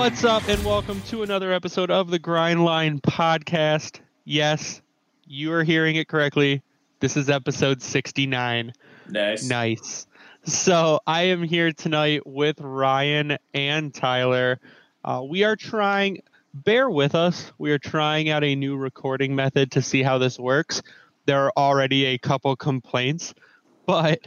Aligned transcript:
What's 0.00 0.24
up, 0.24 0.48
and 0.48 0.64
welcome 0.64 1.02
to 1.08 1.22
another 1.24 1.52
episode 1.52 1.90
of 1.90 2.10
the 2.10 2.18
Grindline 2.18 3.02
Podcast. 3.02 4.00
Yes, 4.24 4.80
you 5.26 5.52
are 5.52 5.62
hearing 5.62 5.96
it 5.96 6.08
correctly. 6.08 6.62
This 7.00 7.18
is 7.18 7.28
episode 7.28 7.82
69. 7.82 8.72
Nice. 9.10 9.46
Nice. 9.46 10.06
So, 10.44 11.00
I 11.06 11.24
am 11.24 11.42
here 11.42 11.70
tonight 11.72 12.26
with 12.26 12.58
Ryan 12.62 13.36
and 13.52 13.92
Tyler. 13.92 14.58
Uh, 15.04 15.22
we 15.28 15.44
are 15.44 15.54
trying, 15.54 16.22
bear 16.54 16.88
with 16.88 17.14
us, 17.14 17.52
we 17.58 17.70
are 17.70 17.78
trying 17.78 18.30
out 18.30 18.42
a 18.42 18.56
new 18.56 18.78
recording 18.78 19.36
method 19.36 19.72
to 19.72 19.82
see 19.82 20.02
how 20.02 20.16
this 20.16 20.38
works. 20.38 20.80
There 21.26 21.44
are 21.44 21.52
already 21.58 22.06
a 22.06 22.16
couple 22.16 22.56
complaints, 22.56 23.34
but 23.84 24.26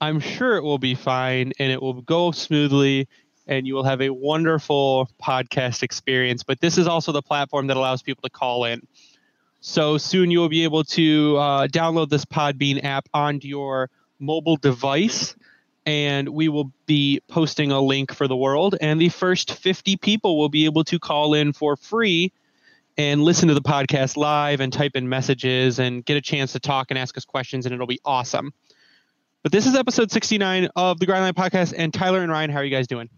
I'm 0.00 0.18
sure 0.18 0.56
it 0.56 0.64
will 0.64 0.78
be 0.78 0.96
fine 0.96 1.52
and 1.60 1.70
it 1.70 1.80
will 1.80 2.02
go 2.02 2.32
smoothly 2.32 3.06
and 3.46 3.66
you 3.66 3.74
will 3.74 3.84
have 3.84 4.00
a 4.00 4.10
wonderful 4.10 5.08
podcast 5.22 5.82
experience. 5.82 6.42
But 6.42 6.60
this 6.60 6.78
is 6.78 6.86
also 6.86 7.12
the 7.12 7.22
platform 7.22 7.66
that 7.68 7.76
allows 7.76 8.02
people 8.02 8.22
to 8.22 8.30
call 8.30 8.64
in. 8.64 8.86
So 9.60 9.98
soon 9.98 10.30
you 10.30 10.40
will 10.40 10.48
be 10.48 10.64
able 10.64 10.84
to 10.84 11.36
uh, 11.36 11.66
download 11.68 12.08
this 12.08 12.24
Podbean 12.24 12.82
app 12.84 13.08
onto 13.14 13.46
your 13.46 13.90
mobile 14.18 14.56
device, 14.56 15.36
and 15.86 16.28
we 16.28 16.48
will 16.48 16.72
be 16.86 17.20
posting 17.28 17.70
a 17.70 17.80
link 17.80 18.12
for 18.12 18.26
the 18.26 18.36
world. 18.36 18.76
And 18.80 19.00
the 19.00 19.08
first 19.08 19.52
50 19.52 19.96
people 19.96 20.38
will 20.38 20.48
be 20.48 20.64
able 20.64 20.84
to 20.84 20.98
call 20.98 21.34
in 21.34 21.52
for 21.52 21.76
free 21.76 22.32
and 22.98 23.22
listen 23.22 23.48
to 23.48 23.54
the 23.54 23.62
podcast 23.62 24.16
live 24.16 24.60
and 24.60 24.72
type 24.72 24.92
in 24.94 25.08
messages 25.08 25.78
and 25.78 26.04
get 26.04 26.16
a 26.16 26.20
chance 26.20 26.52
to 26.52 26.60
talk 26.60 26.90
and 26.90 26.98
ask 26.98 27.16
us 27.16 27.24
questions, 27.24 27.64
and 27.64 27.74
it'll 27.74 27.86
be 27.86 28.00
awesome. 28.04 28.52
But 29.42 29.50
this 29.50 29.66
is 29.66 29.74
episode 29.74 30.10
69 30.10 30.68
of 30.76 31.00
the 31.00 31.06
Grindline 31.06 31.32
Podcast. 31.32 31.74
And 31.76 31.92
Tyler 31.92 32.20
and 32.20 32.30
Ryan, 32.30 32.50
how 32.50 32.58
are 32.58 32.64
you 32.64 32.70
guys 32.70 32.86
doing? 32.86 33.08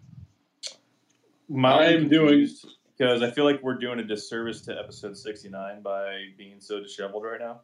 I'm 1.53 2.09
doing 2.09 2.48
because 2.97 3.23
I 3.23 3.31
feel 3.31 3.45
like 3.45 3.62
we're 3.62 3.78
doing 3.78 3.98
a 3.98 4.05
disservice 4.05 4.61
to 4.62 4.78
episode 4.78 5.17
69 5.17 5.83
by 5.83 6.27
being 6.39 6.61
so 6.61 6.81
disheveled 6.81 7.25
right 7.25 7.41
now. 7.41 7.61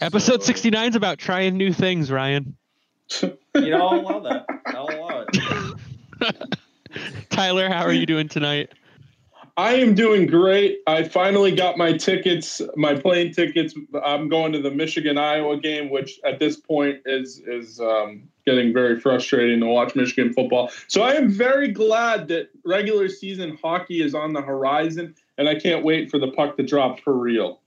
Episode 0.00 0.40
So, 0.40 0.46
69 0.46 0.90
is 0.90 0.96
about 0.96 1.18
trying 1.18 1.56
new 1.56 1.72
things, 1.72 2.10
Ryan. 2.10 2.56
You 3.20 3.36
know, 3.54 3.88
I'll 3.88 4.00
allow 4.00 4.20
that. 4.20 4.46
I'll 4.66 4.88
allow 4.88 5.26
it. 5.28 6.58
Tyler, 7.30 7.68
how 7.68 7.82
are 7.82 7.92
you 7.92 8.06
doing 8.06 8.28
tonight? 8.28 8.70
I 9.56 9.74
am 9.74 9.94
doing 9.94 10.26
great. 10.26 10.78
I 10.86 11.04
finally 11.04 11.54
got 11.54 11.76
my 11.76 11.92
tickets, 11.92 12.62
my 12.74 12.94
plane 12.94 13.32
tickets. 13.32 13.74
I'm 14.02 14.28
going 14.28 14.52
to 14.52 14.62
the 14.62 14.70
Michigan 14.70 15.18
Iowa 15.18 15.58
game, 15.58 15.90
which 15.90 16.18
at 16.24 16.38
this 16.38 16.56
point 16.56 17.02
is 17.04 17.42
is 17.46 17.78
um, 17.78 18.28
getting 18.44 18.72
very 18.72 18.98
frustrating 18.98 19.60
to 19.60 19.66
watch 19.66 19.94
Michigan 19.94 20.32
football. 20.32 20.70
So 20.88 21.02
I 21.02 21.12
am 21.12 21.30
very 21.30 21.68
glad 21.68 22.28
that 22.28 22.50
regular 22.64 23.08
season 23.08 23.58
hockey 23.62 24.02
is 24.02 24.14
on 24.14 24.32
the 24.32 24.42
horizon, 24.42 25.14
and 25.38 25.48
I 25.48 25.58
can't 25.58 25.84
wait 25.84 26.10
for 26.10 26.18
the 26.18 26.28
puck 26.28 26.56
to 26.56 26.62
drop 26.62 27.00
for 27.00 27.16
real. 27.16 27.60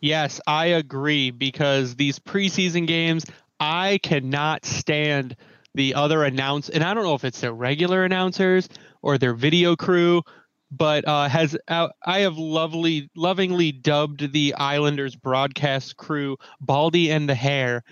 Yes, 0.00 0.40
I 0.46 0.66
agree 0.66 1.30
because 1.30 1.94
these 1.94 2.18
preseason 2.18 2.86
games, 2.86 3.24
I 3.60 4.00
cannot 4.02 4.64
stand 4.64 5.36
the 5.74 5.94
other 5.94 6.24
announce 6.24 6.68
and 6.68 6.84
I 6.84 6.92
don't 6.92 7.04
know 7.04 7.14
if 7.14 7.24
it's 7.24 7.40
their 7.40 7.52
regular 7.52 8.04
announcers 8.04 8.68
or 9.00 9.16
their 9.16 9.34
video 9.34 9.76
crew, 9.76 10.22
but 10.70 11.06
uh, 11.06 11.28
has 11.28 11.56
uh, 11.68 11.88
I 12.04 12.20
have 12.20 12.36
lovely 12.36 13.10
lovingly 13.14 13.72
dubbed 13.72 14.32
the 14.32 14.54
Islanders 14.54 15.14
broadcast 15.14 15.96
crew 15.96 16.36
Baldy 16.60 17.10
and 17.10 17.28
the 17.28 17.34
Hair, 17.34 17.84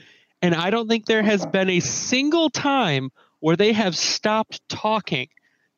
and 0.42 0.54
I 0.54 0.70
don't 0.70 0.88
think 0.88 1.06
there 1.06 1.22
has 1.22 1.44
been 1.46 1.70
a 1.70 1.80
single 1.80 2.50
time 2.50 3.10
where 3.40 3.56
they 3.56 3.72
have 3.72 3.96
stopped 3.96 4.66
talking, 4.68 5.28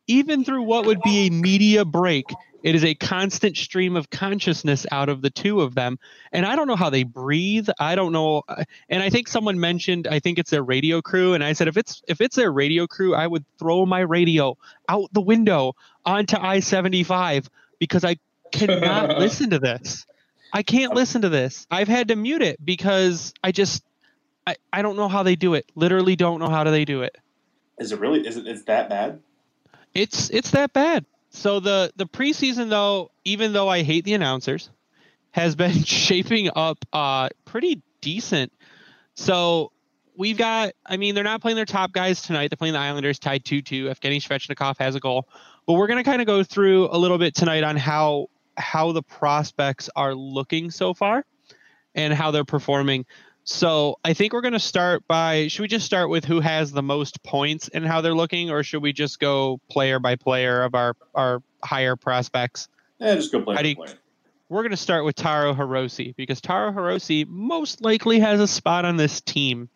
even 0.07 0.45
through 0.45 0.63
what 0.63 0.87
would 0.87 1.01
be 1.03 1.27
a 1.27 1.31
media 1.31 1.85
break. 1.85 2.27
It 2.63 2.77
is 2.77 2.85
a 2.85 2.95
constant 2.95 3.57
stream 3.57 3.97
of 3.97 4.09
consciousness 4.09 4.87
out 4.93 5.09
of 5.09 5.21
the 5.21 5.31
two 5.31 5.63
of 5.63 5.75
them, 5.75 5.99
and 6.31 6.47
I 6.47 6.55
don't 6.55 6.69
know 6.69 6.77
how 6.77 6.91
they 6.91 7.03
breathe. 7.03 7.69
I 7.81 7.97
don't 7.97 8.13
know, 8.13 8.43
uh, 8.49 8.65
and 8.89 9.03
I 9.03 9.11
think 9.11 9.27
someone 9.27 9.59
mentioned 9.59 10.07
I 10.07 10.21
think 10.21 10.39
it's 10.39 10.51
their 10.51 10.63
radio 10.63 11.03
crew, 11.03 11.35
and 11.35 11.43
I 11.43 11.55
said 11.55 11.67
if 11.67 11.77
it's 11.77 12.03
if 12.07 12.21
it's 12.21 12.37
their 12.37 12.53
radio 12.53 12.87
crew, 12.87 13.17
I 13.17 13.27
would 13.27 13.45
throw 13.59 13.85
my 13.85 14.01
radio 14.01 14.57
out 14.89 15.13
the 15.13 15.21
window 15.21 15.75
onto 16.05 16.37
I 16.37 16.61
seventy 16.61 17.03
five 17.03 17.51
because 17.81 18.05
I 18.05 18.17
cannot 18.53 19.09
listen 19.19 19.51
to 19.51 19.59
this. 19.59 20.07
I 20.53 20.63
can't 20.63 20.95
listen 20.95 21.23
to 21.23 21.31
this. 21.31 21.67
I've 21.69 21.89
had 21.89 22.09
to 22.09 22.17
mute 22.17 22.43
it 22.43 22.65
because 22.65 23.35
I 23.43 23.51
just 23.51 23.83
I, 24.47 24.57
I 24.73 24.83
don't 24.83 24.97
know 24.97 25.09
how 25.09 25.23
they 25.23 25.37
do 25.37 25.55
it. 25.55 25.71
Literally 25.75 26.17
don't 26.17 26.41
know 26.41 26.49
how 26.49 26.65
do 26.65 26.71
they 26.71 26.85
do 26.85 27.03
it. 27.03 27.17
Is 27.79 27.93
it 27.93 28.01
really? 28.01 28.27
Is 28.27 28.37
it? 28.37 28.47
It's 28.47 28.65
that 28.65 28.89
bad? 28.89 29.21
It's 29.95 30.31
it's 30.31 30.51
that 30.53 30.73
bad. 30.73 31.05
So 31.31 31.61
the 31.61 31.93
the 31.97 32.07
preseason 32.07 32.69
though, 32.69 33.11
even 33.25 33.53
though 33.53 33.69
I 33.69 33.83
hate 33.83 34.05
the 34.05 34.15
announcers, 34.15 34.71
has 35.31 35.55
been 35.55 35.83
shaping 35.85 36.51
up 36.55 36.85
uh 36.93 37.29
pretty 37.45 37.83
decent. 38.01 38.53
So 39.15 39.73
we've 40.17 40.37
got 40.37 40.73
I 40.85 40.97
mean 40.97 41.15
they're 41.15 41.25
not 41.25 41.41
playing 41.41 41.57
their 41.57 41.65
top 41.65 41.93
guys 41.93 42.23
tonight. 42.23 42.51
They're 42.51 42.57
playing 42.57 42.75
the 42.75 42.81
Islanders 42.81 43.19
tied 43.19 43.45
2-2. 43.45 43.85
Evgeny 43.85 44.21
Svechnikov 44.23 44.79
has 44.79 44.95
a 44.95 45.01
goal. 45.01 45.29
But 45.67 45.75
we're 45.75 45.87
going 45.87 46.03
to 46.03 46.09
kind 46.09 46.21
of 46.21 46.27
go 46.27 46.43
through 46.43 46.89
a 46.91 46.99
little 46.99 47.19
bit 47.19 47.35
tonight 47.35 47.63
on 47.63 47.77
how 47.77 48.29
how 48.57 48.93
the 48.93 49.03
prospects 49.03 49.89
are 49.97 50.15
looking 50.15 50.71
so 50.71 50.93
far 50.93 51.25
and 51.95 52.13
how 52.13 52.31
they're 52.31 52.45
performing. 52.45 53.07
So 53.45 53.99
I 54.05 54.15
think 54.15 54.33
we're 54.33 54.41
going 54.41 54.53
to 54.53 54.61
start 54.61 55.07
by. 55.09 55.49
Should 55.49 55.63
we 55.63 55.69
just 55.69 55.85
start 55.85 56.09
with 56.09 56.25
who 56.25 56.41
has 56.41 56.71
the 56.71 56.83
most 56.83 57.23
points 57.25 57.69
and 57.69 57.85
how 57.85 58.01
they're 58.01 58.15
looking, 58.15 58.51
or 58.51 58.63
should 58.63 58.83
we 58.83 58.93
just 58.93 59.19
go 59.19 59.61
player 59.69 59.99
by 59.99 60.17
player 60.17 60.63
of 60.63 60.75
our 60.75 60.95
our 61.15 61.43
higher 61.63 61.97
prospects? 61.97 62.69
Yeah, 62.99 63.17
just 63.17 63.33
go 63.33 63.43
play. 63.43 63.57
How 63.57 63.63
do 63.63 63.69
you- 63.69 63.77
play. 63.77 63.89
We're 64.49 64.61
going 64.61 64.73
to 64.73 64.77
start 64.77 65.07
with 65.07 65.17
Taro 65.17 65.55
Hirose 65.55 66.15
because 66.15 66.43
Taro 66.43 66.73
Hirose 66.73 67.27
most 67.27 67.81
likely 67.81 68.19
has 68.21 68.39
a 68.39 68.47
spot 68.47 68.85
on 68.85 68.99
this 68.99 69.23
team. 69.23 69.71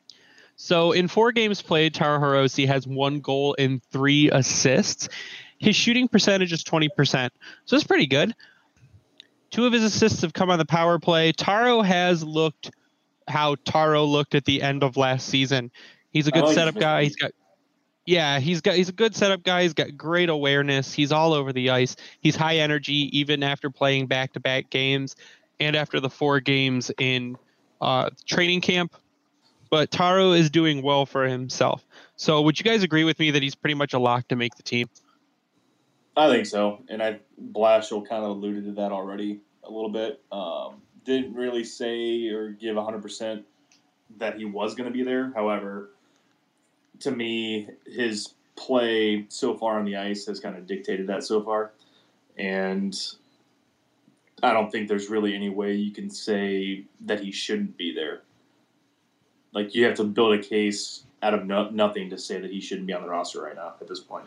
So 0.57 0.93
in 0.93 1.09
four 1.09 1.33
games 1.33 1.63
played, 1.63 1.95
Taro 1.95 2.19
Hirose 2.19 2.67
has 2.67 2.87
one 2.87 3.21
goal 3.21 3.57
and 3.59 3.83
three 3.85 4.31
assists. 4.31 5.09
His 5.59 5.75
shooting 5.75 6.09
percentage 6.09 6.53
is 6.53 6.63
20%, 6.63 7.31
so 7.65 7.75
it's 7.75 7.87
pretty 7.87 8.07
good. 8.07 8.35
Two 9.51 9.65
of 9.65 9.73
his 9.73 9.83
assists 9.83 10.21
have 10.21 10.35
come 10.35 10.51
on 10.51 10.59
the 10.59 10.67
power 10.67 10.99
play. 10.99 11.33
Taro 11.33 11.81
has 11.81 12.23
looked 12.23 12.71
how 13.29 13.57
Taro 13.65 14.05
looked 14.05 14.35
at 14.35 14.45
the 14.45 14.63
end 14.63 14.83
of 14.83 14.97
last 14.97 15.29
season. 15.29 15.71
He's 16.13 16.27
a 16.27 16.31
good 16.31 16.45
like 16.45 16.55
setup 16.55 16.77
guy. 16.77 17.05
He's 17.05 17.17
got 17.17 17.33
yeah, 18.07 18.39
he's 18.39 18.61
got 18.61 18.77
he's 18.77 18.89
a 18.89 18.93
good 18.93 19.17
setup 19.17 19.43
guy. 19.43 19.63
He's 19.63 19.75
got 19.75 19.97
great 19.97 20.29
awareness. 20.29 20.93
He's 20.93 21.11
all 21.13 21.33
over 21.33 21.53
the 21.53 21.71
ice. 21.71 21.97
He's 22.21 22.37
high 22.37 22.59
energy 22.59 23.11
even 23.19 23.43
after 23.43 23.69
playing 23.69 24.07
back 24.07 24.33
to 24.35 24.41
back 24.41 24.71
games 24.71 25.17
and 25.59 25.75
after 25.75 25.99
the 25.99 26.09
four 26.09 26.41
games 26.41 26.91
in 26.99 27.37
uh, 27.81 28.11
training 28.25 28.61
camp. 28.61 28.95
But 29.69 29.91
Taro 29.91 30.33
is 30.33 30.49
doing 30.51 30.83
well 30.83 31.05
for 31.05 31.27
himself. 31.27 31.85
So 32.15 32.41
would 32.43 32.59
you 32.59 32.65
guys 32.65 32.85
agree 32.85 33.03
with 33.03 33.19
me 33.19 33.33
that 33.33 33.43
he's 33.43 33.57
pretty 33.57 33.75
much 33.75 33.93
a 33.93 33.99
lock 33.99 34.29
to 34.29 34.37
make 34.37 34.55
the 34.55 34.63
team? 34.63 34.89
I 36.17 36.31
think 36.31 36.47
so, 36.47 36.83
and 36.89 37.03
I 37.03 37.19
Blashill 37.53 38.09
kind 38.09 38.25
of 38.25 38.31
alluded 38.31 38.65
to 38.65 38.73
that 38.73 38.93
already 38.93 39.41
a 39.65 39.71
little 39.71 39.91
bit. 39.91 40.23
Um, 40.33 40.81
didn't 41.07 41.35
really 41.35 41.65
say 41.65 42.29
or 42.29 42.51
give 42.51 42.77
hundred 42.77 43.01
percent 43.01 43.45
that 44.19 44.37
he 44.37 44.45
was 44.45 44.75
going 44.75 44.89
to 44.91 44.93
be 44.93 45.03
there. 45.03 45.33
However, 45.35 45.91
to 47.01 47.11
me, 47.11 47.69
his 47.87 48.35
play 48.57 49.27
so 49.29 49.57
far 49.57 49.79
on 49.79 49.85
the 49.85 49.97
ice 49.97 50.27
has 50.27 50.41
kind 50.41 50.57
of 50.57 50.67
dictated 50.67 51.07
that 51.07 51.25
so 51.25 51.43
far, 51.43 51.73
and 52.37 52.95
I 54.43 54.53
don't 54.53 54.71
think 54.71 54.89
there's 54.89 55.09
really 55.09 55.35
any 55.35 55.49
way 55.49 55.75
you 55.75 55.93
can 55.93 56.11
say 56.11 56.85
that 57.07 57.21
he 57.21 57.31
shouldn't 57.31 57.77
be 57.77 57.95
there. 57.95 58.23
Like 59.53 59.75
you 59.75 59.85
have 59.85 59.95
to 59.95 60.05
build 60.05 60.35
a 60.35 60.43
case 60.43 61.05
out 61.23 61.33
of 61.33 61.47
no- 61.47 61.71
nothing 61.71 62.11
to 62.11 62.19
say 62.19 62.41
that 62.41 62.51
he 62.51 62.61
shouldn't 62.61 62.87
be 62.87 62.93
on 62.93 63.03
the 63.03 63.09
roster 63.09 63.43
right 63.43 63.55
now 63.55 63.75
at 63.81 63.89
this 63.89 64.01
point. 64.01 64.27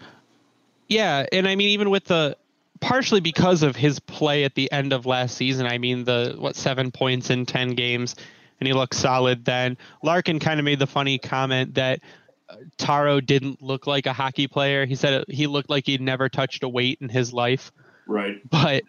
Yeah, 0.88 1.26
and 1.32 1.48
I 1.48 1.56
mean 1.56 1.70
even 1.70 1.92
with 1.92 2.06
the 2.06 2.36
partially 2.80 3.20
because 3.20 3.64
of 3.64 3.76
his 3.76 4.00
play 4.00 4.44
at 4.44 4.56
the 4.56 4.72
end 4.72 4.94
of 4.94 5.06
last 5.06 5.36
season. 5.36 5.66
I 5.66 5.78
mean, 5.78 6.04
the 6.04 6.36
what 6.38 6.56
seven 6.56 6.92
points 6.92 7.30
in 7.30 7.46
ten 7.46 7.76
games, 7.76 8.16
and 8.60 8.68
he 8.68 8.74
looked 8.74 8.96
solid 8.96 9.46
then. 9.46 9.78
Larkin 10.04 10.40
kind 10.40 10.60
of 10.60 10.64
made 10.64 10.80
the 10.80 10.88
funny 10.88 11.18
comment 11.18 11.76
that 11.76 12.02
uh, 12.50 12.56
Taro 12.78 13.20
didn't 13.20 13.62
look 13.62 13.88
like 13.88 14.06
a 14.06 14.14
hockey 14.14 14.48
player. 14.48 14.86
He 14.86 14.96
said 14.96 15.26
he 15.28 15.48
looked 15.48 15.70
like 15.70 15.86
he'd 15.86 16.02
never 16.02 16.30
touched 16.30 16.64
a 16.64 16.70
weight 16.70 17.00
in 17.02 17.10
his 17.10 17.34
life. 17.34 17.72
Right. 18.08 18.42
But 18.50 18.84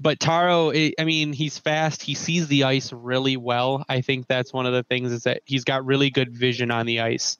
but 0.00 0.18
Taro, 0.18 0.72
I 0.72 1.04
mean, 1.04 1.32
he's 1.32 1.58
fast. 1.58 2.02
He 2.02 2.14
sees 2.14 2.48
the 2.48 2.64
ice 2.64 2.92
really 2.92 3.36
well. 3.36 3.84
I 3.88 4.00
think 4.00 4.26
that's 4.26 4.52
one 4.52 4.66
of 4.66 4.72
the 4.72 4.82
things 4.82 5.12
is 5.12 5.24
that 5.24 5.42
he's 5.44 5.64
got 5.64 5.84
really 5.86 6.10
good 6.10 6.36
vision 6.36 6.72
on 6.72 6.86
the 6.86 7.00
ice. 7.00 7.38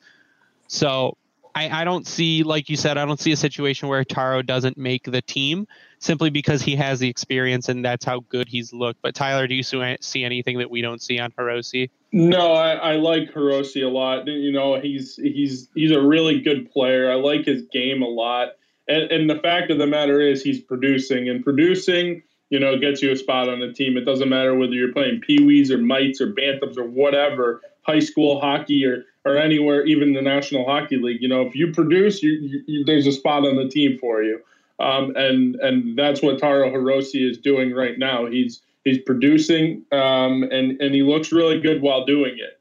So 0.69 1.17
I, 1.55 1.83
I 1.83 1.85
don't 1.85 2.07
see, 2.07 2.45
like 2.45 2.69
you 2.69 2.77
said, 2.77 2.99
I 2.99 3.05
don't 3.05 3.21
see 3.21 3.33
a 3.33 3.37
situation 3.37 3.89
where 3.89 4.05
Taro 4.05 4.43
doesn't 4.43 4.79
make 4.79 5.05
the 5.05 5.23
team 5.23 5.67
simply 6.03 6.31
because 6.31 6.61
he 6.61 6.77
has 6.77 6.99
the 6.99 7.09
experience 7.09 7.69
and 7.69 7.85
that's 7.85 8.05
how 8.05 8.21
good 8.29 8.49
he's 8.49 8.73
looked. 8.73 9.01
But 9.01 9.15
Tyler, 9.15 9.47
do 9.47 9.55
you 9.55 9.63
see 9.63 10.25
anything 10.25 10.59
that 10.59 10.71
we 10.71 10.83
don't 10.83 11.01
see 11.01 11.19
on 11.19 11.31
Hirose? 11.33 11.89
No, 12.13 12.53
I, 12.53 12.73
I 12.73 12.97
like 12.97 13.33
Hirose 13.33 13.83
a 13.83 13.89
lot. 13.89 14.27
You 14.27 14.53
know, 14.53 14.79
he's 14.79 15.17
he's 15.17 15.69
he's 15.75 15.93
a 15.93 16.03
really 16.03 16.41
good 16.41 16.71
player. 16.71 17.11
I 17.11 17.15
like 17.15 17.47
his 17.47 17.63
game 17.73 18.03
a 18.03 18.09
lot. 18.09 18.49
And, 18.89 19.11
and 19.13 19.31
the 19.31 19.39
fact 19.39 19.71
of 19.71 19.79
the 19.79 19.87
matter 19.87 20.21
is, 20.21 20.43
he's 20.43 20.61
producing 20.61 21.29
and 21.31 21.43
producing 21.43 22.23
you 22.53 22.61
know, 22.61 22.77
gets 22.77 23.01
you 23.01 23.11
a 23.11 23.17
spot 23.17 23.49
on 23.49 23.61
the 23.61 23.73
team. 23.73 23.97
It 23.97 24.05
doesn't 24.05 24.29
matter 24.29 24.55
whether 24.55 24.75
you're 24.75 24.93
playing 24.93 25.23
Pee 25.23 25.43
Wees 25.43 25.71
or 25.71 25.79
Mites 25.79 26.21
or 26.21 26.35
Bantams 26.35 26.77
or 26.77 26.85
whatever, 26.85 27.63
high 27.81 28.01
school 28.01 28.43
hockey 28.43 28.85
or, 28.85 29.07
or 29.25 29.39
anywhere, 29.39 29.87
even 29.87 30.13
the 30.13 30.21
National 30.21 30.67
Hockey 30.67 30.99
League. 30.99 31.23
You 31.23 31.29
know, 31.29 31.47
if 31.47 31.55
you 31.55 31.73
produce, 31.73 32.23
you, 32.23 32.63
you 32.67 32.85
there's 32.85 33.07
a 33.07 33.13
spot 33.13 33.47
on 33.47 33.57
the 33.57 33.71
team 33.71 33.97
for 33.99 34.23
you. 34.23 34.39
Um, 34.83 35.15
and 35.17 35.57
and 35.57 35.99
that's 35.99 36.23
what 36.23 36.39
Taro 36.39 36.71
Hirose 36.71 37.15
is 37.15 37.39
doing 37.39 37.73
right 37.73 37.99
now. 37.99 38.27
He's 38.27 38.63
he's 38.85 38.99
producing, 38.99 39.85
um, 39.93 40.43
and 40.43 40.81
and 40.81 40.95
he 40.95 41.03
looks 41.03 41.33
really 41.33 41.61
good 41.61 41.81
while 41.81 42.05
doing 42.05 42.37
it. 42.39 42.59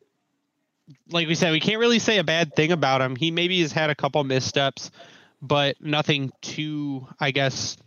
Like 1.09 1.27
we 1.27 1.35
said, 1.35 1.51
we 1.51 1.59
can't 1.59 1.79
really 1.79 1.99
say 1.99 2.17
a 2.17 2.23
bad 2.23 2.55
thing 2.55 2.71
about 2.71 3.01
him. 3.01 3.15
He 3.15 3.31
maybe 3.31 3.61
has 3.61 3.71
had 3.71 3.89
a 3.89 3.95
couple 3.95 4.23
missteps, 4.23 4.91
but 5.41 5.75
nothing 5.81 6.31
too, 6.41 7.07
I 7.19 7.31
guess, 7.31 7.77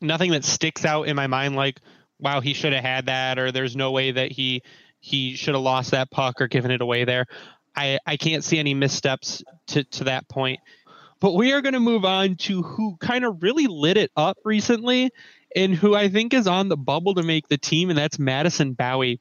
nothing 0.00 0.30
that 0.32 0.44
sticks 0.44 0.84
out 0.84 1.08
in 1.08 1.16
my 1.16 1.26
mind 1.26 1.56
like 1.56 1.80
wow 2.18 2.40
he 2.40 2.54
should 2.54 2.72
have 2.72 2.84
had 2.84 3.06
that 3.06 3.38
or 3.38 3.52
there's 3.52 3.76
no 3.76 3.90
way 3.90 4.10
that 4.12 4.32
he 4.32 4.62
he 5.00 5.34
should 5.34 5.54
have 5.54 5.62
lost 5.62 5.90
that 5.90 6.10
puck 6.10 6.40
or 6.40 6.48
given 6.48 6.70
it 6.70 6.80
away 6.80 7.04
there 7.04 7.26
i 7.76 7.98
i 8.06 8.16
can't 8.16 8.44
see 8.44 8.58
any 8.58 8.74
missteps 8.74 9.42
to 9.66 9.84
to 9.84 10.04
that 10.04 10.28
point 10.28 10.60
but 11.20 11.34
we 11.34 11.52
are 11.52 11.60
going 11.60 11.74
to 11.74 11.80
move 11.80 12.04
on 12.04 12.36
to 12.36 12.62
who 12.62 12.96
kind 12.96 13.24
of 13.24 13.42
really 13.42 13.66
lit 13.66 13.96
it 13.96 14.10
up 14.16 14.38
recently 14.44 15.10
and 15.54 15.74
who 15.74 15.94
i 15.94 16.08
think 16.08 16.34
is 16.34 16.46
on 16.46 16.68
the 16.68 16.76
bubble 16.76 17.14
to 17.14 17.22
make 17.22 17.48
the 17.48 17.58
team 17.58 17.90
and 17.90 17.98
that's 17.98 18.18
madison 18.18 18.74
Bowey. 18.74 19.20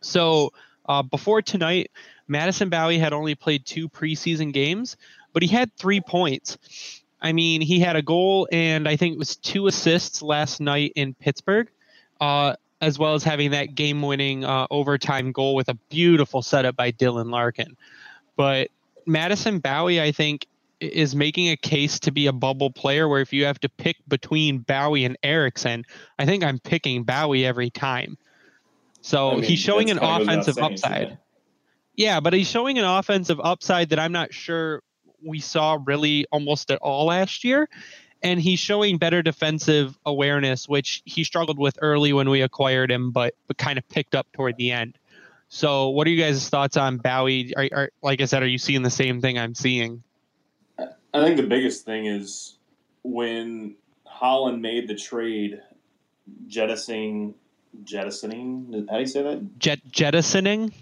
so 0.00 0.52
uh, 0.88 1.02
before 1.02 1.42
tonight 1.42 1.90
madison 2.26 2.70
Bowey 2.70 2.98
had 2.98 3.12
only 3.12 3.34
played 3.34 3.64
two 3.66 3.88
preseason 3.88 4.52
games 4.52 4.96
but 5.32 5.42
he 5.42 5.48
had 5.48 5.74
three 5.76 6.00
points 6.00 6.58
I 7.20 7.32
mean, 7.32 7.60
he 7.60 7.80
had 7.80 7.96
a 7.96 8.02
goal 8.02 8.48
and 8.52 8.88
I 8.88 8.96
think 8.96 9.14
it 9.14 9.18
was 9.18 9.36
two 9.36 9.66
assists 9.66 10.22
last 10.22 10.60
night 10.60 10.92
in 10.94 11.14
Pittsburgh, 11.14 11.68
uh, 12.20 12.54
as 12.80 12.98
well 12.98 13.14
as 13.14 13.24
having 13.24 13.50
that 13.50 13.74
game 13.74 14.02
winning 14.02 14.44
uh, 14.44 14.66
overtime 14.70 15.32
goal 15.32 15.54
with 15.54 15.68
a 15.68 15.74
beautiful 15.90 16.42
setup 16.42 16.76
by 16.76 16.92
Dylan 16.92 17.30
Larkin. 17.30 17.76
But 18.36 18.68
Madison 19.04 19.58
Bowey, 19.58 20.00
I 20.00 20.12
think, 20.12 20.46
is 20.80 21.14
making 21.14 21.50
a 21.50 21.56
case 21.56 21.98
to 22.00 22.12
be 22.12 22.26
a 22.26 22.32
bubble 22.32 22.70
player 22.70 23.08
where 23.08 23.20
if 23.20 23.32
you 23.32 23.44
have 23.44 23.58
to 23.60 23.68
pick 23.68 23.96
between 24.06 24.58
Bowey 24.58 25.04
and 25.04 25.16
Ericsson, 25.22 25.84
I 26.18 26.26
think 26.26 26.44
I'm 26.44 26.58
picking 26.58 27.04
Bowey 27.04 27.44
every 27.44 27.70
time. 27.70 28.16
So 29.00 29.30
I 29.30 29.34
mean, 29.34 29.42
he's 29.44 29.58
showing 29.58 29.90
an 29.90 29.98
offensive 29.98 30.58
upside. 30.58 31.18
Yeah, 31.94 32.20
but 32.20 32.32
he's 32.32 32.48
showing 32.48 32.78
an 32.78 32.84
offensive 32.84 33.40
upside 33.42 33.90
that 33.90 33.98
I'm 33.98 34.12
not 34.12 34.32
sure 34.32 34.82
we 35.24 35.40
saw 35.40 35.78
really 35.84 36.26
almost 36.30 36.70
at 36.70 36.78
all 36.78 37.06
last 37.06 37.44
year. 37.44 37.68
And 38.22 38.40
he's 38.40 38.58
showing 38.58 38.98
better 38.98 39.22
defensive 39.22 39.96
awareness, 40.04 40.68
which 40.68 41.02
he 41.04 41.22
struggled 41.22 41.58
with 41.58 41.78
early 41.80 42.12
when 42.12 42.28
we 42.30 42.42
acquired 42.42 42.90
him, 42.90 43.12
but, 43.12 43.34
but 43.46 43.58
kind 43.58 43.78
of 43.78 43.88
picked 43.88 44.16
up 44.16 44.26
toward 44.32 44.56
the 44.56 44.72
end. 44.72 44.98
So, 45.48 45.90
what 45.90 46.06
are 46.06 46.10
you 46.10 46.22
guys' 46.22 46.48
thoughts 46.48 46.76
on 46.76 46.98
Bowey? 46.98 47.52
Are, 47.56 47.68
are, 47.72 47.90
like 48.02 48.20
I 48.20 48.26
said, 48.26 48.42
are 48.42 48.48
you 48.48 48.58
seeing 48.58 48.82
the 48.82 48.90
same 48.90 49.20
thing 49.20 49.38
I'm 49.38 49.54
seeing? 49.54 50.02
I 51.18 51.24
think 51.24 51.36
the 51.36 51.46
biggest 51.46 51.84
thing 51.84 52.06
is 52.06 52.56
when 53.02 53.76
Holland 54.04 54.62
made 54.62 54.88
the 54.88 54.94
trade, 54.94 55.60
jettisoning, 56.46 57.34
jettisoning. 57.84 58.86
How 58.88 58.96
do 58.96 59.00
you 59.00 59.06
say 59.06 59.22
that? 59.22 59.58
Jet 59.58 59.80
jettisoning. 59.90 60.72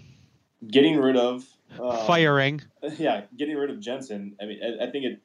Getting 0.65 0.97
rid 0.97 1.17
of 1.17 1.45
um, 1.79 2.05
firing. 2.05 2.61
Yeah, 2.97 3.23
getting 3.35 3.55
rid 3.55 3.69
of 3.69 3.79
Jensen. 3.79 4.35
I 4.41 4.45
mean, 4.45 4.59
I, 4.63 4.85
I, 4.85 4.91
think 4.91 5.05
it. 5.05 5.21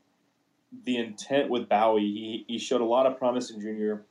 The 0.85 0.97
intent 0.97 1.51
with 1.51 1.69
Bowey, 1.69 2.01
he, 2.01 2.45
he 2.49 2.59
showed 2.59 2.81
a 2.81 2.85
lot 2.85 3.07
of 3.07 3.19
promise 3.19 3.51
in 3.51 3.61
junior, 3.61 4.05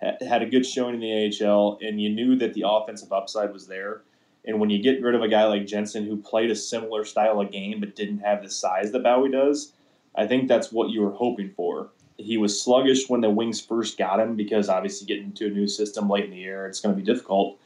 had 0.00 0.42
a 0.42 0.46
good 0.46 0.66
showing 0.66 0.94
in 0.94 1.00
the 1.00 1.44
AHL, 1.44 1.78
and 1.80 2.00
you 2.00 2.10
knew 2.10 2.36
that 2.36 2.54
the 2.54 2.64
offensive 2.66 3.12
upside 3.12 3.52
was 3.52 3.66
there. 3.66 4.02
And 4.44 4.60
when 4.60 4.70
you 4.70 4.82
get 4.82 5.00
rid 5.02 5.14
of 5.14 5.22
a 5.22 5.28
guy 5.28 5.44
like 5.46 5.66
Jensen 5.66 6.04
who 6.04 6.16
played 6.16 6.50
a 6.50 6.56
similar 6.56 7.04
style 7.04 7.40
of 7.40 7.52
game 7.52 7.80
but 7.80 7.94
didn't 7.94 8.18
have 8.18 8.42
the 8.42 8.50
size 8.50 8.92
that 8.92 9.02
Bowey 9.02 9.30
does, 9.30 9.72
I 10.14 10.26
think 10.26 10.48
that's 10.48 10.70
what 10.72 10.90
you 10.90 11.02
were 11.02 11.12
hoping 11.12 11.50
for. 11.50 11.90
He 12.18 12.36
was 12.36 12.60
sluggish 12.62 13.08
when 13.08 13.20
the 13.20 13.30
Wings 13.30 13.60
first 13.60 13.98
got 13.98 14.20
him 14.20 14.36
because 14.36 14.68
obviously 14.68 15.06
getting 15.06 15.24
into 15.24 15.46
a 15.46 15.50
new 15.50 15.66
system 15.66 16.08
late 16.08 16.24
in 16.24 16.30
the 16.30 16.36
year, 16.36 16.66
it's 16.66 16.80
going 16.80 16.94
to 16.94 17.00
be 17.00 17.04
difficult. 17.04 17.58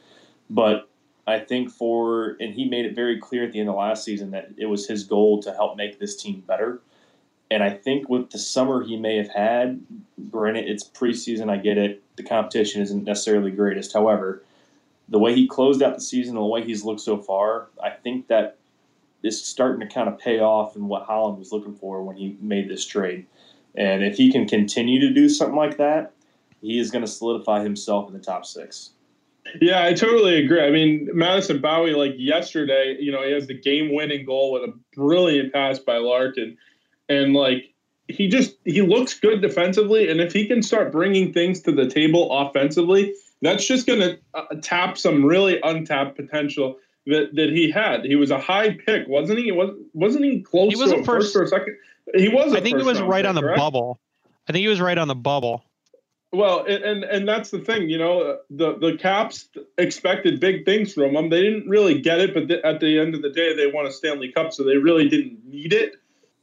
But 0.49 0.89
I 1.27 1.39
think 1.39 1.69
for, 1.69 2.37
and 2.39 2.53
he 2.53 2.69
made 2.69 2.85
it 2.85 2.95
very 2.95 3.19
clear 3.19 3.43
at 3.43 3.51
the 3.51 3.59
end 3.59 3.69
of 3.69 3.75
last 3.75 4.05
season 4.05 4.31
that 4.31 4.51
it 4.57 4.67
was 4.67 4.87
his 4.87 5.03
goal 5.03 5.41
to 5.43 5.53
help 5.53 5.75
make 5.75 5.99
this 5.99 6.15
team 6.15 6.41
better. 6.47 6.81
And 7.51 7.63
I 7.63 7.69
think 7.69 8.09
with 8.09 8.31
the 8.31 8.39
summer 8.39 8.83
he 8.83 8.97
may 8.97 9.17
have 9.17 9.29
had, 9.29 9.81
granted 10.31 10.69
it's 10.69 10.83
preseason, 10.83 11.49
I 11.49 11.57
get 11.57 11.77
it. 11.77 12.01
The 12.15 12.23
competition 12.23 12.81
isn't 12.81 13.03
necessarily 13.03 13.51
greatest. 13.51 13.93
However, 13.93 14.43
the 15.09 15.19
way 15.19 15.35
he 15.35 15.47
closed 15.47 15.81
out 15.81 15.95
the 15.95 16.01
season, 16.01 16.35
and 16.35 16.43
the 16.43 16.47
way 16.47 16.63
he's 16.63 16.83
looked 16.83 17.01
so 17.01 17.17
far, 17.17 17.67
I 17.81 17.91
think 17.91 18.27
that 18.27 18.57
is 19.23 19.43
starting 19.43 19.87
to 19.87 19.93
kind 19.93 20.07
of 20.07 20.19
pay 20.19 20.39
off 20.39 20.75
in 20.75 20.87
what 20.87 21.03
Holland 21.03 21.37
was 21.37 21.51
looking 21.51 21.75
for 21.75 22.03
when 22.03 22.15
he 22.15 22.37
made 22.39 22.69
this 22.69 22.85
trade. 22.85 23.25
And 23.75 24.03
if 24.03 24.15
he 24.15 24.31
can 24.31 24.47
continue 24.47 24.99
to 24.99 25.13
do 25.13 25.29
something 25.29 25.55
like 25.55 25.77
that, 25.77 26.13
he 26.61 26.79
is 26.79 26.91
going 26.91 27.03
to 27.03 27.11
solidify 27.11 27.63
himself 27.63 28.07
in 28.07 28.13
the 28.13 28.19
top 28.19 28.45
six. 28.45 28.91
Yeah, 29.61 29.83
I 29.85 29.93
totally 29.93 30.43
agree. 30.43 30.61
I 30.61 30.71
mean, 30.71 31.09
Madison 31.13 31.61
Bowey, 31.61 31.95
like 31.95 32.13
yesterday, 32.17 32.97
you 32.99 33.11
know, 33.11 33.23
he 33.23 33.31
has 33.31 33.47
the 33.47 33.53
game 33.53 33.93
winning 33.93 34.25
goal 34.25 34.51
with 34.51 34.63
a 34.63 34.73
brilliant 34.93 35.53
pass 35.53 35.79
by 35.79 35.97
Larkin. 35.97 36.57
And 37.07 37.33
like, 37.33 37.73
he 38.09 38.27
just, 38.27 38.55
he 38.65 38.81
looks 38.81 39.19
good 39.19 39.41
defensively. 39.41 40.09
And 40.09 40.19
if 40.19 40.33
he 40.33 40.47
can 40.47 40.61
start 40.61 40.91
bringing 40.91 41.31
things 41.31 41.61
to 41.61 41.71
the 41.71 41.87
table 41.87 42.31
offensively, 42.31 43.13
that's 43.41 43.65
just 43.65 43.85
going 43.85 43.99
to 43.99 44.19
uh, 44.33 44.45
tap 44.61 44.97
some 44.97 45.23
really 45.23 45.59
untapped 45.61 46.15
potential 46.15 46.77
that, 47.07 47.35
that 47.35 47.49
he 47.49 47.71
had. 47.71 48.05
He 48.05 48.15
was 48.15 48.31
a 48.31 48.39
high 48.39 48.71
pick, 48.71 49.07
wasn't 49.07 49.39
he? 49.39 49.51
Was, 49.51 49.71
wasn't 49.93 50.25
he 50.25 50.41
close 50.41 50.73
he 50.73 50.79
was 50.79 50.91
to 50.91 50.99
a 50.99 51.03
first, 51.03 51.33
first 51.33 51.35
or 51.35 51.47
second? 51.47 51.77
He 52.15 52.29
was. 52.29 52.53
I 52.53 52.61
think 52.61 52.77
he 52.77 52.83
was 52.83 53.01
right 53.01 53.23
pick, 53.23 53.29
on 53.29 53.35
the 53.35 53.41
correct? 53.41 53.57
bubble. 53.57 53.99
I 54.47 54.51
think 54.53 54.61
he 54.61 54.67
was 54.67 54.79
right 54.79 54.97
on 54.97 55.07
the 55.07 55.15
bubble. 55.15 55.63
Well, 56.33 56.65
and 56.65 57.05
and 57.05 57.27
that's 57.27 57.51
the 57.51 57.59
thing, 57.59 57.89
you 57.89 57.97
know, 57.97 58.39
the 58.49 58.77
the 58.77 58.97
Caps 58.97 59.47
expected 59.77 60.41
big 60.41 60.65
things 60.65 60.93
from 60.93 61.13
them. 61.13 61.29
They 61.29 61.41
didn't 61.41 61.69
really 61.69 62.01
get 62.01 62.19
it, 62.19 62.33
but 62.33 62.51
at 62.65 62.81
the 62.81 62.99
end 62.99 63.15
of 63.15 63.21
the 63.21 63.29
day, 63.29 63.55
they 63.55 63.67
won 63.67 63.85
a 63.85 63.91
Stanley 63.91 64.33
Cup, 64.33 64.51
so 64.51 64.65
they 64.65 64.75
really 64.75 65.07
didn't 65.07 65.45
need 65.45 65.71
it. 65.71 65.93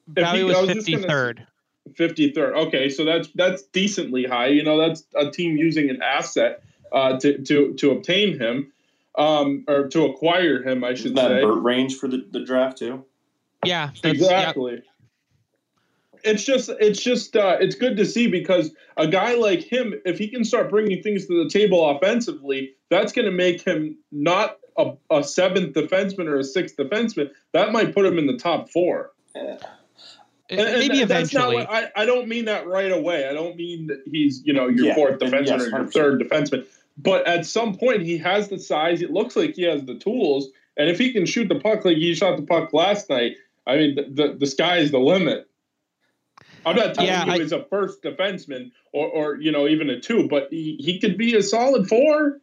Value 0.09 0.47
was 0.47 0.66
fifty 0.66 0.97
third. 0.97 1.47
Fifty 1.94 2.33
third. 2.33 2.54
Okay, 2.54 2.88
so 2.88 3.04
that's 3.04 3.28
that's 3.35 3.62
decently 3.64 4.25
high. 4.25 4.47
You 4.47 4.62
know, 4.62 4.78
that's 4.78 5.04
a 5.16 5.30
team 5.30 5.59
using 5.59 5.90
an 5.90 6.00
asset 6.00 6.62
uh, 6.90 7.18
to 7.21 7.42
to 7.44 7.75
to 7.75 7.90
obtain 7.90 8.38
him, 8.38 8.73
um, 9.16 9.64
or 9.68 9.88
to 9.88 10.04
acquire 10.06 10.62
him, 10.62 10.85
I 10.85 10.94
should 10.94 11.06
Isn't 11.06 11.16
that 11.16 11.40
say. 11.40 11.44
range 11.44 11.97
for 11.97 12.09
the, 12.09 12.26
the 12.30 12.44
draft 12.44 12.78
too. 12.78 13.04
Yeah, 13.64 13.90
exactly 14.02 14.83
it's 16.25 16.42
just 16.42 16.71
it's 16.80 17.00
just 17.00 17.37
uh, 17.37 17.56
it's 17.61 17.75
good 17.75 17.97
to 17.99 18.06
see 18.06 18.26
because 18.26 18.75
a 18.97 19.06
guy 19.06 19.35
like 19.35 19.61
him, 19.61 19.94
if 20.04 20.18
he 20.18 20.26
can 20.26 20.44
start 20.44 20.71
bringing 20.71 21.02
things 21.02 21.26
to 21.26 21.44
the 21.44 21.50
table 21.50 21.88
offensively, 21.88 22.75
that's 22.88 23.12
going 23.12 23.26
to 23.26 23.30
make 23.30 23.62
him 23.62 23.97
not 24.11 24.59
a, 24.78 24.92
a, 25.11 25.23
seventh 25.23 25.75
defenseman 25.75 26.26
or 26.26 26.38
a 26.38 26.44
sixth 26.44 26.76
defenseman. 26.76 27.30
That 27.52 27.73
might 27.73 27.94
put 27.94 28.06
him 28.06 28.18
in 28.18 28.26
the 28.26 28.37
top 28.37 28.71
four. 28.71 29.12
Yeah. 29.37 29.59
And, 30.50 30.61
and 30.61 30.78
Maybe 30.78 31.00
eventually. 31.00 31.56
What, 31.56 31.71
I, 31.71 31.90
I 31.94 32.04
don't 32.04 32.28
mean 32.28 32.47
that 32.47 32.66
right 32.66 32.92
away. 32.92 33.28
I 33.28 33.33
don't 33.33 33.56
mean 33.56 33.87
that 33.88 34.02
he's 34.06 34.42
you 34.44 34.52
know 34.52 34.68
your 34.68 34.87
yeah, 34.87 34.94
fourth 34.94 35.18
defenseman 35.18 35.47
yes, 35.47 35.62
or 35.62 35.68
your 35.68 35.87
third 35.87 36.21
defenseman. 36.21 36.66
But 36.96 37.26
at 37.26 37.44
some 37.46 37.76
point, 37.76 38.02
he 38.02 38.18
has 38.18 38.48
the 38.48 38.58
size. 38.58 39.02
It 39.02 39.10
looks 39.10 39.34
like 39.36 39.54
he 39.56 39.62
has 39.62 39.84
the 39.84 39.98
tools. 39.98 40.48
And 40.76 40.88
if 40.88 40.98
he 40.98 41.12
can 41.12 41.26
shoot 41.26 41.48
the 41.48 41.58
puck 41.60 41.84
like 41.84 41.96
he 41.96 42.14
shot 42.14 42.36
the 42.36 42.46
puck 42.46 42.72
last 42.72 43.10
night, 43.10 43.36
I 43.66 43.76
mean, 43.76 43.94
the, 43.94 44.02
the, 44.10 44.36
the 44.38 44.46
sky 44.46 44.78
is 44.78 44.90
the 44.90 44.98
limit. 44.98 45.48
I'm 46.66 46.76
not 46.76 46.94
telling 46.94 47.10
Yeah, 47.10 47.24
you 47.26 47.32
I- 47.32 47.38
he's 47.38 47.52
a 47.52 47.64
first 47.64 48.02
defenseman 48.02 48.70
or, 48.92 49.08
or 49.08 49.36
you 49.36 49.52
know 49.52 49.66
even 49.68 49.90
a 49.90 50.00
two, 50.00 50.28
but 50.28 50.48
he, 50.50 50.76
he 50.80 50.98
could 50.98 51.18
be 51.18 51.34
a 51.34 51.42
solid 51.42 51.88
four. 51.88 52.40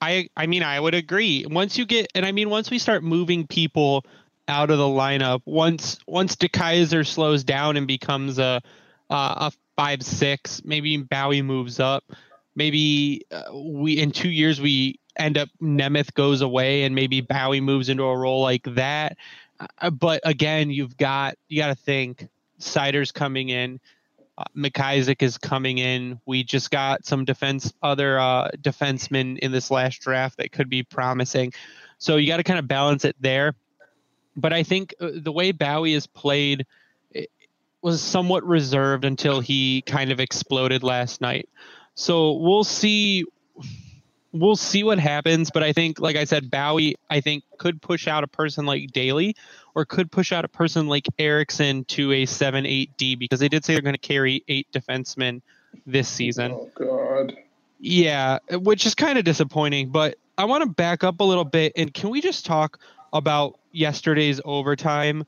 I 0.00 0.28
I 0.36 0.46
mean 0.46 0.62
I 0.62 0.78
would 0.78 0.94
agree. 0.94 1.46
Once 1.48 1.78
you 1.78 1.86
get 1.86 2.10
and 2.14 2.24
I 2.24 2.32
mean 2.32 2.50
once 2.50 2.70
we 2.70 2.78
start 2.78 3.02
moving 3.02 3.46
people 3.46 4.04
out 4.48 4.70
of 4.70 4.78
the 4.78 4.84
lineup, 4.84 5.40
once 5.44 5.98
once 6.06 6.36
DeKeyser 6.36 7.06
slows 7.06 7.42
down 7.44 7.76
and 7.76 7.86
becomes 7.86 8.38
a 8.38 8.60
uh, 9.10 9.50
a 9.50 9.52
five 9.76 10.02
six, 10.02 10.62
maybe 10.64 10.96
Bowey 10.98 11.42
moves 11.42 11.80
up, 11.80 12.04
maybe 12.54 13.22
uh, 13.30 13.52
we 13.52 13.98
in 13.98 14.10
two 14.10 14.30
years 14.30 14.60
we 14.60 14.98
end 15.16 15.38
up 15.38 15.48
Nemeth 15.60 16.14
goes 16.14 16.40
away 16.40 16.84
and 16.84 16.94
maybe 16.94 17.20
Bowey 17.20 17.60
moves 17.60 17.88
into 17.88 18.04
a 18.04 18.16
role 18.16 18.42
like 18.42 18.64
that. 18.74 19.16
Uh, 19.78 19.90
but 19.90 20.20
again, 20.24 20.70
you've 20.70 20.96
got 20.96 21.36
you 21.48 21.60
got 21.60 21.68
to 21.68 21.74
think 21.74 22.28
Seider's 22.58 23.12
coming 23.12 23.48
in. 23.48 23.80
Uh, 24.36 24.44
McIsaac 24.56 25.22
is 25.22 25.38
coming 25.38 25.78
in. 25.78 26.20
We 26.26 26.42
just 26.42 26.70
got 26.70 27.06
some 27.06 27.24
defense, 27.24 27.72
other 27.82 28.18
uh, 28.18 28.50
defensemen 28.60 29.38
in 29.38 29.52
this 29.52 29.70
last 29.70 30.00
draft 30.00 30.38
that 30.38 30.50
could 30.50 30.68
be 30.68 30.82
promising. 30.82 31.52
So 31.98 32.16
you 32.16 32.26
got 32.26 32.38
to 32.38 32.42
kind 32.42 32.58
of 32.58 32.66
balance 32.66 33.04
it 33.04 33.14
there. 33.20 33.54
But 34.36 34.52
I 34.52 34.64
think 34.64 34.92
uh, 35.00 35.10
the 35.14 35.30
way 35.30 35.52
Bowey 35.52 35.94
is 35.94 36.08
played 36.08 36.66
was 37.84 38.00
somewhat 38.00 38.42
reserved 38.44 39.04
until 39.04 39.40
he 39.40 39.82
kind 39.82 40.10
of 40.10 40.18
exploded 40.18 40.82
last 40.82 41.20
night. 41.20 41.50
So 41.94 42.32
we'll 42.32 42.64
see. 42.64 43.24
We'll 44.32 44.56
see 44.56 44.82
what 44.82 44.98
happens, 44.98 45.52
but 45.52 45.62
I 45.62 45.72
think, 45.72 46.00
like 46.00 46.16
I 46.16 46.24
said, 46.24 46.50
Bowey, 46.50 46.96
I 47.08 47.20
think 47.20 47.44
could 47.56 47.80
push 47.80 48.08
out 48.08 48.24
a 48.24 48.26
person 48.26 48.66
like 48.66 48.90
Daly, 48.90 49.36
or 49.76 49.84
could 49.84 50.10
push 50.10 50.32
out 50.32 50.44
a 50.44 50.48
person 50.48 50.88
like 50.88 51.06
Ericsson 51.20 51.84
to 51.84 52.10
a 52.10 52.26
seven 52.26 52.66
eight 52.66 52.90
D 52.96 53.14
because 53.14 53.38
they 53.38 53.48
did 53.48 53.64
say 53.64 53.74
they're 53.74 53.82
going 53.82 53.94
to 53.94 53.98
carry 54.00 54.42
eight 54.48 54.66
defensemen 54.72 55.40
this 55.86 56.08
season. 56.08 56.50
Oh 56.50 56.68
God. 56.74 57.36
Yeah, 57.78 58.38
which 58.50 58.86
is 58.86 58.96
kind 58.96 59.18
of 59.18 59.24
disappointing. 59.24 59.90
But 59.90 60.16
I 60.36 60.46
want 60.46 60.64
to 60.64 60.68
back 60.68 61.04
up 61.04 61.20
a 61.20 61.24
little 61.24 61.44
bit, 61.44 61.72
and 61.76 61.94
can 61.94 62.10
we 62.10 62.20
just 62.20 62.44
talk 62.44 62.80
about 63.12 63.60
yesterday's 63.70 64.40
overtime 64.44 65.24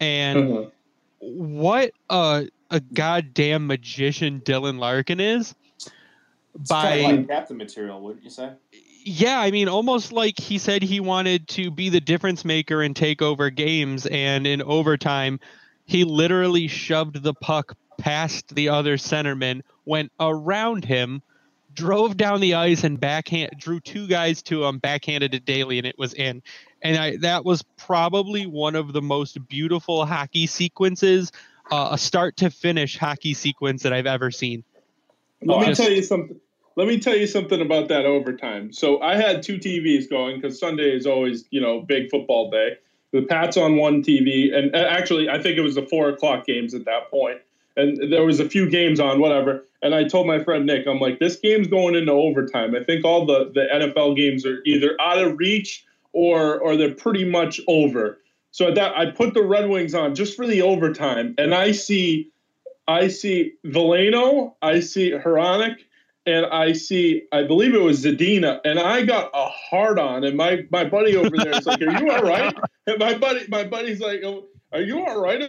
and 0.00 0.52
Uh-huh. 0.52 0.70
what 1.20 1.92
a 2.10 2.46
a 2.70 2.80
goddamn 2.80 3.66
magician 3.66 4.42
Dylan 4.42 4.78
Larkin 4.78 5.18
is? 5.18 5.54
It's 6.54 6.74
kind 6.74 6.94
By 6.94 6.94
of 6.96 7.02
like 7.02 7.28
captain 7.28 7.56
material, 7.56 8.00
wouldn't 8.00 8.24
you 8.24 8.30
say? 8.30 8.52
yeah, 9.04 9.40
I 9.40 9.50
mean, 9.50 9.68
almost 9.68 10.12
like 10.12 10.38
he 10.38 10.58
said 10.58 10.82
he 10.82 11.00
wanted 11.00 11.48
to 11.48 11.70
be 11.70 11.88
the 11.88 12.00
difference 12.00 12.44
maker 12.44 12.82
and 12.82 12.94
take 12.94 13.22
over 13.22 13.50
games, 13.50 14.06
and 14.06 14.46
in 14.46 14.62
overtime, 14.62 15.40
he 15.86 16.04
literally 16.04 16.68
shoved 16.68 17.22
the 17.22 17.34
puck 17.34 17.76
past 17.98 18.54
the 18.54 18.68
other 18.68 18.96
centerman, 18.96 19.62
went 19.84 20.12
around 20.20 20.84
him, 20.84 21.22
drove 21.72 22.16
down 22.16 22.40
the 22.40 22.54
ice, 22.54 22.84
and 22.84 23.00
backhand 23.00 23.52
drew 23.56 23.80
two 23.80 24.06
guys 24.06 24.42
to 24.44 24.64
him, 24.64 24.78
backhanded 24.78 25.34
it 25.34 25.44
daily, 25.44 25.78
and 25.78 25.86
it 25.86 25.98
was 25.98 26.14
in. 26.14 26.42
And 26.82 26.96
I, 26.96 27.16
that 27.18 27.44
was 27.44 27.62
probably 27.76 28.46
one 28.46 28.76
of 28.76 28.92
the 28.92 29.02
most 29.02 29.46
beautiful 29.48 30.04
hockey 30.06 30.46
sequences, 30.46 31.32
uh, 31.70 31.88
a 31.92 31.98
start 31.98 32.36
to 32.38 32.50
finish 32.50 32.98
hockey 32.98 33.34
sequence 33.34 33.82
that 33.82 33.92
I've 33.92 34.06
ever 34.06 34.30
seen. 34.30 34.64
Let 35.42 35.68
me 35.68 35.74
tell 35.74 35.90
you 35.90 36.02
something. 36.02 36.38
Let 36.76 36.86
me 36.86 36.98
tell 36.98 37.16
you 37.16 37.26
something 37.26 37.60
about 37.60 37.88
that 37.88 38.06
overtime. 38.06 38.72
So 38.72 39.02
I 39.02 39.16
had 39.16 39.42
two 39.42 39.58
TVs 39.58 40.08
going 40.08 40.40
because 40.40 40.58
Sunday 40.58 40.94
is 40.94 41.06
always, 41.06 41.44
you 41.50 41.60
know, 41.60 41.80
big 41.80 42.10
football 42.10 42.50
day. 42.50 42.78
The 43.12 43.22
Pats 43.22 43.56
on 43.56 43.76
one 43.76 44.04
TV, 44.04 44.54
and 44.54 44.74
actually, 44.74 45.28
I 45.28 45.42
think 45.42 45.58
it 45.58 45.62
was 45.62 45.74
the 45.74 45.82
four 45.86 46.08
o'clock 46.08 46.46
games 46.46 46.74
at 46.74 46.84
that 46.84 47.10
point. 47.10 47.38
And 47.76 48.12
there 48.12 48.24
was 48.24 48.38
a 48.38 48.48
few 48.48 48.70
games 48.70 49.00
on, 49.00 49.20
whatever. 49.20 49.64
And 49.82 49.94
I 49.94 50.04
told 50.04 50.26
my 50.26 50.42
friend 50.44 50.64
Nick, 50.64 50.86
I'm 50.86 51.00
like, 51.00 51.18
this 51.18 51.36
game's 51.36 51.66
going 51.66 51.96
into 51.96 52.12
overtime. 52.12 52.74
I 52.76 52.84
think 52.84 53.04
all 53.04 53.26
the 53.26 53.50
the 53.52 53.66
NFL 53.72 54.16
games 54.16 54.46
are 54.46 54.60
either 54.64 54.96
out 55.00 55.18
of 55.18 55.38
reach 55.38 55.84
or 56.12 56.58
or 56.60 56.76
they're 56.76 56.94
pretty 56.94 57.24
much 57.24 57.60
over. 57.66 58.20
So 58.52 58.68
at 58.68 58.74
that, 58.76 58.96
I 58.96 59.10
put 59.10 59.34
the 59.34 59.42
Red 59.42 59.68
Wings 59.68 59.94
on 59.94 60.14
just 60.14 60.36
for 60.36 60.46
the 60.46 60.62
overtime, 60.62 61.34
and 61.38 61.54
I 61.54 61.72
see 61.72 62.30
I 62.86 63.08
see 63.08 63.54
Veleno, 63.64 64.54
I 64.62 64.80
see 64.80 65.12
Hronek, 65.12 65.76
and 66.26 66.46
I 66.46 66.72
see, 66.72 67.22
I 67.32 67.44
believe 67.44 67.74
it 67.74 67.80
was 67.80 68.04
Zadina, 68.04 68.60
and 68.64 68.78
I 68.78 69.02
got 69.02 69.30
a 69.32 69.46
hard 69.46 69.98
on, 69.98 70.24
and 70.24 70.36
my 70.36 70.64
my 70.70 70.84
buddy 70.84 71.16
over 71.16 71.30
there 71.36 71.56
is 71.56 71.66
like, 71.66 71.80
"Are 71.82 72.00
you 72.00 72.10
all 72.10 72.22
right?" 72.22 72.54
And 72.86 72.98
my 72.98 73.16
buddy, 73.16 73.46
my 73.48 73.64
buddy's 73.64 74.00
like, 74.00 74.22
oh, 74.24 74.46
"Are 74.72 74.80
you 74.80 75.04
all 75.04 75.20
right 75.20 75.48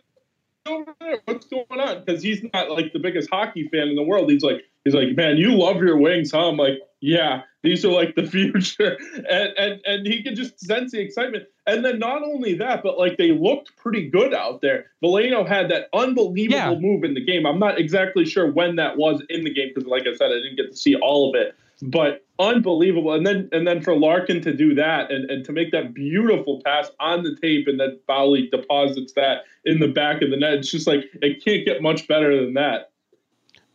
over 0.67 0.93
there? 0.99 1.19
What's 1.25 1.47
going 1.47 1.65
on?" 1.71 2.03
Because 2.05 2.21
he's 2.21 2.43
not 2.53 2.69
like 2.69 2.93
the 2.93 2.99
biggest 2.99 3.29
hockey 3.31 3.67
fan 3.69 3.87
in 3.87 3.95
the 3.95 4.03
world. 4.03 4.29
He's 4.29 4.43
like, 4.43 4.63
he's 4.85 4.93
like, 4.93 5.15
"Man, 5.15 5.37
you 5.37 5.55
love 5.55 5.77
your 5.77 5.97
wings, 5.97 6.31
huh?" 6.31 6.49
I'm 6.49 6.57
like, 6.57 6.79
"Yeah, 7.01 7.41
these 7.63 7.83
are 7.85 7.91
like 7.91 8.15
the 8.15 8.23
future," 8.27 8.97
and 9.29 9.53
and 9.57 9.81
and 9.85 10.07
he 10.07 10.23
can 10.23 10.35
just 10.35 10.59
sense 10.59 10.91
the 10.91 10.99
excitement. 11.01 11.45
And 11.67 11.85
then 11.85 11.99
not 11.99 12.23
only 12.23 12.55
that, 12.55 12.81
but 12.83 12.97
like 12.97 13.17
they 13.17 13.31
looked 13.31 13.75
pretty 13.77 14.09
good 14.09 14.33
out 14.33 14.61
there. 14.61 14.87
Veleno 15.03 15.47
had 15.47 15.69
that 15.69 15.89
unbelievable 15.93 16.57
Yeah. 16.57 16.75
move 16.79 17.03
in 17.03 17.13
the 17.13 17.23
game. 17.23 17.45
I'm 17.45 17.59
not 17.59 17.79
exactly 17.79 18.25
sure 18.25 18.51
when 18.51 18.75
that 18.77 18.97
was 18.97 19.21
in 19.29 19.43
the 19.43 19.53
game 19.53 19.69
because, 19.73 19.87
like 19.87 20.07
I 20.07 20.15
said, 20.15 20.31
I 20.31 20.35
didn't 20.35 20.55
get 20.57 20.71
to 20.71 20.75
see 20.77 20.95
all 20.95 21.29
of 21.29 21.35
it. 21.39 21.55
But 21.83 22.23
unbelievable, 22.37 23.13
and 23.13 23.25
then 23.25 23.49
and 23.51 23.65
then 23.67 23.81
for 23.81 23.95
Larkin 23.95 24.41
to 24.41 24.53
do 24.53 24.75
that 24.75 25.11
and, 25.11 25.29
and 25.31 25.43
to 25.45 25.51
make 25.51 25.71
that 25.71 25.93
beautiful 25.95 26.61
pass 26.63 26.91
on 26.99 27.23
the 27.23 27.35
tape, 27.41 27.67
and 27.67 27.79
then 27.79 27.99
Bowey 28.07 28.49
deposits 28.51 29.13
that 29.13 29.45
in 29.65 29.79
the 29.79 29.87
back 29.87 30.21
of 30.21 30.29
the 30.29 30.37
net. 30.37 30.53
It's 30.53 30.69
just 30.71 30.85
like 30.87 31.05
it 31.21 31.43
can't 31.43 31.65
get 31.65 31.81
much 31.81 32.07
better 32.07 32.39
than 32.39 32.53
that. 32.53 32.90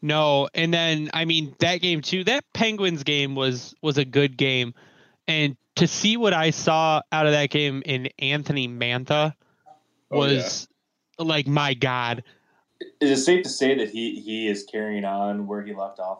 No, 0.02 0.48
and 0.54 0.72
then 0.72 1.10
I 1.14 1.24
mean 1.24 1.54
that 1.58 1.80
game 1.80 2.00
too. 2.00 2.24
That 2.24 2.44
Penguins 2.52 3.02
game 3.02 3.34
was 3.34 3.74
was 3.82 3.98
a 3.98 4.04
good 4.04 4.36
game, 4.36 4.74
and 5.26 5.56
to 5.76 5.86
see 5.86 6.16
what 6.16 6.32
I 6.32 6.50
saw 6.50 7.02
out 7.10 7.26
of 7.26 7.32
that 7.32 7.50
game 7.50 7.82
in 7.84 8.08
Anthony 8.18 8.68
Mantha 8.68 9.34
Oh, 10.10 10.18
was 10.18 10.68
like 11.18 11.46
my 11.46 11.74
God. 11.74 12.22
Is 13.00 13.10
it 13.10 13.22
safe 13.22 13.42
to 13.44 13.48
say 13.48 13.74
that 13.76 13.90
he 13.90 14.20
he 14.20 14.48
is 14.48 14.64
carrying 14.64 15.04
on 15.04 15.46
where 15.46 15.62
he 15.62 15.74
left 15.74 15.98
off? 15.98 16.18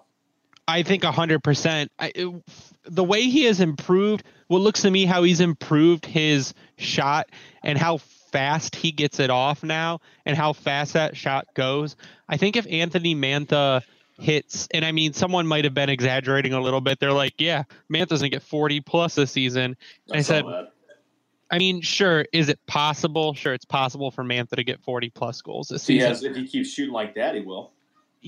I 0.67 0.83
think 0.83 1.05
hundred 1.05 1.45
percent. 1.45 1.93
The 1.99 3.05
way 3.05 3.23
he 3.23 3.45
has 3.45 3.61
improved, 3.61 4.25
what 4.49 4.61
looks 4.61 4.83
to 4.83 4.91
me 4.91 5.05
how 5.05 5.23
he's 5.23 5.41
improved 5.41 6.07
his 6.07 6.55
shot 6.77 7.29
and 7.63 7.79
how 7.79 7.99
fast 8.37 8.77
he 8.77 8.93
gets 8.93 9.19
it 9.19 9.31
off 9.31 9.63
now, 9.63 10.01
and 10.27 10.37
how 10.37 10.53
fast 10.53 10.93
that 10.93 11.17
shot 11.17 11.47
goes. 11.55 11.97
I 12.29 12.37
think 12.37 12.57
if 12.57 12.67
Anthony 12.67 13.15
Mantha 13.15 13.83
hits, 14.19 14.69
and 14.75 14.85
I 14.85 14.93
mean, 14.93 15.15
someone 15.15 15.47
might 15.47 15.65
have 15.65 15.73
been 15.73 15.89
exaggerating 15.89 16.53
a 16.53 16.61
little 16.61 16.83
bit. 16.83 17.01
They're 17.01 17.13
like, 17.13 17.35
"Yeah, 17.39 17.65
Mantha's 17.91 18.21
gonna 18.21 18.29
get 18.29 18.43
forty 18.43 18.81
plus 18.81 19.15
this 19.15 19.31
season." 19.31 19.77
I 20.13 20.21
said- 20.21 20.45
that. 20.45 20.73
I 21.49 21.59
mean, 21.59 21.81
sure, 21.81 22.27
is 22.33 22.49
it 22.49 22.59
possible? 22.67 23.33
Sure, 23.33 23.55
it's 23.55 23.65
possible 23.65 24.11
for 24.11 24.25
Mantha 24.25 24.57
to 24.57 24.65
get 24.65 24.83
forty 24.83 25.09
plus 25.09 25.41
goals 25.41 25.69
this 25.69 25.85
season. 25.85 26.31
if 26.31 26.37
he 26.37 26.47
keeps 26.47 26.71
shooting 26.71 26.93
like 26.93 27.15
that, 27.15 27.37
he 27.37 27.41
will. 27.41 27.73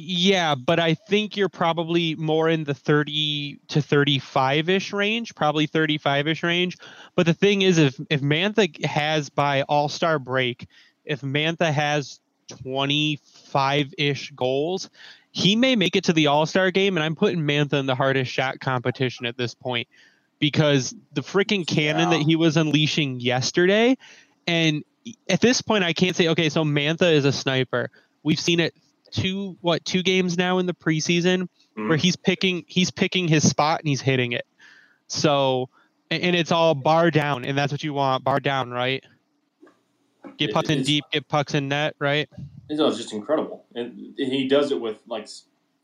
Yeah, 0.01 0.55
but 0.55 0.79
I 0.79 0.95
think 0.95 1.37
you're 1.37 1.49
probably 1.49 2.15
more 2.15 2.49
in 2.49 2.63
the 2.63 2.73
30 2.73 3.59
to 3.67 3.83
35 3.83 4.69
ish 4.69 4.93
range, 4.93 5.35
probably 5.35 5.67
35 5.67 6.29
ish 6.29 6.45
range. 6.45 6.79
But 7.17 7.27
the 7.27 7.35
thing 7.35 7.63
is, 7.63 7.79
if 7.79 7.99
if 8.09 8.21
Mantha 8.21 8.85
has 8.85 9.29
by 9.29 9.63
All 9.63 9.89
Star 9.89 10.21
break, 10.21 10.69
if 11.05 11.23
Mantha 11.23 11.73
has 11.73 12.21
25 12.63 13.93
ish 13.99 14.31
goals, 14.37 14.89
he 15.33 15.57
may 15.57 15.75
make 15.75 15.97
it 15.97 16.05
to 16.05 16.13
the 16.13 16.29
All 16.29 16.47
Star 16.47 16.71
game. 16.71 16.97
And 16.97 17.03
I'm 17.03 17.17
putting 17.17 17.41
Mantha 17.41 17.75
in 17.75 17.87
the 17.87 17.97
hardest 17.97 18.31
shot 18.31 18.61
competition 18.61 19.27
at 19.27 19.37
this 19.37 19.55
point 19.55 19.89
because 20.39 20.95
the 21.15 21.23
freaking 21.23 21.67
cannon 21.67 22.13
Yeah. 22.13 22.19
that 22.19 22.25
he 22.25 22.37
was 22.37 22.57
unleashing 22.57 23.19
yesterday. 23.19 23.97
And 24.47 24.85
at 25.29 25.41
this 25.41 25.61
point, 25.61 25.83
I 25.83 25.93
can't 25.93 26.15
say, 26.15 26.29
okay, 26.29 26.51
so 26.51 26.63
Mantha 26.63 27.13
is 27.13 27.25
a 27.25 27.33
sniper. 27.33 27.91
We've 28.23 28.39
seen 28.39 28.61
it 28.61 28.75
two 29.11 29.57
what 29.61 29.85
two 29.85 30.03
games 30.03 30.37
now 30.37 30.59
in 30.59 30.67
the 30.67 30.75
preseason 30.75 31.49
Mhm. 31.77 31.89
where 31.89 31.97
he's 31.99 32.17
picking 32.17 32.65
he's 32.67 32.91
picking 32.91 33.29
his 33.29 33.49
spot 33.49 33.81
and 33.81 33.89
he's 33.89 34.01
hitting 34.01 34.33
it. 34.33 34.47
So 35.07 35.69
and 36.11 36.35
it's 36.35 36.53
all 36.53 36.75
bar 36.75 37.11
down, 37.11 37.45
and 37.45 37.57
that's 37.57 37.71
what 37.71 37.85
you 37.85 37.93
want, 37.93 38.25
bar 38.25 38.41
down, 38.41 38.71
right? 38.71 39.05
Get 40.37 40.53
pucks 40.53 40.71
in 40.71 40.83
deep, 40.83 41.05
get 41.13 41.29
pucks 41.29 41.55
in 41.55 41.69
net, 41.69 41.97
right? 41.99 42.29
It 42.71 42.79
was 42.79 42.97
just 42.97 43.13
incredible, 43.13 43.65
and 43.75 44.15
he 44.17 44.47
does 44.49 44.71
it 44.73 44.81
with 44.81 44.99
like 45.07 45.29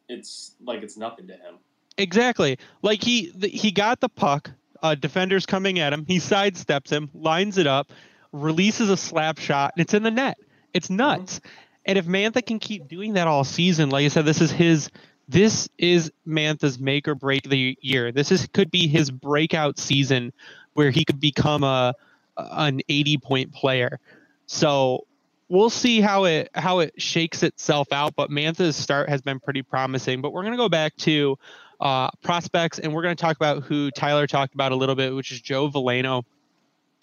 it's 0.09 0.53
like 0.63 0.83
it's 0.83 0.97
nothing 0.97 1.27
to 1.29 1.35
him. 1.35 1.57
Exactly. 1.97 2.59
Like 2.83 3.03
he 3.03 3.33
the, 3.35 3.49
he 3.49 3.71
got 3.71 4.01
the 4.01 4.09
puck, 4.09 4.51
uh, 4.83 4.95
defender's 4.95 5.47
coming 5.47 5.79
at 5.79 5.93
him, 5.93 6.05
he 6.07 6.19
sidesteps 6.19 6.91
him, 6.91 7.11
lines 7.15 7.59
it 7.59 7.67
up, 7.67 7.91
releases 8.33 8.91
a 8.91 8.97
slap 8.97 9.39
shot, 9.39 9.73
and 9.77 9.83
it's 9.83 9.95
in 9.95 10.03
the 10.03 10.11
net. 10.11 10.37
It's 10.73 10.91
nuts. 10.91 11.41
And 11.87 11.99
if 11.99 12.07
Mantha 12.07 12.45
can 12.45 12.59
keep 12.59 12.89
doing 12.89 13.15
that 13.15 13.27
all 13.27 13.45
season, 13.45 13.91
like 13.91 14.05
I 14.05 14.09
said, 14.09 14.25
this 14.25 14.41
is 14.41 14.51
his 14.51 14.91
this 15.29 15.69
is 15.79 16.13
Mantha's 16.27 16.79
make 16.79 17.09
or 17.09 17.15
break 17.15 17.49
the 17.49 17.77
year. 17.81 18.13
This 18.13 18.31
is 18.31 18.47
could 18.53 18.71
be 18.71 18.87
his 18.87 19.11
breakout 19.11 19.79
season 19.79 20.33
where 20.75 20.91
he 20.91 21.05
could 21.05 21.21
become 21.21 21.63
a 21.65 21.95
an 22.37 22.81
80 22.89 23.19
point 23.19 23.53
player. 23.53 24.01
So 24.47 25.07
we'll 25.49 25.71
see 25.71 26.01
how 26.01 26.25
it 26.25 26.51
how 26.55 26.81
it 26.81 27.01
shakes 27.01 27.43
itself 27.43 27.93
out. 27.93 28.15
But 28.17 28.31
Mantha's 28.31 28.77
start 28.77 29.09
has 29.09 29.23
been 29.23 29.41
pretty 29.41 29.63
promising. 29.63 30.21
But 30.21 30.33
we're 30.33 30.45
gonna 30.45 30.57
go 30.57 30.69
back 30.69 30.97
to 30.99 31.39
uh, 31.81 32.11
prospects, 32.23 32.79
and 32.79 32.93
we're 32.95 33.03
gonna 33.03 33.15
talk 33.15 33.37
about 33.37 33.63
who 33.63 33.91
Tyler 33.91 34.27
talked 34.27 34.55
about 34.55 34.73
a 34.73 34.77
little 34.77 34.95
bit, 34.95 35.15
which 35.15 35.33
is 35.33 35.41
Joe 35.41 35.69
Veleno. 35.69 36.25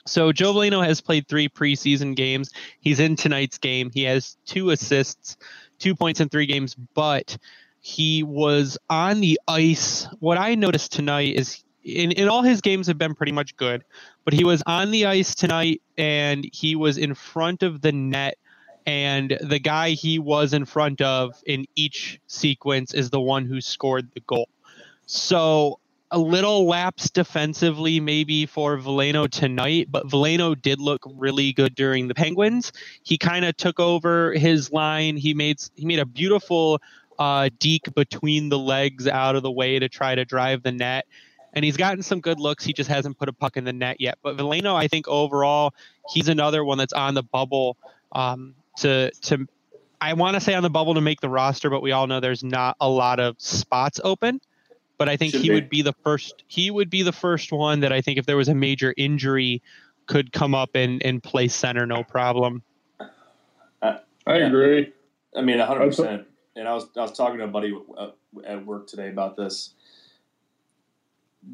So 0.05 0.31
Joe 0.31 0.53
Veleno 0.53 0.83
has 0.85 1.01
played 1.01 1.27
three 1.27 1.49
preseason 1.49 2.15
games. 2.15 2.51
He's 2.79 2.99
in 2.99 3.15
tonight's 3.15 3.57
game. 3.57 3.91
He 3.93 4.03
has 4.03 4.37
two 4.45 4.71
assists, 4.71 5.37
two 5.79 5.95
points 5.95 6.19
in 6.19 6.29
three 6.29 6.45
games, 6.45 6.75
but 6.93 7.37
he 7.81 8.23
was 8.23 8.77
on 8.89 9.21
the 9.21 9.39
ice. 9.47 10.07
What 10.19 10.37
I 10.37 10.55
noticed 10.55 10.91
tonight 10.91 11.35
is 11.35 11.63
in, 11.83 12.11
in 12.11 12.29
all 12.29 12.43
his 12.43 12.61
games 12.61 12.87
have 12.87 12.97
been 12.97 13.15
pretty 13.15 13.31
much 13.31 13.55
good, 13.57 13.83
but 14.23 14.33
he 14.33 14.43
was 14.43 14.63
on 14.65 14.91
the 14.91 15.07
ice 15.07 15.33
tonight 15.35 15.81
and 15.97 16.47
he 16.53 16.75
was 16.75 16.97
in 16.97 17.15
front 17.15 17.63
of 17.63 17.81
the 17.81 17.91
net. 17.91 18.37
And 18.87 19.37
the 19.41 19.59
guy 19.59 19.91
he 19.91 20.17
was 20.17 20.53
in 20.53 20.65
front 20.65 21.01
of 21.01 21.39
in 21.45 21.65
each 21.75 22.19
sequence 22.25 22.95
is 22.95 23.11
the 23.11 23.21
one 23.21 23.45
who 23.45 23.61
scored 23.61 24.09
the 24.13 24.21
goal. 24.21 24.49
So 25.05 25.79
a 26.11 26.19
little 26.19 26.67
lapse 26.67 27.09
defensively 27.09 27.99
maybe 27.99 28.45
for 28.45 28.77
Veleno 28.77 29.29
tonight, 29.29 29.87
but 29.89 30.07
Veleno 30.07 30.61
did 30.61 30.79
look 30.79 31.01
really 31.15 31.53
good 31.53 31.73
during 31.73 32.09
the 32.09 32.13
Penguins. 32.13 32.73
He 33.03 33.17
kind 33.17 33.45
of 33.45 33.55
took 33.55 33.79
over 33.79 34.33
his 34.33 34.71
line. 34.71 35.15
He 35.15 35.33
made 35.33 35.57
he 35.75 35.85
made 35.85 35.99
a 35.99 36.05
beautiful 36.05 36.81
uh, 37.17 37.49
deke 37.59 37.93
between 37.95 38.49
the 38.49 38.59
legs 38.59 39.07
out 39.07 39.35
of 39.35 39.43
the 39.43 39.51
way 39.51 39.79
to 39.79 39.87
try 39.87 40.13
to 40.13 40.25
drive 40.25 40.63
the 40.63 40.71
net. 40.71 41.05
And 41.53 41.63
he's 41.63 41.77
gotten 41.77 42.03
some 42.03 42.19
good 42.19 42.39
looks. 42.39 42.63
He 42.63 42.73
just 42.73 42.89
hasn't 42.89 43.17
put 43.17 43.29
a 43.29 43.33
puck 43.33 43.57
in 43.57 43.63
the 43.63 43.73
net 43.73 43.99
yet. 43.99 44.17
But 44.21 44.37
Veleno, 44.37 44.75
I 44.75 44.87
think 44.87 45.07
overall, 45.07 45.73
he's 46.09 46.29
another 46.29 46.63
one 46.63 46.77
that's 46.77 46.93
on 46.93 47.13
the 47.13 47.23
bubble 47.23 47.77
um, 48.11 48.55
to 48.77 49.11
to. 49.11 49.47
I 50.03 50.13
want 50.13 50.33
to 50.33 50.41
say 50.41 50.55
on 50.55 50.63
the 50.63 50.69
bubble 50.69 50.95
to 50.95 51.01
make 51.01 51.21
the 51.21 51.29
roster, 51.29 51.69
but 51.69 51.81
we 51.81 51.91
all 51.91 52.07
know 52.07 52.19
there's 52.19 52.43
not 52.43 52.75
a 52.81 52.89
lot 52.89 53.19
of 53.19 53.35
spots 53.39 53.99
open 54.03 54.41
but 55.01 55.09
I 55.09 55.17
think 55.17 55.31
Should 55.31 55.41
he 55.41 55.49
be. 55.49 55.55
would 55.55 55.69
be 55.69 55.81
the 55.81 55.95
first. 56.03 56.43
He 56.45 56.69
would 56.69 56.91
be 56.91 57.01
the 57.01 57.11
first 57.11 57.51
one 57.51 57.79
that 57.79 57.91
I 57.91 58.01
think 58.01 58.19
if 58.19 58.27
there 58.27 58.37
was 58.37 58.49
a 58.49 58.53
major 58.53 58.93
injury, 58.95 59.63
could 60.05 60.31
come 60.31 60.53
up 60.53 60.75
and, 60.75 61.01
and 61.03 61.23
play 61.23 61.47
center 61.47 61.87
no 61.87 62.03
problem. 62.03 62.61
I, 63.81 63.97
I 64.27 64.35
agree. 64.35 64.93
I 65.35 65.41
mean, 65.41 65.57
hundred 65.57 65.87
percent. 65.87 66.27
And 66.55 66.67
I 66.67 66.75
was 66.75 66.85
I 66.95 67.01
was 67.01 67.13
talking 67.13 67.39
to 67.39 67.45
a 67.45 67.47
buddy 67.47 67.75
uh, 67.97 68.09
at 68.45 68.63
work 68.63 68.85
today 68.85 69.09
about 69.09 69.35
this. 69.35 69.73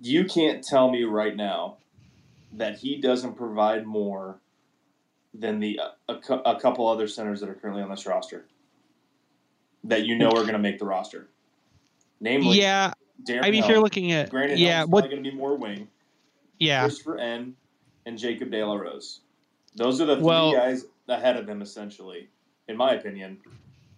You 0.02 0.26
can't 0.26 0.62
tell 0.62 0.92
me 0.92 1.06
right 1.06 1.34
now 1.34 1.78
that 2.52 2.80
he 2.80 3.00
doesn't 3.00 3.38
provide 3.38 3.86
more 3.86 4.42
than 5.34 5.62
the 5.62 5.80
a, 6.10 6.14
a 6.14 6.60
couple 6.60 6.86
other 6.86 7.08
centers 7.08 7.40
that 7.40 7.48
are 7.48 7.56
currently 7.56 7.82
on 7.82 7.90
this 7.90 8.06
roster 8.06 8.46
that 9.86 10.06
you 10.06 10.18
know 10.18 10.32
are 10.32 10.42
going 10.42 10.52
to 10.52 10.60
make 10.60 10.80
the 10.80 10.86
roster. 10.86 11.30
Namely, 12.20 12.58
yeah, 12.60 12.94
Darren 13.24 13.44
I 13.44 13.52
mean, 13.52 13.64
if 13.64 13.70
you're 13.70 13.80
looking 13.80 14.12
at 14.12 14.30
granted, 14.30 14.60
yeah, 14.60 14.84
what's 14.84 15.08
going 15.08 15.24
to 15.24 15.30
be 15.30 15.36
more 15.36 15.56
wing. 15.56 15.88
Yeah, 16.60 16.88
Christoffer 16.88 17.20
Ehn 17.20 17.54
and 18.06 18.18
Jacob 18.18 18.52
De 18.52 18.64
La 18.64 18.76
Rose. 18.76 19.22
Those 19.76 20.02
are 20.02 20.06
the 20.06 20.16
three 20.16 20.26
well, 20.26 20.54
guys 20.54 20.86
ahead 21.08 21.38
of 21.38 21.48
him, 21.48 21.62
essentially, 21.62 22.30
in 22.68 22.78
my 22.78 22.94
opinion, 22.94 23.40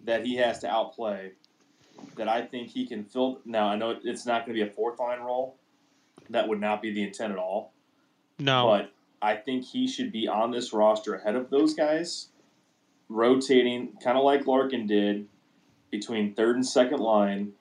that 0.04 0.24
he 0.24 0.36
has 0.36 0.58
to 0.60 0.68
outplay. 0.68 1.32
That 2.16 2.28
I 2.28 2.42
think 2.42 2.68
he 2.68 2.86
can 2.86 3.04
fill. 3.04 3.40
Now 3.44 3.68
I 3.68 3.76
know 3.76 3.98
it's 4.02 4.24
not 4.24 4.46
going 4.46 4.56
to 4.56 4.64
be 4.64 4.68
a 4.68 4.72
fourth 4.72 4.98
line 4.98 5.20
role. 5.20 5.56
That 6.30 6.48
would 6.48 6.60
not 6.60 6.80
be 6.80 6.92
the 6.92 7.02
intent 7.02 7.32
at 7.32 7.38
all. 7.38 7.72
No, 8.38 8.66
but 8.66 8.92
I 9.20 9.36
think 9.36 9.64
he 9.64 9.86
should 9.86 10.10
be 10.10 10.26
on 10.26 10.50
this 10.50 10.72
roster 10.72 11.14
ahead 11.14 11.36
of 11.36 11.50
those 11.50 11.74
guys, 11.74 12.28
rotating 13.08 13.92
kind 14.02 14.16
of 14.16 14.24
like 14.24 14.46
Larkin 14.46 14.86
did 14.86 15.28
between 15.90 16.34
third 16.34 16.56
and 16.56 16.66
second 16.66 17.00
line 17.00 17.52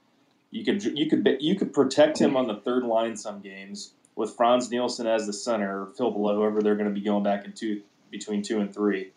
you 0.51 0.65
could 0.65 0.83
you 0.83 1.07
could 1.07 1.37
you 1.39 1.55
could 1.55 1.73
protect 1.73 2.19
him 2.19 2.35
on 2.35 2.47
the 2.47 2.55
third 2.55 2.83
line 2.83 3.15
some 3.15 3.41
games 3.41 3.93
with 4.15 4.35
Frans 4.35 4.69
Nielsen 4.69 5.07
as 5.07 5.25
the 5.25 5.33
center, 5.33 5.87
Filppula 5.97 6.35
whoever 6.35 6.61
they're 6.61 6.75
going 6.75 6.89
to 6.89 6.93
be 6.93 7.01
going 7.01 7.23
back 7.23 7.45
in 7.45 7.53
two 7.53 7.81
between 8.09 8.41
two 8.41 8.59
and 8.59 8.73
three. 8.73 9.11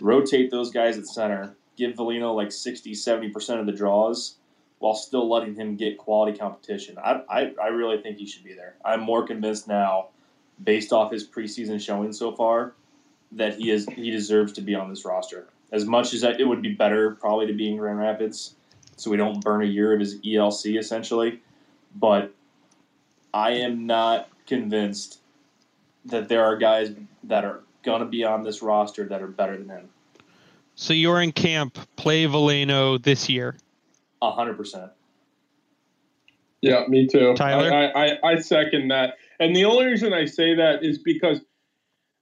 Rotate 0.00 0.50
those 0.50 0.70
guys 0.70 0.96
at 0.96 1.06
center. 1.06 1.56
Give 1.76 1.94
Veleno 1.94 2.34
like 2.34 2.52
60, 2.52 2.94
70 2.94 3.30
percent 3.30 3.60
of 3.60 3.66
the 3.66 3.72
draws, 3.72 4.36
while 4.78 4.94
still 4.94 5.28
letting 5.28 5.54
him 5.54 5.76
get 5.76 5.98
quality 5.98 6.38
competition. 6.38 6.96
I, 6.98 7.22
I 7.28 7.52
I 7.60 7.66
really 7.68 8.00
think 8.00 8.18
he 8.18 8.26
should 8.26 8.44
be 8.44 8.54
there. 8.54 8.76
I'm 8.84 9.00
more 9.00 9.26
convinced 9.26 9.66
now, 9.66 10.08
based 10.62 10.92
off 10.92 11.12
his 11.12 11.26
preseason 11.26 11.80
showing 11.80 12.12
so 12.12 12.32
far, 12.32 12.74
that 13.32 13.56
he 13.56 13.70
is 13.70 13.86
he 13.88 14.10
deserves 14.10 14.52
to 14.54 14.60
be 14.60 14.76
on 14.76 14.88
this 14.88 15.04
roster. 15.04 15.48
As 15.72 15.84
much 15.84 16.14
as 16.14 16.22
it 16.22 16.46
would 16.46 16.62
be 16.62 16.72
better 16.72 17.16
probably 17.16 17.46
to 17.48 17.52
be 17.52 17.68
in 17.68 17.76
Grand 17.76 17.98
Rapids 17.98 18.54
so 18.98 19.10
we 19.10 19.16
don't 19.16 19.40
burn 19.40 19.62
a 19.62 19.66
year 19.66 19.92
of 19.92 20.00
his 20.00 20.20
ELC 20.20 20.78
essentially. 20.78 21.40
But 21.94 22.34
I 23.32 23.52
am 23.52 23.86
not 23.86 24.28
convinced 24.46 25.20
that 26.04 26.28
there 26.28 26.44
are 26.44 26.56
guys 26.56 26.90
that 27.24 27.44
are 27.44 27.60
going 27.82 28.00
to 28.00 28.06
be 28.06 28.24
on 28.24 28.42
this 28.42 28.62
roster 28.62 29.04
that 29.06 29.22
are 29.22 29.28
better 29.28 29.56
than 29.56 29.68
him. 29.68 29.88
So 30.74 30.92
you're 30.92 31.20
in 31.20 31.32
camp, 31.32 31.78
play 31.96 32.24
Veleno 32.24 33.02
this 33.02 33.28
year. 33.28 33.56
A 34.22 34.30
hundred 34.30 34.56
percent. 34.56 34.90
Yeah, 36.60 36.84
me 36.88 37.06
too. 37.06 37.34
Tyler, 37.34 37.72
I, 37.72 38.06
I, 38.06 38.30
I 38.32 38.38
second 38.40 38.88
that, 38.88 39.16
and 39.38 39.54
the 39.54 39.64
only 39.64 39.86
reason 39.86 40.12
I 40.12 40.24
say 40.24 40.56
that 40.56 40.82
is 40.82 40.98
because 40.98 41.40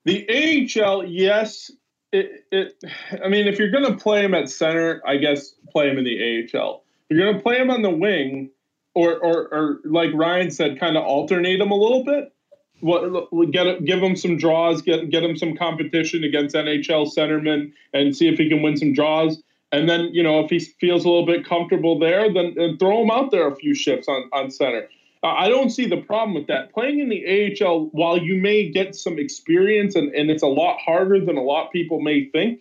the 0.05 0.27
AHL, 0.29 1.05
yes, 1.07 1.71
it, 2.13 2.45
it 2.51 2.85
I 3.25 3.29
mean, 3.29 3.47
if 3.47 3.59
you're 3.59 3.71
going 3.71 3.85
to 3.87 3.97
play 3.97 4.25
him 4.25 4.35
at 4.35 4.49
center, 4.49 5.03
I 5.07 5.17
guess 5.17 5.55
play 5.71 5.89
him 5.91 5.99
in 5.99 6.05
the 6.05 6.49
AHL. 6.55 6.83
If 7.09 7.17
you're 7.17 7.27
going 7.27 7.37
to 7.37 7.43
play 7.43 7.59
him 7.59 7.71
on 7.71 7.83
the 7.83 7.91
wing, 7.91 8.51
or, 8.95 9.15
or, 9.19 9.49
or 9.53 9.81
like 9.85 10.11
Ryan 10.15 10.51
said, 10.51 10.81
kind 10.81 10.97
of 10.97 11.05
alternate 11.05 11.61
him 11.61 11.71
a 11.71 11.77
little 11.77 12.03
bit. 12.03 12.33
What 12.81 13.31
get 13.53 13.85
give 13.85 14.03
him 14.03 14.17
some 14.17 14.37
draws, 14.37 14.83
get 14.83 15.09
get 15.09 15.23
him 15.23 15.37
some 15.37 15.57
competition 15.57 16.25
against 16.25 16.55
NHL 16.55 17.11
centermen, 17.15 17.73
and 17.95 18.15
see 18.15 18.29
if 18.29 18.39
he 18.39 18.51
can 18.51 18.61
win 18.63 18.77
some 18.77 18.93
draws. 18.93 19.43
And 19.73 19.89
then 19.89 20.11
you 20.13 20.23
know 20.23 20.41
if 20.41 20.51
he 20.51 20.59
feels 20.59 21.05
a 21.05 21.09
little 21.09 21.25
bit 21.25 21.47
comfortable 21.47 21.99
there, 21.99 22.33
then, 22.33 22.55
then 22.55 22.77
throw 22.77 23.03
him 23.03 23.11
out 23.11 23.31
there 23.31 23.49
a 23.49 23.57
few 23.57 23.75
shifts 23.75 24.09
on 24.09 24.29
on 24.33 24.51
center. 24.51 24.89
I 25.23 25.49
don't 25.49 25.71
see 25.71 25.87
the 25.87 25.97
problem 25.97 26.35
with 26.35 26.47
that. 26.49 26.73
Playing 26.73 27.01
in 27.01 27.09
the 27.09 27.57
AHL, 27.61 27.89
while 27.93 28.19
you 28.19 28.41
may 28.41 28.69
get 28.69 28.95
some 28.95 29.19
experience 29.19 29.95
and, 29.95 30.15
and 30.15 30.31
it's 30.31 30.43
a 30.43 30.49
lot 30.49 30.79
harder 30.79 31.25
than 31.25 31.37
a 31.37 31.43
lot 31.43 31.67
of 31.67 31.73
people 31.73 32.01
may 32.01 32.27
think, 32.27 32.61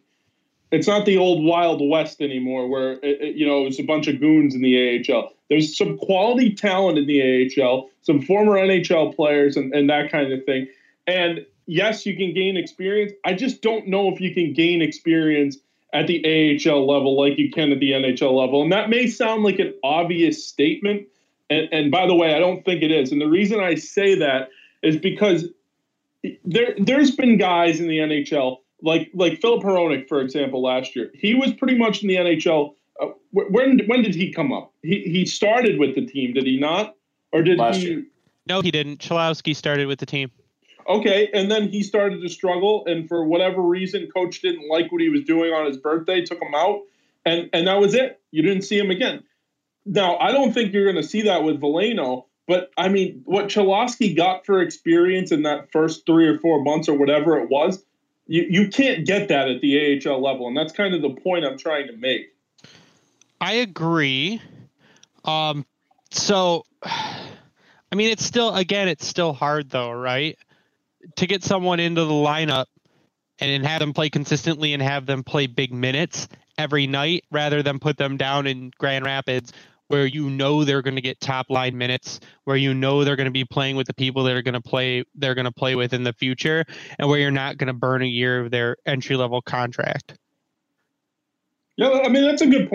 it's 0.72 0.88
not 0.88 1.06
the 1.06 1.18
old 1.18 1.44
Wild 1.44 1.82
West 1.88 2.22
anymore 2.22 2.68
where, 2.68 2.94
it, 2.94 3.22
it, 3.22 3.36
you 3.36 3.46
know, 3.46 3.66
it's 3.66 3.80
a 3.80 3.84
bunch 3.84 4.08
of 4.08 4.20
goons 4.20 4.56
in 4.56 4.62
the 4.62 5.06
AHL. 5.10 5.32
There's 5.50 5.78
some 5.78 5.98
quality 5.98 6.54
talent 6.54 6.98
in 6.98 7.06
the 7.06 7.62
AHL, 7.62 7.90
some 8.02 8.22
former 8.22 8.54
NHL 8.54 9.16
players 9.16 9.58
and, 9.58 9.74
and 9.74 9.90
that 9.90 10.12
kind 10.12 10.34
of 10.34 10.44
thing. 10.46 10.68
And 11.08 11.46
yes, 11.68 12.06
you 12.06 12.18
can 12.18 12.34
gain 12.34 12.58
experience. 12.58 13.14
I 13.24 13.34
just 13.34 13.62
don't 13.62 13.88
know 13.88 14.12
if 14.12 14.20
you 14.20 14.34
can 14.34 14.54
gain 14.54 14.82
experience 14.82 15.58
at 15.94 16.08
the 16.08 16.20
AHL 16.26 16.88
level 16.88 17.18
like 17.18 17.38
you 17.38 17.52
can 17.52 17.72
at 17.72 17.80
the 17.80 17.92
NHL 17.92 18.34
level. 18.34 18.64
And 18.64 18.72
that 18.72 18.90
may 18.90 19.08
sound 19.08 19.44
like 19.44 19.60
an 19.60 19.74
obvious 19.84 20.48
statement– 20.48 21.08
and, 21.50 21.68
and 21.72 21.92
by 21.92 22.08
the 22.08 22.16
way, 22.16 22.36
I 22.36 22.40
don't 22.40 22.64
think 22.66 22.82
it 22.82 22.92
is. 22.92 23.12
And 23.12 23.22
the 23.22 23.28
reason 23.28 23.60
I 23.60 23.76
say 23.76 24.16
that 24.16 24.50
is 24.82 24.98
because 24.98 25.46
there 26.44 26.76
there's 26.78 27.12
been 27.12 27.38
guys 27.38 27.80
in 27.80 27.88
the 27.88 28.00
NHL 28.00 28.58
like 28.82 29.10
like 29.14 29.42
Filip 29.42 29.64
Hronek, 29.64 30.08
for 30.08 30.22
example, 30.22 30.62
last 30.62 30.96
year. 30.96 31.12
He 31.14 31.34
was 31.36 31.54
pretty 31.54 31.78
much 31.78 32.02
in 32.02 32.08
the 32.08 32.16
NHL. 32.16 32.76
Uh, 33.02 33.08
when 33.32 33.80
when 33.88 34.02
did 34.02 34.16
he 34.16 34.32
come 34.32 34.54
up? 34.54 34.74
He 34.84 35.02
he 35.02 35.26
started 35.26 35.80
with 35.80 35.96
the 35.96 36.06
team, 36.06 36.34
did 36.34 36.46
he 36.46 36.60
not? 36.60 36.96
Or 37.32 37.42
did 37.42 37.58
last 37.58 37.78
he? 37.78 37.88
Year. 37.88 38.04
No, 38.48 38.62
he 38.62 38.72
didn't. 38.72 39.00
Cholowski 39.00 39.56
started 39.56 39.88
with 39.88 40.00
the 40.00 40.06
team. 40.06 40.32
Okay, 40.88 41.30
and 41.34 41.50
then 41.50 41.68
he 41.68 41.82
started 41.82 42.22
to 42.22 42.30
struggle, 42.30 42.86
and 42.86 43.08
for 43.08 43.26
whatever 43.26 43.62
reason, 43.62 44.08
coach 44.16 44.42
didn't 44.42 44.70
like 44.70 44.92
what 44.92 45.02
he 45.02 45.10
was 45.10 45.24
doing 45.24 45.52
on 45.52 45.66
his 45.66 45.78
birthday, 45.78 46.24
took 46.24 46.40
him 46.40 46.54
out, 46.54 46.82
and 47.26 47.50
and 47.54 47.68
that 47.68 47.80
was 47.80 47.96
it. 47.96 48.22
You 48.32 48.44
didn't 48.44 48.62
see 48.62 48.78
him 48.78 48.92
again. 48.92 49.24
Now, 49.86 50.18
I 50.18 50.32
don't 50.32 50.54
think 50.54 50.74
you're 50.74 50.92
going 50.92 51.02
to 51.02 51.08
see 51.08 51.24
that 51.24 51.44
with 51.44 51.62
Veleno, 51.62 52.26
but 52.48 52.72
I 52.78 52.90
mean, 52.90 53.22
what 53.26 53.46
Cholowski 53.46 54.16
got 54.16 54.46
for 54.46 54.62
experience 54.62 55.32
in 55.32 55.44
that 55.44 55.72
first 55.72 56.06
three 56.06 56.28
or 56.28 56.40
four 56.40 56.64
months 56.64 56.90
or 56.90 56.98
whatever 56.98 57.38
it 57.40 57.50
was, 57.50 57.84
you, 58.28 58.46
you 58.50 58.68
can't 58.70 59.06
get 59.06 59.28
that 59.30 59.48
at 59.48 59.62
the 59.62 60.02
AHL 60.08 60.22
level. 60.22 60.48
And 60.48 60.58
that's 60.58 60.74
kind 60.74 60.94
of 60.96 61.02
the 61.02 61.10
point 61.10 61.46
I'm 61.46 61.58
trying 61.58 61.88
to 61.88 61.96
make. 61.96 62.34
I 63.40 63.54
agree. 63.56 64.42
Um, 65.24 65.66
so, 66.12 66.66
I 66.84 67.96
mean, 67.96 68.10
it's 68.10 68.26
still, 68.26 68.54
again, 68.54 68.88
it's 68.88 69.06
still 69.06 69.34
hard 69.34 69.70
though, 69.70 69.92
right? 69.92 70.38
To 71.18 71.28
get 71.28 71.44
someone 71.44 71.80
into 71.80 72.04
the 72.04 72.12
lineup 72.12 72.66
and 73.40 73.66
have 73.66 73.80
them 73.80 73.94
play 73.94 74.10
consistently 74.10 74.74
and 74.74 74.82
have 74.82 75.06
them 75.06 75.24
play 75.24 75.48
big 75.48 75.72
minutes 75.72 76.28
every 76.58 76.88
night 76.88 77.26
rather 77.32 77.62
than 77.62 77.80
put 77.80 77.98
them 77.98 78.18
down 78.18 78.48
in 78.48 78.72
Grand 78.78 79.06
Rapids 79.06 79.54
where 79.88 80.06
you 80.06 80.30
know 80.30 80.64
they're 80.64 80.82
going 80.82 80.96
to 80.96 81.02
get 81.02 81.20
top 81.20 81.50
line 81.50 81.78
minutes, 81.78 82.20
where 82.44 82.58
you 82.58 82.74
know 82.74 83.04
they're 83.04 83.16
going 83.16 83.26
to 83.26 83.32
be 83.32 83.46
playing 83.46 83.76
with 83.76 83.88
the 83.88 83.94
people 83.94 84.24
that 84.24 84.36
are 84.36 84.42
going 84.42 84.54
to 84.54 84.62
play 84.62 85.04
they're 85.16 85.36
going 85.36 85.46
to 85.46 85.52
play 85.52 85.76
with 85.76 85.94
in 85.94 86.04
the 86.04 86.14
future, 86.14 86.66
and 87.00 87.10
where 87.10 87.20
you're 87.20 87.32
not 87.32 87.58
going 87.58 87.68
to 87.68 87.74
burn 87.74 88.02
a 88.02 88.06
year 88.06 88.42
of 88.42 88.52
their 88.52 88.78
entry 88.86 89.16
level 89.16 89.42
contract. 89.42 90.18
Yeah, 91.78 92.02
I 92.04 92.10
mean 92.10 92.24
that's 92.24 92.42
a 92.42 92.48
good. 92.48 92.72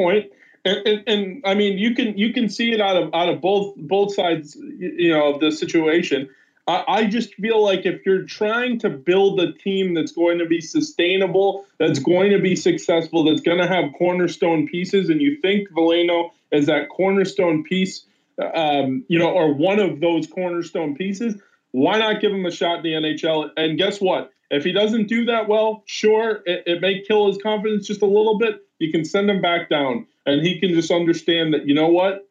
And, 0.62 0.86
and, 0.86 1.02
and, 1.06 1.42
I 1.46 1.54
mean, 1.54 1.78
you 1.78 1.94
can 1.94 2.18
you 2.18 2.32
can 2.32 2.48
see 2.48 2.72
it 2.72 2.80
out 2.80 2.96
of 2.96 3.14
out 3.14 3.28
of 3.28 3.40
both 3.40 3.76
both 3.76 4.14
sides, 4.14 4.56
you 4.56 5.10
know, 5.10 5.34
of 5.34 5.40
the 5.40 5.50
situation. 5.50 6.28
I, 6.66 6.84
I 6.86 7.06
just 7.06 7.34
feel 7.34 7.62
like 7.64 7.86
if 7.86 8.04
you're 8.04 8.24
trying 8.24 8.78
to 8.80 8.90
build 8.90 9.40
a 9.40 9.52
team 9.52 9.94
that's 9.94 10.12
going 10.12 10.38
to 10.38 10.46
be 10.46 10.60
sustainable, 10.60 11.66
that's 11.78 11.98
going 11.98 12.30
to 12.30 12.38
be 12.38 12.54
successful, 12.54 13.24
that's 13.24 13.40
going 13.40 13.58
to 13.58 13.66
have 13.66 13.92
cornerstone 13.96 14.68
pieces, 14.68 15.08
and 15.08 15.20
you 15.20 15.40
think 15.40 15.70
Veleno 15.70 16.30
is 16.52 16.66
that 16.66 16.88
cornerstone 16.88 17.62
piece, 17.64 18.06
um, 18.54 19.04
you 19.08 19.18
know, 19.18 19.30
or 19.30 19.52
one 19.52 19.78
of 19.78 20.00
those 20.00 20.26
cornerstone 20.26 20.94
pieces, 20.94 21.40
why 21.72 21.98
not 21.98 22.20
give 22.20 22.32
him 22.32 22.46
a 22.46 22.50
shot 22.50 22.78
in 22.78 22.82
the 22.82 22.92
NHL? 22.92 23.50
And 23.56 23.78
guess 23.78 24.00
what? 24.00 24.32
If 24.50 24.64
he 24.64 24.72
doesn't 24.72 25.06
do 25.06 25.26
that 25.26 25.48
well, 25.48 25.84
sure, 25.86 26.42
it, 26.44 26.64
it 26.66 26.80
may 26.80 27.02
kill 27.02 27.28
his 27.28 27.40
confidence 27.40 27.86
just 27.86 28.02
a 28.02 28.06
little 28.06 28.38
bit. 28.38 28.62
You 28.80 28.90
can 28.90 29.04
send 29.04 29.30
him 29.30 29.40
back 29.40 29.68
down 29.68 30.06
and 30.26 30.46
he 30.46 30.58
can 30.58 30.72
just 30.72 30.90
understand 30.90 31.54
that 31.54 31.66
you 31.66 31.74
know 31.74 31.88
what 31.88 32.28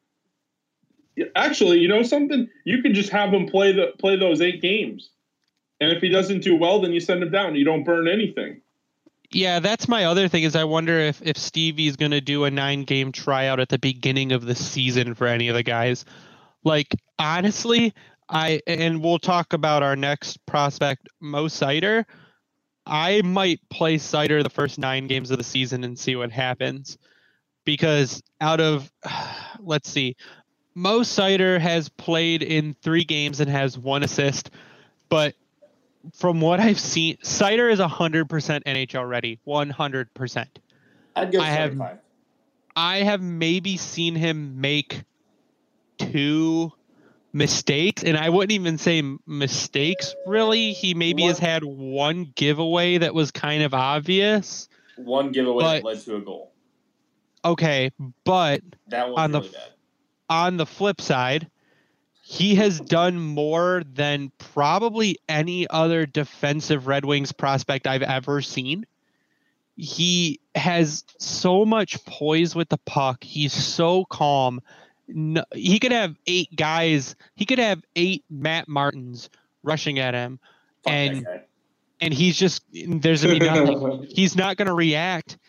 actually 1.35 1.79
you 1.79 1.87
know 1.87 2.03
something 2.03 2.47
you 2.63 2.81
can 2.81 2.93
just 2.93 3.09
have 3.09 3.33
him 3.33 3.47
play 3.47 3.71
the 3.71 3.87
play 3.99 4.15
those 4.15 4.41
eight 4.41 4.61
games 4.61 5.09
and 5.81 5.91
if 5.91 6.01
he 6.01 6.09
doesn't 6.09 6.41
do 6.41 6.55
well 6.55 6.81
then 6.81 6.93
you 6.93 6.99
send 6.99 7.21
him 7.21 7.31
down 7.31 7.55
you 7.55 7.65
don't 7.65 7.83
burn 7.83 8.07
anything 8.07 8.61
yeah 9.31 9.59
that's 9.59 9.87
my 9.87 10.05
other 10.05 10.27
thing 10.27 10.43
is 10.43 10.55
i 10.55 10.63
wonder 10.63 10.99
if 10.99 11.21
if 11.23 11.37
stevie's 11.37 11.95
going 11.95 12.11
to 12.11 12.21
do 12.21 12.45
a 12.45 12.51
nine 12.51 12.83
game 12.83 13.11
tryout 13.11 13.59
at 13.59 13.69
the 13.69 13.79
beginning 13.79 14.31
of 14.31 14.45
the 14.45 14.55
season 14.55 15.13
for 15.13 15.27
any 15.27 15.47
of 15.47 15.55
the 15.55 15.63
guys 15.63 16.05
like 16.63 16.95
honestly 17.17 17.93
i 18.29 18.59
and 18.67 19.03
we'll 19.03 19.19
talk 19.19 19.53
about 19.53 19.83
our 19.83 19.95
next 19.95 20.43
prospect 20.45 21.07
mo 21.19 21.45
Seider. 21.45 22.05
i 22.85 23.21
might 23.23 23.59
play 23.69 23.97
Seider 23.97 24.41
the 24.43 24.49
first 24.49 24.79
nine 24.79 25.07
games 25.07 25.31
of 25.31 25.37
the 25.37 25.43
season 25.43 25.83
and 25.83 25.97
see 25.97 26.15
what 26.15 26.31
happens 26.31 26.97
because 27.69 28.23
out 28.41 28.59
of 28.59 28.91
let's 29.59 29.89
see, 29.89 30.15
Mo 30.75 31.01
Seider 31.01 31.59
has 31.59 31.89
played 31.89 32.41
in 32.41 32.75
three 32.81 33.03
games 33.03 33.39
and 33.39 33.49
has 33.49 33.77
one 33.77 34.03
assist, 34.03 34.49
but 35.09 35.35
from 36.13 36.41
what 36.41 36.59
I've 36.59 36.79
seen, 36.79 37.17
Seider 37.17 37.71
is 37.71 37.79
hundred 37.79 38.29
percent 38.29 38.65
NHL 38.65 39.07
ready, 39.07 39.39
one 39.43 39.69
hundred 39.69 40.13
percent. 40.13 40.59
I'd 41.15 41.31
go 41.31 41.39
I 41.39 41.47
have, 41.47 41.99
I 42.75 42.97
have 42.97 43.21
maybe 43.21 43.77
seen 43.77 44.15
him 44.15 44.61
make 44.61 45.03
two 45.97 46.71
mistakes, 47.33 48.03
and 48.03 48.17
I 48.17 48.29
wouldn't 48.29 48.51
even 48.51 48.77
say 48.77 49.03
mistakes. 49.25 50.15
Really, 50.25 50.73
he 50.73 50.93
maybe 50.93 51.23
has 51.23 51.39
had 51.39 51.63
one 51.63 52.31
giveaway 52.35 52.97
that 52.99 53.13
was 53.13 53.31
kind 53.31 53.63
of 53.63 53.73
obvious. 53.73 54.69
One 54.97 55.31
giveaway 55.31 55.63
but, 55.63 55.73
that 55.73 55.83
led 55.83 55.99
to 56.01 56.15
a 56.15 56.21
goal. 56.21 56.53
Okay, 57.43 57.91
but 58.25 58.61
that 58.87 59.07
on 59.09 59.31
the 59.31 59.41
really 59.41 59.51
bad. 59.51 59.69
on 60.29 60.57
the 60.57 60.65
flip 60.65 60.99
side, 61.01 61.49
he 62.29 62.53
has 62.53 62.79
done 62.79 63.19
more 63.19 63.81
than 63.91 64.31
probably 64.37 65.17
any 65.27 65.67
other 65.67 66.05
defensive 66.05 66.85
Red 66.85 67.03
Wings 67.03 67.31
prospect 67.31 67.87
I've 67.87 68.03
ever 68.03 68.39
seen. 68.43 68.85
He 69.75 70.39
has 70.53 71.03
so 71.17 71.65
much 71.65 72.05
poise 72.05 72.53
with 72.53 72.69
the 72.69 72.77
puck. 72.85 73.23
He's 73.23 73.51
so 73.51 74.05
calm. 74.05 74.61
No, 75.07 75.43
he 75.55 75.79
could 75.79 75.91
have 75.91 76.17
eight 76.27 76.55
guys. 76.55 77.15
He 77.33 77.47
could 77.47 77.57
have 77.57 77.81
eight 77.95 78.23
Matt 78.29 78.67
Martins 78.67 79.31
rushing 79.63 79.97
at 79.97 80.13
him, 80.13 80.39
Fuck 80.83 80.93
and 80.93 81.27
and 81.99 82.13
he's 82.13 82.37
just 82.37 82.61
there's 82.71 83.23
gonna 83.23 83.39
be 83.39 83.47
nothing. 83.47 84.05
he's 84.11 84.35
not 84.35 84.55
gonna 84.55 84.75
react, 84.75 85.39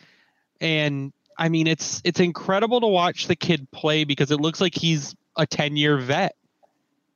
and 0.62 1.12
I 1.36 1.50
mean, 1.50 1.66
it's 1.66 2.00
it's 2.04 2.20
incredible 2.20 2.80
to 2.80 2.86
watch 2.86 3.26
the 3.26 3.36
kid 3.36 3.70
play 3.70 4.04
because 4.04 4.30
it 4.30 4.40
looks 4.40 4.62
like 4.62 4.74
he's 4.74 5.14
a 5.36 5.46
10 5.46 5.76
year 5.76 5.98
vet. 5.98 6.36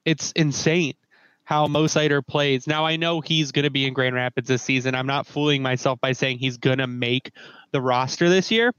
It's 0.05 0.33
insane 0.33 0.95
how 1.45 1.67
Mo 1.67 1.85
Seider 1.85 2.27
plays. 2.27 2.67
Now 2.67 2.87
I 2.87 2.97
know 2.97 3.21
he's 3.21 3.53
going 3.53 3.65
to 3.65 3.71
be 3.71 3.87
in 3.87 3.93
Grand 3.93 4.15
Rapids 4.15 4.49
this 4.49 4.63
season. 4.63 4.95
I'm 4.95 5.07
not 5.07 5.27
fooling 5.27 5.63
myself 5.63 6.01
by 6.01 6.13
saying 6.13 6.39
he's 6.39 6.57
going 6.57 6.79
to 6.79 6.87
make 6.87 7.33
the 7.73 7.81
roster 7.81 8.29
this 8.29 8.51
year. 8.51 8.73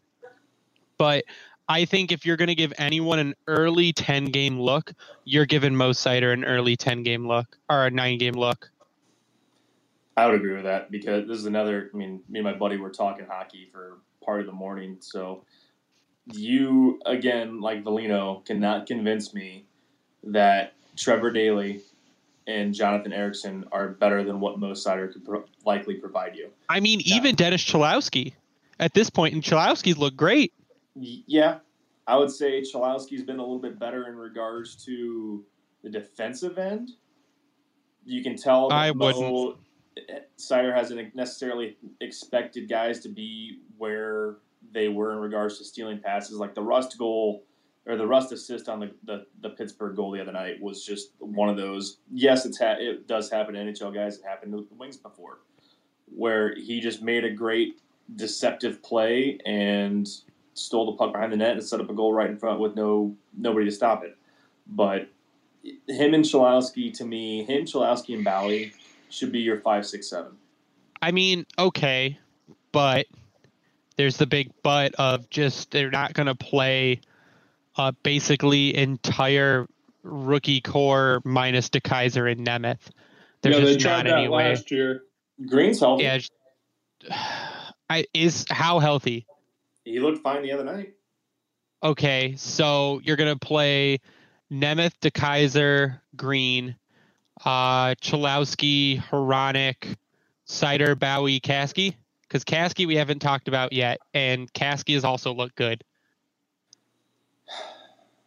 But 0.98 1.26
I 1.68 1.86
think 1.86 2.12
if 2.12 2.26
you're 2.26 2.38
going 2.38 2.50
to 2.50 2.56
give 2.56 2.74
anyone 2.78 3.20
an 3.20 3.36
early 3.48 3.94
10 3.94 4.26
game 4.26 4.60
look, 4.60 4.94
you're 5.24 5.46
giving 5.46 5.76
Mo 5.76 5.92
Seider 5.92 6.34
an 6.34 6.44
early 6.44 6.76
10 6.76 7.04
game 7.04 7.28
look 7.28 7.58
or 7.70 7.86
a 7.86 7.92
9 7.92 8.18
game 8.18 8.34
look. 8.34 8.70
I 10.18 10.26
would 10.26 10.36
agree 10.36 10.54
with 10.54 10.64
that 10.64 10.92
because 10.92 11.28
this 11.28 11.38
is 11.38 11.46
another. 11.46 11.90
I 11.94 11.98
mean, 11.98 12.22
me 12.30 12.40
and 12.40 12.46
my 12.46 12.54
buddy 12.54 12.78
were 12.78 12.90
talking 12.90 13.26
hockey 13.26 13.68
for 13.72 13.98
part 14.24 14.40
of 14.40 14.46
the 14.46 14.54
morning. 14.54 14.98
So 15.02 15.44
you 16.32 17.02
again, 17.06 17.60
like 17.60 17.84
Veleno, 17.84 18.46
cannot 18.46 18.88
convince 18.88 19.34
me 19.34 19.66
that 20.24 20.74
Trevor 20.96 21.32
Daley 21.32 21.82
and 22.48 22.74
Jonathan 22.74 23.14
Ericsson 23.14 23.66
are 23.72 23.90
better 23.90 24.24
than 24.24 24.40
what 24.40 24.60
Mo 24.60 24.72
Seider 24.72 25.12
could 25.12 25.26
pro- 25.26 25.46
likely 25.66 25.96
provide 25.96 26.36
you. 26.36 26.50
I 26.70 26.80
mean, 26.80 27.02
yeah. 27.04 27.16
even 27.16 27.36
Dennis 27.36 27.64
Cholowski 27.64 28.34
at 28.80 28.94
this 28.94 29.10
point, 29.10 29.34
and 29.34 29.44
Cholowski's 29.44 29.98
look 29.98 30.16
great. 30.16 30.54
Yeah, 30.96 31.60
I 32.08 32.18
would 32.18 32.32
say 32.32 32.62
Cholowski's 32.62 33.24
been 33.24 33.40
a 33.40 33.42
little 33.42 33.60
bit 33.60 33.80
better 33.80 34.08
in 34.08 34.16
regards 34.16 34.76
to 34.86 35.44
the 35.84 35.90
defensive 35.90 36.58
end. 36.58 36.92
You 38.06 38.24
can 38.24 38.36
tell 38.36 38.72
I 38.72 38.92
Mo, 38.92 39.06
wouldn't. 39.06 39.58
Seider 40.38 40.76
hasn't 40.76 41.16
necessarily 41.16 41.78
expected 42.02 42.70
guys 42.70 43.00
to 43.00 43.10
be 43.10 43.60
where 43.78 44.38
they 44.72 44.90
were 44.90 45.14
in 45.14 45.20
regards 45.20 45.58
to 45.58 45.64
stealing 45.64 46.00
passes. 46.00 46.38
Like 46.38 46.54
the 46.54 46.62
Rust 46.62 46.98
goal 46.98 47.44
or 47.88 47.98
the 47.98 48.08
Rust 48.08 48.32
assist 48.32 48.68
on 48.68 48.80
the, 48.80 48.92
the, 49.04 49.26
the 49.42 49.50
Pittsburgh 49.50 49.96
goal 49.96 50.12
the 50.12 50.22
other 50.22 50.32
night 50.32 50.62
was 50.62 50.84
just 50.84 51.12
one 51.20 51.50
of 51.50 51.58
those. 51.58 51.98
Yes, 52.12 52.46
it's 52.46 52.58
ha- 52.58 52.78
it 52.80 53.08
does 53.08 53.30
happen 53.30 53.54
to 53.54 53.60
NHL 53.60 53.94
guys. 53.94 54.18
It 54.18 54.26
happened 54.26 54.54
to 54.54 54.68
the 54.68 54.76
Wings 54.76 54.98
before, 54.98 55.40
where 56.06 56.56
he 56.56 56.80
just 56.80 57.02
made 57.02 57.24
a 57.26 57.30
great 57.30 57.80
deceptive 58.16 58.82
play 58.82 59.40
and 59.46 60.08
stole 60.54 60.92
the 60.92 60.98
puck 60.98 61.12
behind 61.12 61.32
the 61.32 61.38
net 61.38 61.52
and 61.52 61.64
set 61.64 61.80
up 61.80 61.90
a 61.90 61.94
goal 61.94 62.14
right 62.14 62.30
in 62.30 62.38
front 62.38 62.60
with 62.60 62.76
no 62.76 63.16
nobody 63.38 63.66
to 63.66 63.72
stop 63.72 64.04
it. 64.04 64.18
But 64.68 65.10
him 65.64 66.14
and 66.14 66.24
Cholowski, 66.24 66.94
to 66.98 67.06
me, 67.06 67.44
him, 67.44 67.66
Cholowski, 67.66 68.16
and 68.16 68.24
Bally 68.24 68.74
should 69.10 69.32
be 69.32 69.40
your 69.40 69.60
five, 69.62 69.86
six, 69.86 70.10
seven. 70.10 70.32
I 71.02 71.12
mean, 71.12 71.46
okay, 71.60 72.18
but 72.72 73.06
there's 73.96 74.18
the 74.18 74.26
big 74.26 74.52
but 74.64 74.94
of 74.96 75.30
just 75.30 75.72
they're 75.72 75.92
not 75.92 76.14
going 76.14 76.28
to 76.28 76.36
play 76.36 77.00
uh, 77.78 77.92
basically 78.04 78.76
entire 78.76 79.68
rookie 80.04 80.62
core 80.62 81.22
minus 81.24 81.70
DeKeyser 81.70 82.32
and 82.32 82.46
Nemeth. 82.46 82.80
There's 83.42 83.58
yeah, 83.58 83.66
they 83.66 83.78
tried 83.78 84.06
that 84.08 84.30
last 84.30 84.72
year. 84.72 85.04
Green's 85.46 85.80
healthy. 85.80 86.04
Yeah, 86.04 86.20
I 87.90 88.06
is 88.14 88.46
how 88.50 88.80
healthy. 88.80 89.26
He 89.84 90.00
looked 90.00 90.24
fine 90.24 90.42
the 90.44 90.52
other 90.52 90.64
night. 90.64 90.94
Okay, 91.84 92.36
so 92.38 93.02
you're 93.04 93.18
gonna 93.18 93.36
play 93.36 94.00
Nemeth, 94.52 94.94
DeKeyser, 95.02 96.00
Green, 96.16 96.76
uh, 97.44 97.94
Cholowski, 97.96 99.04
Hronek, 99.04 99.96
Seider, 100.48 100.98
Bowey, 100.98 101.40
Kaski 101.40 101.96
because 102.28 102.44
Kaski 102.44 102.88
we 102.88 102.96
haven't 102.96 103.20
talked 103.20 103.48
about 103.48 103.72
yet, 103.74 104.00
and 104.14 104.52
Kaski 104.54 104.94
has 104.96 105.04
also 105.04 105.34
looked 105.34 105.56
good. 105.56 105.84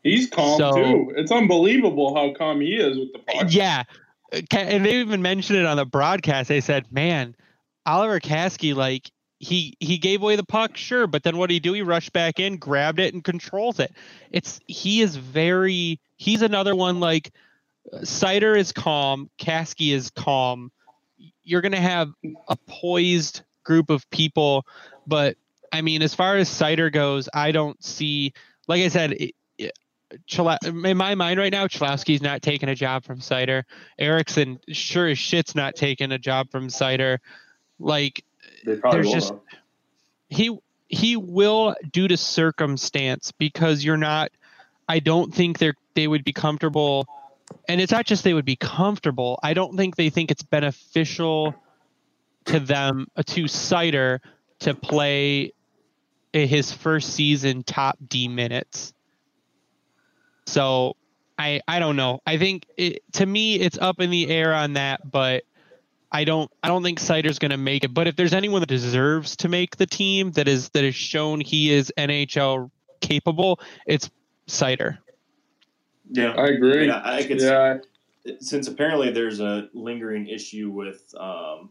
He's 0.08 0.28
calm 0.28 0.58
so, 0.58 0.72
too. 0.72 1.12
It's 1.16 1.32
unbelievable 1.32 2.14
how 2.14 2.32
calm 2.34 2.60
he 2.60 2.76
is 2.76 2.98
with 2.98 3.12
the 3.12 3.18
puck. 3.20 3.46
Yeah, 3.48 3.84
and 4.32 4.84
they 4.84 5.00
even 5.00 5.22
mentioned 5.22 5.58
it 5.58 5.66
on 5.66 5.76
the 5.76 5.86
broadcast. 5.86 6.48
They 6.48 6.60
said, 6.60 6.90
"Man, 6.92 7.34
Oliver 7.86 8.20
Kaski, 8.20 8.74
like 8.74 9.10
he 9.38 9.76
he 9.80 9.98
gave 9.98 10.22
away 10.22 10.36
the 10.36 10.44
puck, 10.44 10.76
sure, 10.76 11.06
but 11.06 11.22
then 11.22 11.36
what 11.36 11.48
did 11.48 11.54
he 11.54 11.60
do? 11.60 11.72
He 11.72 11.82
rushed 11.82 12.12
back 12.12 12.40
in, 12.40 12.56
grabbed 12.56 13.00
it, 13.00 13.14
and 13.14 13.22
controls 13.22 13.78
it. 13.78 13.92
It's 14.30 14.60
he 14.66 15.00
is 15.00 15.16
very. 15.16 16.00
He's 16.16 16.42
another 16.42 16.74
one 16.74 17.00
like." 17.00 17.30
Seider 18.02 18.54
is 18.54 18.70
calm, 18.70 19.30
Kaski 19.38 19.94
is 19.94 20.10
calm. 20.10 20.70
You're 21.42 21.62
going 21.62 21.72
to 21.72 21.80
have 21.80 22.12
a 22.46 22.56
poised 22.66 23.40
group 23.64 23.88
of 23.88 24.08
people. 24.10 24.66
But 25.06 25.38
I 25.72 25.80
mean, 25.80 26.02
as 26.02 26.14
far 26.14 26.36
as 26.36 26.50
Seider 26.50 26.92
goes, 26.92 27.30
I 27.32 27.50
don't 27.50 27.82
see, 27.82 28.34
like 28.66 28.82
I 28.82 28.88
said, 28.88 29.12
it, 29.12 29.34
in 30.64 30.96
my 30.96 31.14
mind 31.14 31.38
right 31.38 31.52
now, 31.52 31.66
Cholowski's 31.66 32.22
not 32.22 32.42
taking 32.42 32.68
a 32.68 32.74
job 32.74 33.04
from 33.04 33.20
Seider. 33.20 33.64
Ericsson 33.98 34.60
sure 34.68 35.08
as 35.08 35.18
shit's 35.18 35.54
not 35.54 35.76
taking 35.76 36.12
a 36.12 36.18
job 36.18 36.50
from 36.50 36.68
Seider. 36.68 37.18
Like, 37.78 38.24
there's 38.64 39.10
just 39.10 39.32
he 40.28 40.56
he 40.88 41.16
will 41.16 41.74
due 41.92 42.08
to 42.08 42.16
circumstance 42.16 43.32
because 43.32 43.84
you're 43.84 43.96
not. 43.96 44.30
I 44.88 45.00
don't 45.00 45.34
think 45.34 45.58
they're 45.58 45.74
they 45.94 46.08
would 46.08 46.24
be 46.24 46.32
comfortable, 46.32 47.06
and 47.68 47.80
it's 47.80 47.92
not 47.92 48.06
just 48.06 48.24
they 48.24 48.34
would 48.34 48.44
be 48.44 48.56
comfortable. 48.56 49.38
I 49.42 49.52
don't 49.54 49.76
think 49.76 49.96
they 49.96 50.10
think 50.10 50.30
it's 50.30 50.42
beneficial 50.42 51.54
to 52.46 52.60
them 52.60 53.08
uh, 53.16 53.22
to 53.26 53.44
Seider 53.44 54.20
to 54.60 54.74
play 54.74 55.52
his 56.32 56.72
first 56.72 57.14
season 57.14 57.62
top 57.62 57.98
D 58.06 58.28
minutes. 58.28 58.92
So 60.48 60.96
I 61.38 61.60
I 61.68 61.78
don't 61.78 61.96
know. 61.96 62.20
I 62.26 62.38
think 62.38 62.66
it, 62.76 63.02
to 63.12 63.26
me 63.26 63.56
it's 63.56 63.78
up 63.78 64.00
in 64.00 64.10
the 64.10 64.28
air 64.28 64.54
on 64.54 64.72
that, 64.74 65.08
but 65.08 65.44
I 66.10 66.24
don't 66.24 66.50
I 66.62 66.68
don't 66.68 66.82
think 66.82 66.98
Seider's 66.98 67.38
going 67.38 67.50
to 67.50 67.58
make 67.58 67.84
it. 67.84 67.92
But 67.92 68.08
if 68.08 68.16
there's 68.16 68.32
anyone 68.32 68.60
that 68.60 68.68
deserves 68.68 69.36
to 69.36 69.48
make 69.48 69.76
the 69.76 69.86
team 69.86 70.32
that 70.32 70.48
is 70.48 70.70
that 70.70 70.84
has 70.84 70.94
shown 70.94 71.40
he 71.40 71.72
is 71.72 71.92
NHL 71.96 72.70
capable, 73.00 73.60
it's 73.86 74.10
Seider. 74.46 74.98
Yeah, 76.10 76.30
I 76.30 76.46
agree. 76.46 76.90
I, 76.90 77.18
I 77.18 77.22
could 77.24 77.40
yeah, 77.40 77.78
since 78.40 78.66
apparently 78.66 79.10
there's 79.10 79.40
a 79.40 79.68
lingering 79.74 80.28
issue 80.28 80.70
with 80.70 81.14
um, 81.18 81.70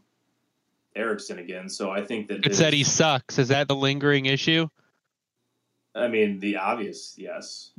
Ericsson 0.95 1.39
again, 1.39 1.67
so 1.67 1.89
I 1.89 2.05
think 2.05 2.27
that 2.27 2.45
It 2.45 2.55
said 2.55 2.73
he 2.73 2.83
sucks. 2.83 3.39
Is 3.39 3.47
that 3.47 3.67
the 3.67 3.75
lingering 3.75 4.27
issue? 4.27 4.67
I 5.95 6.07
mean, 6.07 6.39
the 6.39 6.57
obvious, 6.57 7.15
yes, 7.17 7.71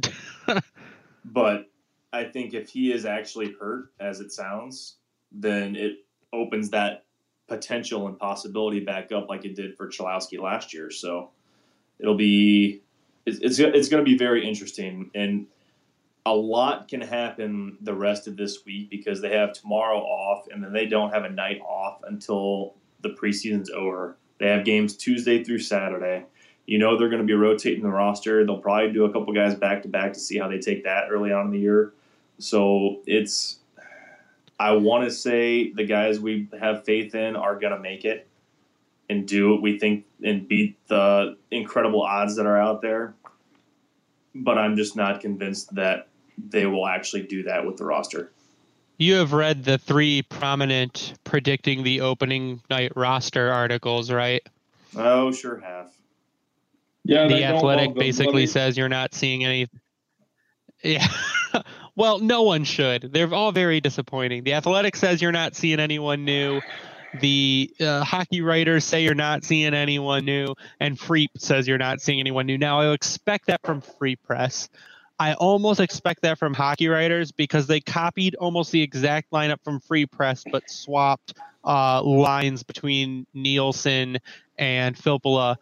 but 1.24 1.68
I 2.12 2.24
think 2.24 2.54
if 2.54 2.70
he 2.70 2.92
is 2.92 3.04
actually 3.04 3.54
hurt, 3.58 3.92
as 4.00 4.20
it 4.20 4.32
sounds, 4.32 4.96
then 5.32 5.76
it 5.76 6.04
opens 6.32 6.70
that 6.70 7.04
potential 7.48 8.06
and 8.06 8.18
possibility 8.18 8.80
back 8.80 9.10
up 9.12 9.28
like 9.28 9.44
it 9.44 9.56
did 9.56 9.76
for 9.76 9.88
Cholowski 9.88 10.40
last 10.40 10.72
year. 10.72 10.90
So 10.90 11.30
it'll 11.98 12.16
be 12.16 12.82
it's 13.26 13.38
it's, 13.40 13.58
it's 13.58 13.88
going 13.88 14.04
to 14.04 14.10
be 14.10 14.16
very 14.16 14.46
interesting 14.46 15.10
and 15.14 15.46
a 16.26 16.34
lot 16.34 16.88
can 16.88 17.00
happen 17.00 17.78
the 17.80 17.94
rest 17.94 18.26
of 18.28 18.36
this 18.36 18.64
week 18.66 18.90
because 18.90 19.22
they 19.22 19.34
have 19.34 19.54
tomorrow 19.54 19.98
off 19.98 20.46
and 20.52 20.62
then 20.62 20.72
they 20.72 20.84
don't 20.84 21.12
have 21.12 21.24
a 21.24 21.30
night 21.30 21.60
off 21.62 22.00
until 22.06 22.74
the 23.00 23.10
preseason's 23.10 23.70
over. 23.70 24.18
They 24.38 24.48
have 24.48 24.64
games 24.64 24.94
Tuesday 24.96 25.42
through 25.42 25.60
Saturday. 25.60 26.26
You 26.68 26.76
know 26.76 26.98
they're 26.98 27.08
going 27.08 27.22
to 27.22 27.26
be 27.26 27.32
rotating 27.32 27.82
the 27.82 27.88
roster. 27.88 28.44
They'll 28.44 28.58
probably 28.58 28.92
do 28.92 29.06
a 29.06 29.10
couple 29.10 29.32
guys 29.32 29.54
back 29.54 29.80
to 29.84 29.88
back 29.88 30.12
to 30.12 30.20
see 30.20 30.36
how 30.36 30.48
they 30.48 30.58
take 30.58 30.84
that 30.84 31.04
early 31.10 31.32
on 31.32 31.46
in 31.46 31.52
the 31.52 31.58
year. 31.58 31.94
So 32.38 33.00
it's 33.06 33.60
I 34.60 34.72
want 34.72 35.04
to 35.04 35.10
say 35.10 35.72
the 35.72 35.84
guys 35.84 36.20
we 36.20 36.46
have 36.60 36.84
faith 36.84 37.14
in 37.14 37.36
are 37.36 37.58
going 37.58 37.72
to 37.72 37.78
make 37.78 38.04
it 38.04 38.28
and 39.08 39.26
do 39.26 39.50
what 39.50 39.62
we 39.62 39.78
think 39.78 40.04
and 40.22 40.46
beat 40.46 40.76
the 40.88 41.38
incredible 41.50 42.02
odds 42.02 42.36
that 42.36 42.44
are 42.44 42.60
out 42.60 42.82
there. 42.82 43.14
But 44.34 44.58
I'm 44.58 44.76
just 44.76 44.94
not 44.94 45.22
convinced 45.22 45.74
that 45.74 46.08
they 46.36 46.66
will 46.66 46.86
actually 46.86 47.22
do 47.22 47.44
that 47.44 47.64
with 47.64 47.78
the 47.78 47.86
roster. 47.86 48.30
You 48.98 49.14
have 49.14 49.32
read 49.32 49.64
the 49.64 49.78
three 49.78 50.20
prominent 50.20 51.14
predicting 51.24 51.82
the 51.82 52.02
opening 52.02 52.60
night 52.68 52.92
roster 52.94 53.50
articles, 53.50 54.10
right? 54.12 54.46
Oh, 54.94 55.32
sure 55.32 55.60
have. 55.60 55.92
Yeah. 57.08 57.26
the 57.26 57.44
athletic 57.44 57.94
basically 57.94 58.46
says 58.46 58.76
you're 58.76 58.88
not 58.88 59.14
seeing 59.14 59.44
any 59.44 59.66
yeah. 60.84 61.06
Well 61.96 62.20
no 62.20 62.42
one 62.42 62.64
should. 62.64 63.12
They're 63.12 63.32
all 63.34 63.50
very 63.50 63.80
disappointing. 63.80 64.44
The 64.44 64.54
athletic 64.54 64.94
says 64.94 65.20
you're 65.20 65.32
not 65.32 65.56
seeing 65.56 65.80
anyone 65.80 66.24
new. 66.24 66.60
The 67.20 67.70
uh, 67.80 68.04
hockey 68.04 68.42
writers 68.42 68.84
say 68.84 69.02
you're 69.02 69.14
not 69.14 69.42
seeing 69.42 69.74
anyone 69.74 70.24
new 70.24 70.54
and 70.78 70.98
freep 70.98 71.28
says 71.38 71.66
you're 71.66 71.78
not 71.78 72.00
seeing 72.00 72.20
anyone 72.20 72.46
new. 72.46 72.58
Now 72.58 72.80
i 72.80 72.92
expect 72.92 73.46
that 73.46 73.62
from 73.64 73.80
free 73.80 74.14
press. 74.14 74.68
I 75.18 75.34
almost 75.34 75.80
expect 75.80 76.22
that 76.22 76.38
from 76.38 76.54
hockey 76.54 76.86
writers 76.86 77.32
because 77.32 77.66
they 77.66 77.80
copied 77.80 78.36
almost 78.36 78.70
the 78.70 78.82
exact 78.82 79.32
lineup 79.32 79.64
from 79.64 79.80
free 79.80 80.06
press 80.06 80.44
but 80.52 80.70
swapped 80.70 81.34
uh, 81.64 82.02
lines 82.02 82.62
between 82.62 83.26
nielsen 83.34 84.18
and 84.58 84.94
filppula 84.94 85.56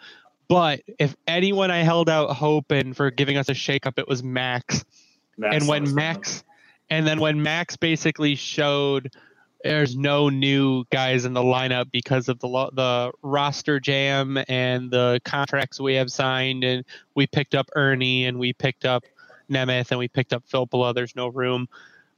but 0.48 0.80
if 0.98 1.16
anyone 1.26 1.70
I 1.70 1.78
held 1.78 2.08
out 2.08 2.30
hope 2.30 2.70
and 2.70 2.96
for 2.96 3.10
giving 3.10 3.36
us 3.36 3.48
a 3.48 3.52
shakeup, 3.52 3.98
it 3.98 4.08
was 4.08 4.22
Max. 4.22 4.84
That's 5.38 5.56
and 5.56 5.68
when. 5.68 5.94
Max, 5.94 6.44
and 6.90 7.06
then 7.06 7.20
when 7.20 7.42
Max 7.42 7.76
basically 7.76 8.34
showed 8.36 9.12
there's 9.64 9.96
no 9.96 10.28
new 10.28 10.84
guys 10.90 11.24
in 11.24 11.32
the 11.32 11.42
lineup 11.42 11.90
because 11.90 12.28
of 12.28 12.38
the 12.38 12.46
lo- 12.46 12.70
the 12.72 13.12
roster 13.22 13.80
jam 13.80 14.38
and 14.48 14.90
the 14.90 15.20
contracts 15.24 15.80
we 15.80 15.94
have 15.94 16.10
signed, 16.10 16.64
and 16.64 16.84
we 17.14 17.26
picked 17.26 17.54
up 17.54 17.68
Erne 17.74 18.26
and 18.26 18.38
we 18.38 18.52
picked 18.52 18.84
up 18.84 19.04
Nemeth 19.50 19.90
and 19.90 19.98
we 19.98 20.08
picked 20.08 20.32
up 20.32 20.44
Filppula. 20.48 20.94
There's 20.94 21.16
no 21.16 21.28
room. 21.28 21.68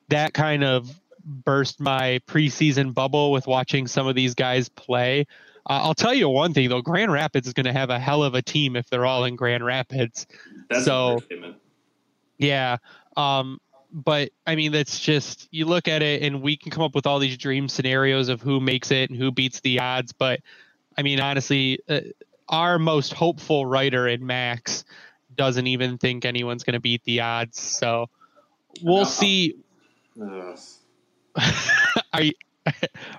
That 0.08 0.34
kind 0.34 0.64
of 0.64 1.00
burst 1.24 1.80
my 1.80 2.20
preseason 2.26 2.94
bubble 2.94 3.32
with 3.32 3.46
watching 3.46 3.86
some 3.86 4.06
of 4.06 4.14
these 4.14 4.34
guys 4.34 4.68
play. 4.68 5.26
Uh, 5.68 5.80
I'll 5.82 5.94
tell 5.94 6.14
you 6.14 6.28
one 6.28 6.54
thing 6.54 6.68
though, 6.68 6.80
Grand 6.82 7.12
Rapids 7.12 7.46
is 7.46 7.52
going 7.52 7.66
to 7.66 7.72
have 7.72 7.90
a 7.90 7.98
hell 7.98 8.22
of 8.22 8.34
a 8.34 8.42
team 8.42 8.74
if 8.76 8.88
they're 8.88 9.04
all 9.06 9.24
in 9.24 9.36
Grand 9.36 9.64
Rapids. 9.64 10.26
That's 10.70 10.84
so-. 10.84 11.22
Yeah. 12.38 12.78
Um, 13.16 13.60
but 13.92 14.30
I 14.46 14.54
mean, 14.54 14.72
that's 14.72 14.98
just 15.00 15.48
you 15.50 15.64
look 15.66 15.88
at 15.88 16.02
it, 16.02 16.22
and 16.22 16.42
we 16.42 16.56
can 16.56 16.70
come 16.70 16.82
up 16.82 16.94
with 16.94 17.06
all 17.06 17.18
these 17.18 17.36
dream 17.36 17.68
scenarios 17.68 18.28
of 18.28 18.40
who 18.42 18.60
makes 18.60 18.90
it 18.90 19.10
and 19.10 19.18
who 19.18 19.30
beats 19.32 19.60
the 19.60 19.80
odds. 19.80 20.12
But 20.12 20.40
I 20.96 21.02
mean, 21.02 21.20
honestly, 21.20 21.80
uh, 21.88 22.00
our 22.48 22.78
most 22.78 23.12
hopeful 23.12 23.64
writer 23.66 24.06
in 24.08 24.24
Max 24.26 24.84
doesn't 25.36 25.66
even 25.66 25.98
think 25.98 26.24
anyone's 26.24 26.64
going 26.64 26.74
to 26.74 26.80
beat 26.80 27.02
the 27.04 27.20
odds. 27.20 27.60
So 27.60 28.08
we'll 28.82 28.98
No. 28.98 29.04
see. 29.04 29.56
Are 32.12 32.22
you, 32.22 32.32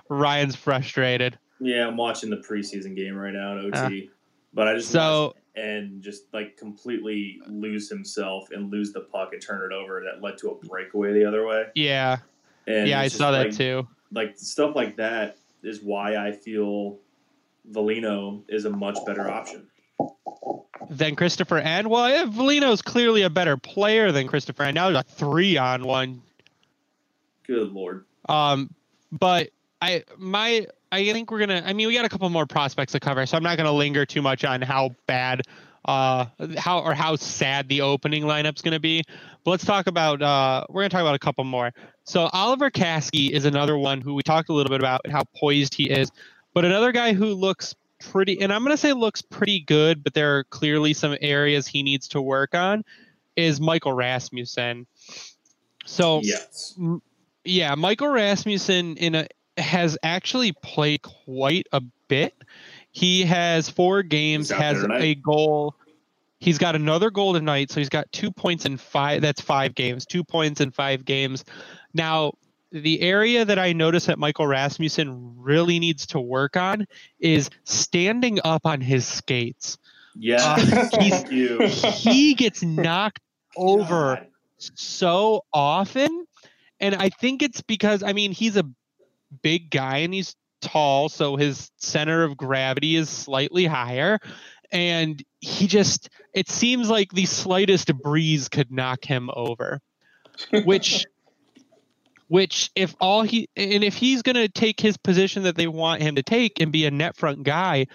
Ryan's 0.08 0.56
frustrated. 0.56 1.38
Yeah, 1.60 1.86
I'm 1.86 1.96
watching 1.96 2.30
the 2.30 2.38
preseason 2.38 2.96
game 2.96 3.14
right 3.16 3.32
now 3.34 3.58
in 3.58 3.74
Uh, 3.74 3.84
OT, 3.86 4.10
but 4.54 4.66
I 4.68 4.74
just 4.76 4.90
so- 4.90 5.34
and 5.56 6.00
just 6.00 6.32
like 6.32 6.56
completely 6.56 7.40
lose 7.46 7.88
himself 7.90 8.50
and 8.52 8.70
lose 8.70 8.92
the 8.92 9.00
puck 9.00 9.32
and 9.32 9.42
turn 9.42 9.70
it 9.70 9.74
over. 9.74 10.02
That 10.04 10.22
led 10.22 10.38
to 10.38 10.50
a 10.50 10.54
breakaway 10.66 11.12
the 11.12 11.24
other 11.24 11.44
way. 11.46 11.66
Yeah, 11.74 12.18
And 12.66 12.88
yeah, 12.88 13.00
I 13.00 13.08
saw 13.08 13.30
that 13.32 13.46
like- 13.48 13.56
too. 13.56 13.86
Like 14.12 14.36
stuff 14.38 14.74
like 14.74 14.96
that 14.96 15.36
is 15.62 15.82
why 15.82 16.16
I 16.16 16.32
feel 16.32 16.98
Veleno 17.70 18.42
is 18.48 18.64
a 18.64 18.70
much 18.70 18.98
better 19.06 19.30
option. 19.30 19.66
Than 20.88 21.14
Christopher 21.14 21.58
and 21.58 21.88
well, 21.88 22.08
yeah, 22.08 22.24
Veleno's 22.24 22.82
clearly 22.82 23.22
a 23.22 23.30
better 23.30 23.56
player 23.56 24.10
than 24.10 24.26
Christopher. 24.26 24.64
And 24.64 24.74
now 24.74 24.90
there's 24.90 25.04
a 25.04 25.08
three 25.08 25.56
on 25.56 25.84
one 25.84 26.22
Good 27.46 27.70
lord. 27.72 28.04
Um, 28.28 28.72
but 29.12 29.50
I 29.82 30.04
my 30.16 30.66
I 30.92 31.12
think 31.12 31.30
we're 31.30 31.38
gonna. 31.40 31.62
I 31.64 31.72
mean, 31.72 31.86
we 31.88 31.94
got 31.94 32.04
a 32.04 32.08
couple 32.08 32.28
more 32.30 32.46
prospects 32.46 32.92
to 32.92 33.00
cover, 33.00 33.24
so 33.26 33.36
I'm 33.36 33.42
not 33.42 33.56
gonna 33.56 33.72
linger 33.72 34.04
too 34.04 34.22
much 34.22 34.44
on 34.44 34.60
how 34.60 34.94
bad, 35.06 35.42
uh, 35.84 36.26
how 36.58 36.80
or 36.80 36.94
how 36.94 37.16
sad 37.16 37.68
the 37.68 37.82
opening 37.82 38.24
lineup's 38.24 38.62
gonna 38.62 38.80
be. 38.80 39.02
But 39.44 39.52
let's 39.52 39.64
talk 39.64 39.86
about. 39.86 40.20
Uh, 40.20 40.64
we're 40.68 40.82
gonna 40.82 40.90
talk 40.90 41.02
about 41.02 41.14
a 41.14 41.20
couple 41.20 41.44
more. 41.44 41.72
So 42.04 42.28
Oliver 42.32 42.70
Kaski 42.70 43.30
is 43.30 43.44
another 43.44 43.78
one 43.78 44.00
who 44.00 44.14
we 44.14 44.22
talked 44.22 44.48
a 44.48 44.52
little 44.52 44.70
bit 44.70 44.80
about 44.80 45.02
and 45.04 45.12
how 45.12 45.22
poised 45.36 45.74
he 45.74 45.88
is, 45.88 46.10
but 46.54 46.64
another 46.64 46.90
guy 46.90 47.12
who 47.12 47.34
looks 47.34 47.74
pretty, 48.00 48.40
and 48.40 48.52
I'm 48.52 48.62
gonna 48.64 48.76
say 48.76 48.92
looks 48.92 49.22
pretty 49.22 49.60
good, 49.60 50.02
but 50.02 50.14
there 50.14 50.38
are 50.38 50.44
clearly 50.44 50.92
some 50.92 51.16
areas 51.20 51.68
he 51.68 51.82
needs 51.82 52.08
to 52.08 52.20
work 52.20 52.54
on. 52.54 52.84
Is 53.36 53.60
Michael 53.60 53.92
Rasmussen. 53.92 54.86
So 55.86 56.20
Yes. 56.22 56.76
yeah, 57.44 57.74
Michael 57.76 58.08
Rasmussen 58.08 58.96
in 58.96 59.14
a 59.14 59.26
has 59.60 59.96
actually 60.02 60.52
played 60.52 61.02
quite 61.02 61.66
a 61.72 61.80
bit. 62.08 62.34
He 62.92 63.22
has 63.24 63.68
four 63.68 64.02
games, 64.02 64.50
has 64.50 64.84
a 64.84 65.14
goal. 65.14 65.74
He's 66.38 66.58
got 66.58 66.74
another 66.74 67.10
goal 67.10 67.34
tonight, 67.34 67.70
so 67.70 67.80
he's 67.80 67.88
got 67.90 68.10
two 68.12 68.30
points 68.30 68.64
in 68.64 68.76
five. 68.78 69.20
That's 69.22 69.40
five 69.40 69.74
games, 69.74 70.06
two 70.06 70.24
points 70.24 70.60
in 70.60 70.70
five 70.70 71.04
games. 71.04 71.44
Now, 71.92 72.32
the 72.72 73.00
area 73.02 73.44
that 73.44 73.58
I 73.58 73.72
notice 73.72 74.06
that 74.06 74.18
Michael 74.18 74.46
Rasmussen 74.46 75.34
really 75.36 75.78
needs 75.78 76.06
to 76.08 76.20
work 76.20 76.56
on 76.56 76.86
is 77.18 77.50
standing 77.64 78.38
up 78.44 78.64
on 78.64 78.80
his 78.80 79.06
skates. 79.06 79.76
Yeah. 80.16 80.38
Uh, 80.42 80.56
he's- 80.56 80.90
Thank 81.24 81.30
you. 81.30 81.58
He 81.66 82.34
gets 82.34 82.62
knocked 82.62 83.20
over 83.56 84.16
God. 84.16 84.26
so 84.58 85.44
often. 85.52 86.26
And 86.80 86.94
I 86.94 87.10
think 87.10 87.42
it's 87.42 87.60
because, 87.60 88.02
I 88.02 88.14
mean, 88.14 88.32
he's 88.32 88.56
a 88.56 88.64
big 89.42 89.70
guy 89.70 89.98
and 89.98 90.14
he's 90.14 90.36
tall, 90.60 91.08
so 91.08 91.36
his 91.36 91.70
center 91.78 92.22
of 92.22 92.36
gravity 92.36 92.96
is 92.96 93.08
slightly 93.08 93.66
higher. 93.66 94.18
And 94.72 95.22
he 95.40 95.66
just, 95.66 96.10
it 96.32 96.48
seems 96.48 96.88
like 96.88 97.12
the 97.12 97.26
slightest 97.26 97.92
breeze 97.96 98.48
could 98.48 98.70
knock 98.70 99.04
him 99.04 99.30
over, 99.34 99.80
which. 100.64 101.06
Which, 102.28 102.70
if 102.76 102.94
all 103.00 103.22
he 103.22 103.48
and 103.56 103.82
if 103.82 103.96
he's 103.96 104.22
going 104.22 104.36
to 104.36 104.48
take 104.48 104.78
his 104.78 104.96
position 104.96 105.42
that 105.42 105.56
they 105.56 105.66
want 105.66 106.00
him 106.00 106.14
to 106.14 106.22
take 106.22 106.60
and 106.60 106.70
be 106.70 106.86
a 106.86 106.90
net 106.92 107.16
front 107.16 107.42
guy, 107.42 107.88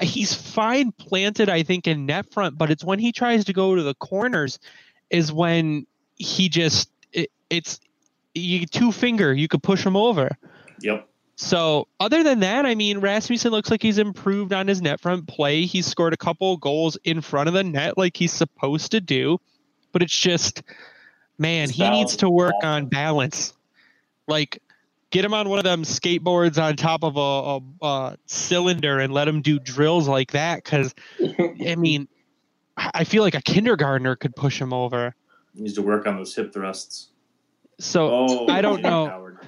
he's 0.00 0.32
fine 0.32 0.90
planted, 0.92 1.50
I 1.50 1.62
think, 1.62 1.86
in 1.86 2.06
net 2.06 2.32
front. 2.32 2.56
But 2.56 2.70
it's 2.70 2.82
when 2.82 2.98
he 2.98 3.12
tries 3.12 3.44
to 3.44 3.52
go 3.52 3.74
to 3.74 3.82
the 3.82 3.92
corners, 3.92 4.58
is 5.10 5.30
when 5.30 5.86
he 6.16 6.48
just 6.48 6.90
it, 7.12 7.30
it's 7.50 7.78
you 8.34 8.66
two 8.66 8.92
finger 8.92 9.32
you 9.32 9.48
could 9.48 9.62
push 9.62 9.84
him 9.84 9.96
over 9.96 10.36
Yep. 10.82 11.08
So 11.36 11.88
other 11.98 12.22
than 12.22 12.40
that, 12.40 12.66
I 12.66 12.74
mean, 12.74 12.98
Rasmussen 12.98 13.50
looks 13.50 13.70
like 13.70 13.82
he's 13.82 13.98
improved 13.98 14.52
on 14.52 14.68
his 14.68 14.82
net 14.82 15.00
front 15.00 15.26
play. 15.26 15.64
He's 15.64 15.86
scored 15.86 16.12
a 16.12 16.16
couple 16.16 16.56
goals 16.56 16.98
in 17.04 17.20
front 17.20 17.48
of 17.48 17.54
the 17.54 17.64
net 17.64 17.96
like 17.96 18.16
he's 18.16 18.32
supposed 18.32 18.92
to 18.92 19.00
do, 19.00 19.40
but 19.92 20.02
it's 20.02 20.16
just, 20.16 20.62
man, 21.38 21.68
His 21.68 21.76
he 21.76 21.90
needs 21.90 22.16
to 22.18 22.30
work 22.30 22.54
on 22.62 22.86
balance. 22.86 23.54
Like, 24.28 24.62
get 25.10 25.24
him 25.24 25.34
on 25.34 25.48
one 25.48 25.58
of 25.58 25.64
them 25.64 25.82
skateboards 25.82 26.62
on 26.62 26.76
top 26.76 27.02
of 27.02 27.16
a, 27.16 27.84
a, 27.84 27.86
a 27.86 28.16
cylinder 28.26 29.00
and 29.00 29.12
let 29.12 29.26
him 29.26 29.42
do 29.42 29.58
drills 29.58 30.06
like 30.06 30.32
that. 30.32 30.62
Because 30.62 30.94
I 31.66 31.76
mean, 31.76 32.08
I 32.76 32.90
I 32.94 33.04
feel 33.04 33.22
like 33.22 33.34
a 33.34 33.42
kindergartner 33.42 34.16
could 34.16 34.36
push 34.36 34.60
him 34.60 34.72
over. 34.72 35.14
He 35.54 35.62
Needs 35.62 35.74
to 35.74 35.82
work 35.82 36.06
on 36.06 36.16
those 36.16 36.34
hip 36.34 36.52
thrusts. 36.52 37.08
So 37.78 38.08
Oh, 38.10 38.46
I 38.48 38.60
don't 38.60 38.82
know. 38.82 39.06
Howard. 39.06 39.38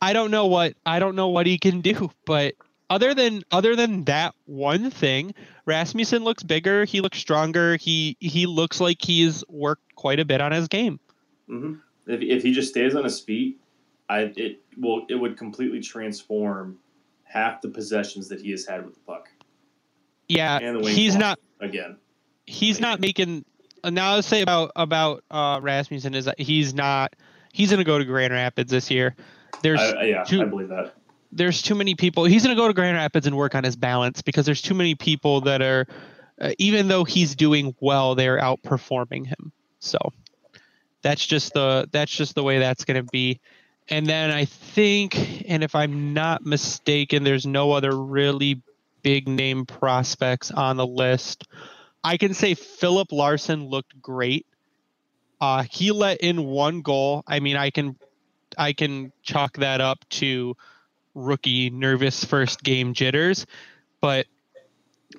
I 0.00 0.12
don't 0.12 0.30
know 0.30 0.46
what 0.46 0.74
I 0.86 0.98
don't 0.98 1.16
know 1.16 1.28
what 1.28 1.46
he 1.46 1.58
can 1.58 1.80
do, 1.80 2.10
but 2.24 2.54
other 2.90 3.14
than 3.14 3.42
other 3.50 3.74
than 3.76 4.04
that 4.04 4.34
one 4.46 4.90
thing, 4.90 5.34
Rasmussen 5.66 6.24
looks 6.24 6.42
bigger. 6.42 6.84
He 6.84 7.00
looks 7.00 7.18
stronger. 7.18 7.76
He 7.76 8.16
he 8.20 8.46
looks 8.46 8.80
like 8.80 8.98
he's 9.02 9.44
worked 9.48 9.94
quite 9.96 10.20
a 10.20 10.24
bit 10.24 10.40
on 10.40 10.52
his 10.52 10.68
game. 10.68 11.00
hmm 11.48 11.74
If, 12.06 12.20
if 12.22 12.42
he 12.42 12.52
just 12.52 12.70
stays 12.70 12.94
on 12.94 13.04
his 13.04 13.20
feet, 13.20 13.58
I 14.08 14.32
it 14.36 14.60
will 14.78 15.04
it 15.08 15.16
would 15.16 15.36
completely 15.36 15.80
transform 15.80 16.78
half 17.24 17.60
the 17.60 17.68
possessions 17.68 18.28
that 18.28 18.40
he 18.40 18.50
has 18.52 18.64
had 18.64 18.84
with 18.84 18.94
the 18.94 19.00
puck 19.00 19.28
Yeah, 20.28 20.78
he's 20.82 21.16
not 21.16 21.38
again. 21.60 21.96
he's 22.46 22.80
not 22.80 23.00
making. 23.00 23.44
Now 23.84 24.12
I'll 24.12 24.22
say 24.22 24.42
about 24.42 24.72
about 24.76 25.24
uh, 25.30 25.58
Rasmussen 25.60 26.14
is 26.14 26.26
that 26.26 26.38
he's 26.40 26.72
not. 26.72 27.14
He's 27.58 27.70
going 27.70 27.78
to 27.78 27.84
go 27.84 27.98
to 27.98 28.04
Grand 28.04 28.32
Rapids 28.32 28.70
this 28.70 28.88
year. 28.88 29.16
There's 29.64 29.80
I, 29.80 30.04
yeah, 30.04 30.22
two- 30.22 30.42
I 30.42 30.44
believe 30.44 30.68
that. 30.68 30.94
there's 31.32 31.60
too 31.60 31.74
many 31.74 31.96
people. 31.96 32.24
He's 32.24 32.44
going 32.44 32.56
to 32.56 32.62
go 32.62 32.68
to 32.68 32.72
Grand 32.72 32.96
Rapids 32.96 33.26
and 33.26 33.36
work 33.36 33.56
on 33.56 33.64
his 33.64 33.74
balance 33.74 34.22
because 34.22 34.46
there's 34.46 34.62
too 34.62 34.74
many 34.74 34.94
people 34.94 35.40
that 35.40 35.60
are, 35.60 35.88
uh, 36.40 36.52
even 36.58 36.86
though 36.86 37.02
he's 37.02 37.34
doing 37.34 37.74
well, 37.80 38.14
they're 38.14 38.38
outperforming 38.38 39.26
him. 39.26 39.50
So 39.80 39.98
that's 41.02 41.26
just 41.26 41.52
the 41.52 41.88
that's 41.90 42.12
just 42.12 42.36
the 42.36 42.44
way 42.44 42.60
that's 42.60 42.84
going 42.84 43.04
to 43.04 43.10
be. 43.10 43.40
And 43.88 44.06
then 44.06 44.30
I 44.30 44.44
think, 44.44 45.50
and 45.50 45.64
if 45.64 45.74
I'm 45.74 46.14
not 46.14 46.46
mistaken, 46.46 47.24
there's 47.24 47.44
no 47.44 47.72
other 47.72 47.90
really 47.96 48.62
big 49.02 49.26
name 49.26 49.66
prospects 49.66 50.52
on 50.52 50.76
the 50.76 50.86
list. 50.86 51.48
I 52.04 52.18
can 52.18 52.34
say 52.34 52.54
Filip 52.54 53.10
Larsson 53.10 53.64
looked 53.64 54.00
great. 54.00 54.46
Uh, 55.40 55.64
he 55.70 55.92
let 55.92 56.20
in 56.20 56.44
one 56.44 56.82
goal. 56.82 57.22
I 57.26 57.40
mean, 57.40 57.56
I 57.56 57.70
can 57.70 57.96
I 58.56 58.72
can 58.72 59.12
chalk 59.22 59.58
that 59.58 59.80
up 59.80 60.08
to 60.10 60.56
rookie 61.14 61.70
nervous 61.70 62.24
first 62.24 62.62
game 62.62 62.94
jitters, 62.94 63.46
but 64.00 64.26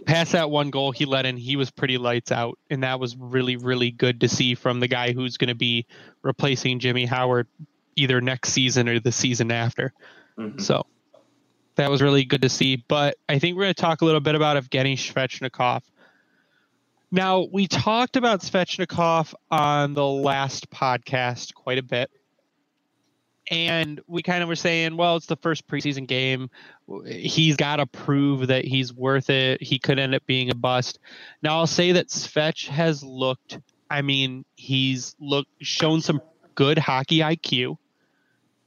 past 0.05 0.33
that 0.33 0.49
one 0.49 0.69
goal 0.69 0.91
he 0.91 1.05
let 1.05 1.25
in, 1.25 1.37
he 1.37 1.55
was 1.55 1.71
pretty 1.71 1.97
lights 1.97 2.31
out, 2.31 2.59
and 2.69 2.83
that 2.83 2.99
was 2.99 3.15
really 3.15 3.55
really 3.55 3.91
good 3.91 4.21
to 4.21 4.29
see 4.29 4.55
from 4.55 4.79
the 4.79 4.87
guy 4.87 5.13
who's 5.13 5.37
going 5.37 5.49
to 5.49 5.55
be 5.55 5.85
replacing 6.21 6.79
Jimmy 6.79 7.05
Howard 7.05 7.47
either 7.95 8.21
next 8.21 8.51
season 8.51 8.89
or 8.89 8.99
the 8.99 9.11
season 9.11 9.51
after. 9.51 9.93
Mhm. 10.37 10.61
So 10.61 10.85
that 11.75 11.89
was 11.89 12.01
really 12.01 12.25
good 12.25 12.41
to 12.41 12.49
see. 12.49 12.83
But 12.87 13.17
I 13.27 13.39
think 13.39 13.55
we're 13.55 13.63
going 13.63 13.73
to 13.73 13.81
talk 13.81 14.01
a 14.01 14.05
little 14.05 14.21
bit 14.21 14.35
about 14.35 14.61
Evgeny 14.61 14.95
Svechnikov. 14.95 15.81
Now, 17.11 17.47
we 17.51 17.67
talked 17.67 18.17
about 18.17 18.41
Svechnikov 18.41 19.33
on 19.49 19.93
the 19.93 20.05
last 20.05 20.69
podcast 20.69 21.53
quite 21.53 21.79
a 21.79 21.83
bit. 21.83 22.11
And 23.51 23.99
we 24.05 24.21
kind 24.21 24.43
of 24.43 24.49
were 24.49 24.55
saying, 24.55 24.95
well, 24.95 25.15
it's 25.15 25.25
the 25.25 25.35
first 25.35 25.67
preseason 25.67 26.07
game. 26.07 26.51
He's 27.07 27.55
got 27.55 27.77
to 27.77 27.87
prove 27.87 28.47
that 28.47 28.63
he's 28.63 28.93
worth 28.93 29.31
it. 29.31 29.63
He 29.63 29.79
could 29.79 29.97
end 29.97 30.13
up 30.13 30.23
being 30.27 30.51
a 30.51 30.55
bust. 30.55 30.99
Now, 31.41 31.57
I'll 31.57 31.67
say 31.67 31.93
that 31.93 32.09
Svech 32.09 32.67
has 32.67 33.03
looked, 33.03 33.57
I 33.89 34.03
mean, 34.03 34.45
he's 34.55 35.15
looked 35.19 35.49
shown 35.61 36.01
some 36.01 36.21
good 36.53 36.77
hockey 36.77 37.19
IQ 37.19 37.77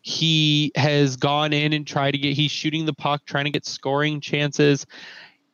he 0.02 0.72
has 0.74 1.16
gone 1.16 1.52
in 1.52 1.72
and 1.72 1.86
tried 1.86 2.10
to 2.10 2.18
get 2.18 2.34
he's 2.34 2.50
shooting 2.50 2.84
the 2.86 2.92
puck 2.92 3.24
trying 3.24 3.44
to 3.44 3.50
get 3.50 3.64
scoring 3.64 4.20
chances 4.20 4.84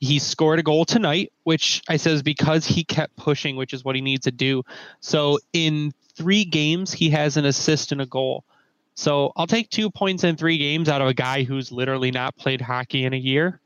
he 0.01 0.19
scored 0.19 0.59
a 0.59 0.63
goal 0.63 0.85
tonight 0.85 1.33
which 1.45 1.83
i 1.89 1.97
says 1.97 2.23
because 2.23 2.67
he 2.67 2.85
kept 2.85 3.15
pushing 3.17 3.57
which 3.57 3.73
is 3.73 3.85
what 3.85 3.95
he 3.95 4.01
needs 4.01 4.25
to 4.25 4.33
do 4.33 4.63
so 5.01 5.39
in 5.53 5.93
three 6.15 6.45
games 6.45 6.93
he 6.93 7.11
has 7.11 7.37
an 7.37 7.45
assist 7.45 7.93
and 7.93 8.01
a 8.01 8.07
goal 8.07 8.45
so 8.95 9.33
i'll 9.37 9.47
take 9.47 9.69
two 9.71 9.91
points 9.91 10.25
in 10.25 10.37
three 10.37 10.59
games 10.59 10.89
out 10.89 11.01
of 11.01 11.09
a 11.09 11.15
guy 11.15 11.43
who's 11.43 11.73
literally 11.73 12.11
not 12.11 12.37
played 12.37 12.61
hockey 12.61 13.05
in 13.05 13.13
a 13.13 13.19
year 13.19 13.61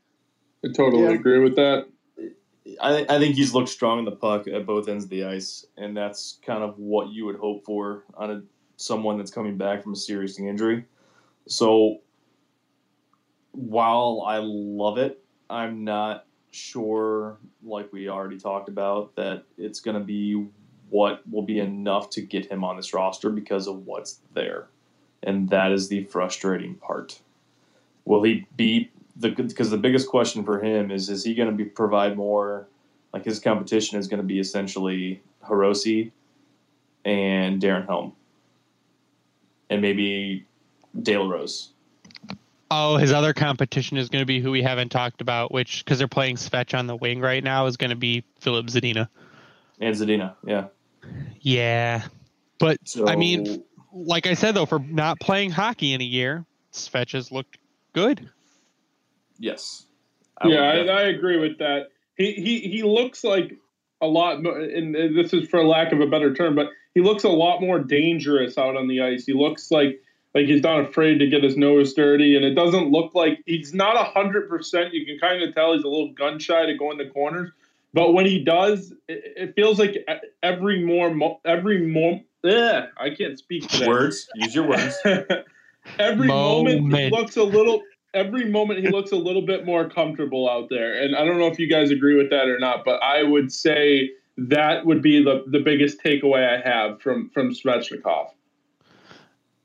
I 0.63 0.69
totally 0.69 1.03
Yeah. 1.03 1.11
agree 1.11 1.39
with 1.39 1.55
that. 1.55 1.87
I, 2.81 3.05
I 3.09 3.19
think 3.19 3.35
he's 3.35 3.53
looked 3.53 3.69
strong 3.69 3.99
in 3.99 4.05
the 4.05 4.11
puck 4.11 4.47
at 4.47 4.65
both 4.65 4.87
ends 4.87 5.03
of 5.03 5.09
the 5.09 5.25
ice, 5.25 5.65
and 5.77 5.95
that's 5.95 6.39
kind 6.45 6.63
of 6.63 6.77
what 6.79 7.09
you 7.09 7.25
would 7.25 7.35
hope 7.35 7.65
for 7.65 8.05
on 8.15 8.31
a, 8.31 8.41
someone 8.77 9.17
that's 9.17 9.31
coming 9.31 9.57
back 9.57 9.83
from 9.83 9.93
a 9.93 9.95
serious 9.95 10.39
injury. 10.39 10.85
So, 11.47 11.99
while 13.51 14.23
I 14.25 14.37
love 14.41 14.97
it, 14.97 15.22
I'm 15.53 15.83
not 15.83 16.25
sure, 16.49 17.37
like 17.63 17.93
we 17.93 18.09
already 18.09 18.39
talked 18.39 18.69
about, 18.69 19.15
that 19.15 19.43
it's 19.55 19.79
going 19.79 19.97
to 19.97 20.03
be 20.03 20.47
what 20.89 21.21
will 21.29 21.43
be 21.43 21.59
enough 21.59 22.09
to 22.11 22.21
get 22.21 22.51
him 22.51 22.63
on 22.63 22.75
this 22.75 22.91
roster 22.91 23.29
because 23.29 23.67
of 23.67 23.85
what's 23.85 24.19
there, 24.33 24.67
and 25.21 25.49
that 25.49 25.71
is 25.71 25.89
the 25.89 26.05
frustrating 26.05 26.75
part. 26.75 27.19
Will 28.05 28.23
he 28.23 28.47
be 28.57 28.89
the 29.15 29.29
because 29.29 29.69
the 29.69 29.77
biggest 29.77 30.09
question 30.09 30.43
for 30.43 30.59
him 30.59 30.89
is 30.89 31.07
is 31.07 31.23
he 31.23 31.35
going 31.35 31.49
to 31.49 31.55
be 31.55 31.65
provide 31.65 32.17
more 32.17 32.67
like 33.13 33.23
his 33.23 33.39
competition 33.39 33.99
is 33.99 34.07
going 34.07 34.21
to 34.21 34.25
be 34.25 34.39
essentially 34.39 35.21
Hirose 35.47 36.11
and 37.05 37.61
Darren 37.61 37.85
Helm 37.85 38.13
and 39.69 39.81
maybe 39.83 40.47
Dale 40.99 41.29
Rose. 41.29 41.72
Oh 42.75 42.97
his 42.97 43.11
other 43.11 43.33
competition 43.33 43.97
is 43.97 44.09
going 44.09 44.21
to 44.21 44.25
be 44.25 44.39
who 44.39 44.49
we 44.51 44.63
haven't 44.63 44.89
talked 44.89 45.21
about 45.21 45.51
which 45.51 45.83
because 45.85 45.99
they're 45.99 46.07
playing 46.07 46.37
Svech 46.37 46.77
on 46.77 46.87
the 46.87 46.95
wing 46.95 47.19
right 47.21 47.43
now 47.43 47.67
is 47.67 47.77
going 47.77 47.91
to 47.91 47.95
be 47.95 48.23
filip 48.39 48.65
zadina 48.67 49.09
And 49.79 49.95
Zadina, 49.95 50.35
yeah. 50.45 50.65
yeah 51.41 52.03
but 52.59 52.77
So 52.85 53.07
I 53.07 53.15
mean, 53.15 53.63
like 53.93 54.25
I 54.25 54.33
said 54.33 54.55
though, 54.55 54.65
for 54.65 54.79
not 54.79 55.19
playing 55.19 55.51
hockey 55.51 55.93
in 55.93 56.01
a 56.01 56.05
year, 56.05 56.45
Svech 56.71 57.11
has 57.13 57.31
looked 57.31 57.57
good. 57.93 58.29
yes, 59.37 59.85
yeah, 60.45 60.61
I, 60.61 60.77
I 60.85 61.01
agree 61.03 61.37
with 61.37 61.59
that. 61.59 61.89
He 62.15 62.33
he 62.33 62.59
he 62.59 62.83
looks 62.83 63.23
like 63.23 63.53
a 64.01 64.07
lot, 64.07 64.41
mo- 64.41 64.55
and 64.55 64.95
this 64.95 65.33
is 65.33 65.47
for 65.49 65.63
lack 65.63 65.91
of 65.91 65.99
a 65.99 66.07
better 66.07 66.33
term, 66.33 66.55
but 66.55 66.67
he 66.93 67.01
looks 67.01 67.23
a 67.23 67.29
lot 67.29 67.61
more 67.61 67.79
dangerous 67.79 68.57
out 68.57 68.75
on 68.75 68.87
the 68.87 69.01
ice. 69.01 69.25
He 69.25 69.33
looks 69.33 69.71
like 69.71 70.01
like 70.33 70.45
he's 70.45 70.63
not 70.63 70.81
afraid 70.81 71.19
to 71.19 71.27
get 71.27 71.43
his 71.43 71.57
nose 71.57 71.93
dirty, 71.93 72.35
and 72.35 72.43
it 72.43 72.55
doesn't 72.55 72.91
look 72.91 73.13
like 73.13 73.39
he's 73.45 73.73
not 73.73 73.95
a 73.95 74.03
hundred 74.03 74.49
percent. 74.49 74.93
You 74.93 75.05
can 75.05 75.19
kind 75.19 75.43
of 75.43 75.53
tell 75.53 75.73
he's 75.73 75.83
a 75.83 75.87
little 75.87 76.13
gun 76.13 76.39
shy 76.39 76.65
to 76.65 76.75
go 76.75 76.91
in 76.91 76.97
the 76.97 77.09
corners, 77.09 77.51
but 77.93 78.13
when 78.13 78.25
he 78.25 78.43
does, 78.43 78.93
it, 79.07 79.23
it 79.35 79.55
feels 79.55 79.79
like 79.79 80.05
every 80.41 80.83
more 80.83 81.39
every 81.45 81.87
more. 81.87 82.21
Ugh, 82.45 82.83
I 82.97 83.09
can't 83.11 83.37
speak 83.37 83.67
today. 83.69 83.87
words. 83.87 84.27
Use 84.35 84.53
your 84.53 84.67
words. 84.67 84.97
every 85.99 86.27
moment. 86.27 86.93
he 86.93 87.09
looks 87.09 87.37
a 87.37 87.43
little 87.43 87.81
every 88.13 88.49
moment 88.49 88.79
he 88.79 88.89
looks 88.89 89.11
a 89.11 89.15
little 89.15 89.41
bit 89.41 89.65
more 89.65 89.89
comfortable 89.89 90.49
out 90.49 90.69
there 90.69 91.01
and 91.01 91.15
i 91.15 91.25
don't 91.25 91.37
know 91.37 91.47
if 91.47 91.59
you 91.59 91.67
guys 91.67 91.91
agree 91.91 92.15
with 92.15 92.29
that 92.29 92.47
or 92.47 92.59
not 92.59 92.85
but 92.85 93.01
i 93.01 93.23
would 93.23 93.51
say 93.51 94.09
that 94.37 94.85
would 94.85 95.01
be 95.01 95.23
the, 95.23 95.43
the 95.47 95.59
biggest 95.59 96.01
takeaway 96.03 96.47
i 96.47 96.61
have 96.67 97.01
from 97.01 97.29
from 97.33 97.51
svechnikov 97.51 98.27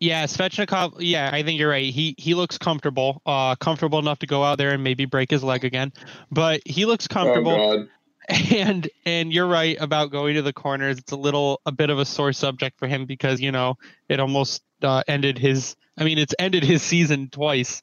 Yeah, 0.00 0.24
Svechnikov. 0.24 0.96
Yeah, 0.98 1.28
I 1.32 1.42
think 1.42 1.58
you're 1.58 1.70
right. 1.70 1.92
He 1.92 2.14
he 2.18 2.34
looks 2.34 2.56
comfortable, 2.56 3.20
uh, 3.26 3.56
comfortable 3.56 3.98
enough 3.98 4.20
to 4.20 4.26
go 4.26 4.44
out 4.44 4.58
there 4.58 4.70
and 4.70 4.84
maybe 4.84 5.06
break 5.06 5.30
his 5.30 5.42
leg 5.42 5.64
again, 5.64 5.92
but 6.30 6.60
he 6.64 6.84
looks 6.84 7.08
comfortable. 7.08 7.52
oh 7.52 7.76
god 7.78 7.88
and 8.54 8.90
and 9.06 9.32
you're 9.32 9.46
right 9.46 9.78
about 9.80 10.10
going 10.10 10.34
to 10.34 10.42
the 10.42 10.52
corners. 10.52 10.98
It's 10.98 11.12
a 11.12 11.16
little 11.16 11.62
a 11.64 11.72
bit 11.72 11.88
of 11.88 11.98
a 11.98 12.04
sore 12.04 12.34
subject 12.34 12.78
for 12.78 12.86
him 12.86 13.06
because 13.06 13.40
you 13.40 13.52
know 13.52 13.78
it 14.08 14.20
almost 14.20 14.62
uh, 14.82 15.02
ended 15.08 15.38
his. 15.38 15.76
I 15.96 16.04
mean, 16.04 16.18
it's 16.18 16.34
ended 16.38 16.62
his 16.62 16.82
season 16.82 17.30
twice. 17.30 17.80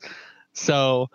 So 0.53 1.09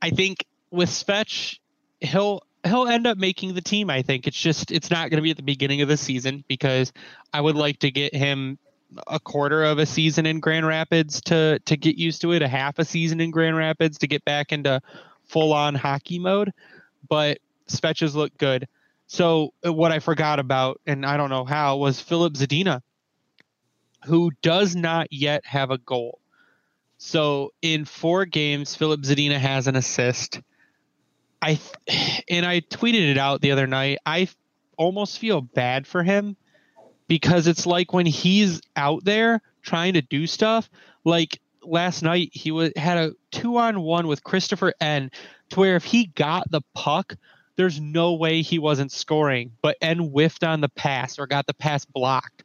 I 0.00 0.10
think 0.10 0.44
with 0.70 0.90
Svech, 0.90 1.58
he'll 2.00 2.44
he'll 2.62 2.86
end 2.86 3.08
up 3.08 3.18
making 3.18 3.54
the 3.54 3.60
team. 3.60 3.90
I 3.90 4.02
think 4.02 4.28
it's 4.28 4.40
just 4.40 4.70
it's 4.70 4.92
not 4.92 5.10
going 5.10 5.18
to 5.18 5.22
be 5.22 5.32
at 5.32 5.36
the 5.36 5.42
beginning 5.42 5.82
of 5.82 5.88
the 5.88 5.96
season 5.96 6.44
because 6.46 6.92
I 7.32 7.40
would 7.40 7.56
like 7.56 7.80
to 7.80 7.90
get 7.90 8.14
him 8.14 8.60
a 9.06 9.20
quarter 9.20 9.64
of 9.64 9.78
a 9.78 9.86
season 9.86 10.26
in 10.26 10.40
Grand 10.40 10.66
Rapids 10.66 11.20
to 11.22 11.58
to 11.66 11.76
get 11.76 11.96
used 11.96 12.22
to 12.22 12.32
it, 12.32 12.42
a 12.42 12.48
half 12.48 12.78
a 12.78 12.84
season 12.84 13.20
in 13.20 13.30
Grand 13.30 13.56
Rapids 13.56 13.98
to 13.98 14.06
get 14.06 14.24
back 14.24 14.52
into 14.52 14.80
full 15.26 15.52
on 15.52 15.74
hockey 15.74 16.18
mode. 16.18 16.52
But 17.08 17.38
Svech's 17.68 18.14
look 18.14 18.36
good. 18.38 18.66
So 19.06 19.52
uh, 19.64 19.72
what 19.72 19.92
I 19.92 20.00
forgot 20.00 20.38
about, 20.38 20.80
and 20.86 21.04
I 21.04 21.16
don't 21.16 21.30
know 21.30 21.44
how, 21.44 21.76
was 21.78 22.00
Filip 22.00 22.34
Zadina, 22.34 22.82
who 24.04 24.32
does 24.42 24.76
not 24.76 25.12
yet 25.12 25.44
have 25.46 25.70
a 25.70 25.78
goal. 25.78 26.18
So 26.98 27.52
in 27.62 27.84
four 27.84 28.24
games, 28.24 28.74
Filip 28.74 29.00
Zadina 29.00 29.38
has 29.38 29.66
an 29.66 29.76
assist. 29.76 30.40
I 31.40 31.58
and 32.28 32.44
I 32.44 32.60
tweeted 32.60 33.10
it 33.10 33.18
out 33.18 33.40
the 33.40 33.52
other 33.52 33.66
night. 33.66 33.98
I 34.04 34.28
almost 34.76 35.18
feel 35.18 35.40
bad 35.40 35.86
for 35.86 36.02
him 36.02 36.36
because 37.08 37.46
it's 37.46 37.66
like 37.66 37.92
when 37.92 38.06
he's 38.06 38.60
out 38.76 39.04
there 39.04 39.42
trying 39.62 39.94
to 39.94 40.02
do 40.02 40.26
stuff, 40.26 40.70
like 41.04 41.40
last 41.62 42.02
night 42.02 42.30
he 42.32 42.50
was 42.50 42.72
had 42.76 42.98
a 42.98 43.12
two 43.30 43.56
on 43.56 43.80
one 43.80 44.06
with 44.06 44.22
Christoffer 44.22 44.72
Ehn 44.80 45.12
to 45.50 45.60
where 45.60 45.76
if 45.76 45.84
he 45.84 46.06
got 46.06 46.50
the 46.50 46.62
puck, 46.74 47.16
there's 47.56 47.80
no 47.80 48.14
way 48.14 48.42
he 48.42 48.58
wasn't 48.58 48.92
scoring, 48.92 49.52
but 49.62 49.76
Ehn 49.80 50.10
whiffed 50.10 50.44
on 50.44 50.60
the 50.60 50.68
pass 50.68 51.18
or 51.18 51.26
got 51.26 51.46
the 51.46 51.54
pass 51.54 51.84
blocked. 51.84 52.44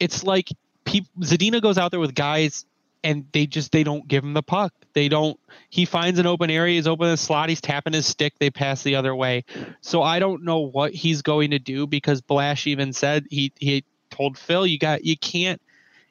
It's 0.00 0.24
like 0.24 0.48
people, 0.84 1.10
Zadina 1.20 1.62
goes 1.62 1.78
out 1.78 1.90
there 1.90 2.00
with 2.00 2.14
guys 2.14 2.64
and 3.02 3.26
they 3.32 3.46
just 3.46 3.72
they 3.72 3.84
don't 3.84 4.06
give 4.08 4.24
him 4.24 4.34
the 4.34 4.42
puck. 4.42 4.72
They 4.92 5.08
don't. 5.08 5.38
He 5.68 5.84
finds 5.84 6.18
an 6.18 6.26
open 6.26 6.50
area, 6.50 6.74
he's 6.74 6.86
open 6.86 7.08
the 7.08 7.16
slot, 7.16 7.48
he's 7.48 7.60
tapping 7.60 7.92
his 7.92 8.06
stick, 8.06 8.34
they 8.38 8.50
pass 8.50 8.82
the 8.82 8.96
other 8.96 9.14
way. 9.14 9.44
So 9.80 10.02
I 10.02 10.18
don't 10.18 10.44
know 10.44 10.60
what 10.60 10.92
he's 10.92 11.22
going 11.22 11.52
to 11.52 11.58
do 11.58 11.86
because 11.86 12.20
Blash 12.20 12.66
even 12.66 12.92
said 12.92 13.26
he 13.30 13.52
he 13.58 13.84
told 14.10 14.38
Phil 14.38 14.66
you 14.66 14.78
got 14.78 15.04
you 15.04 15.16
can't 15.16 15.60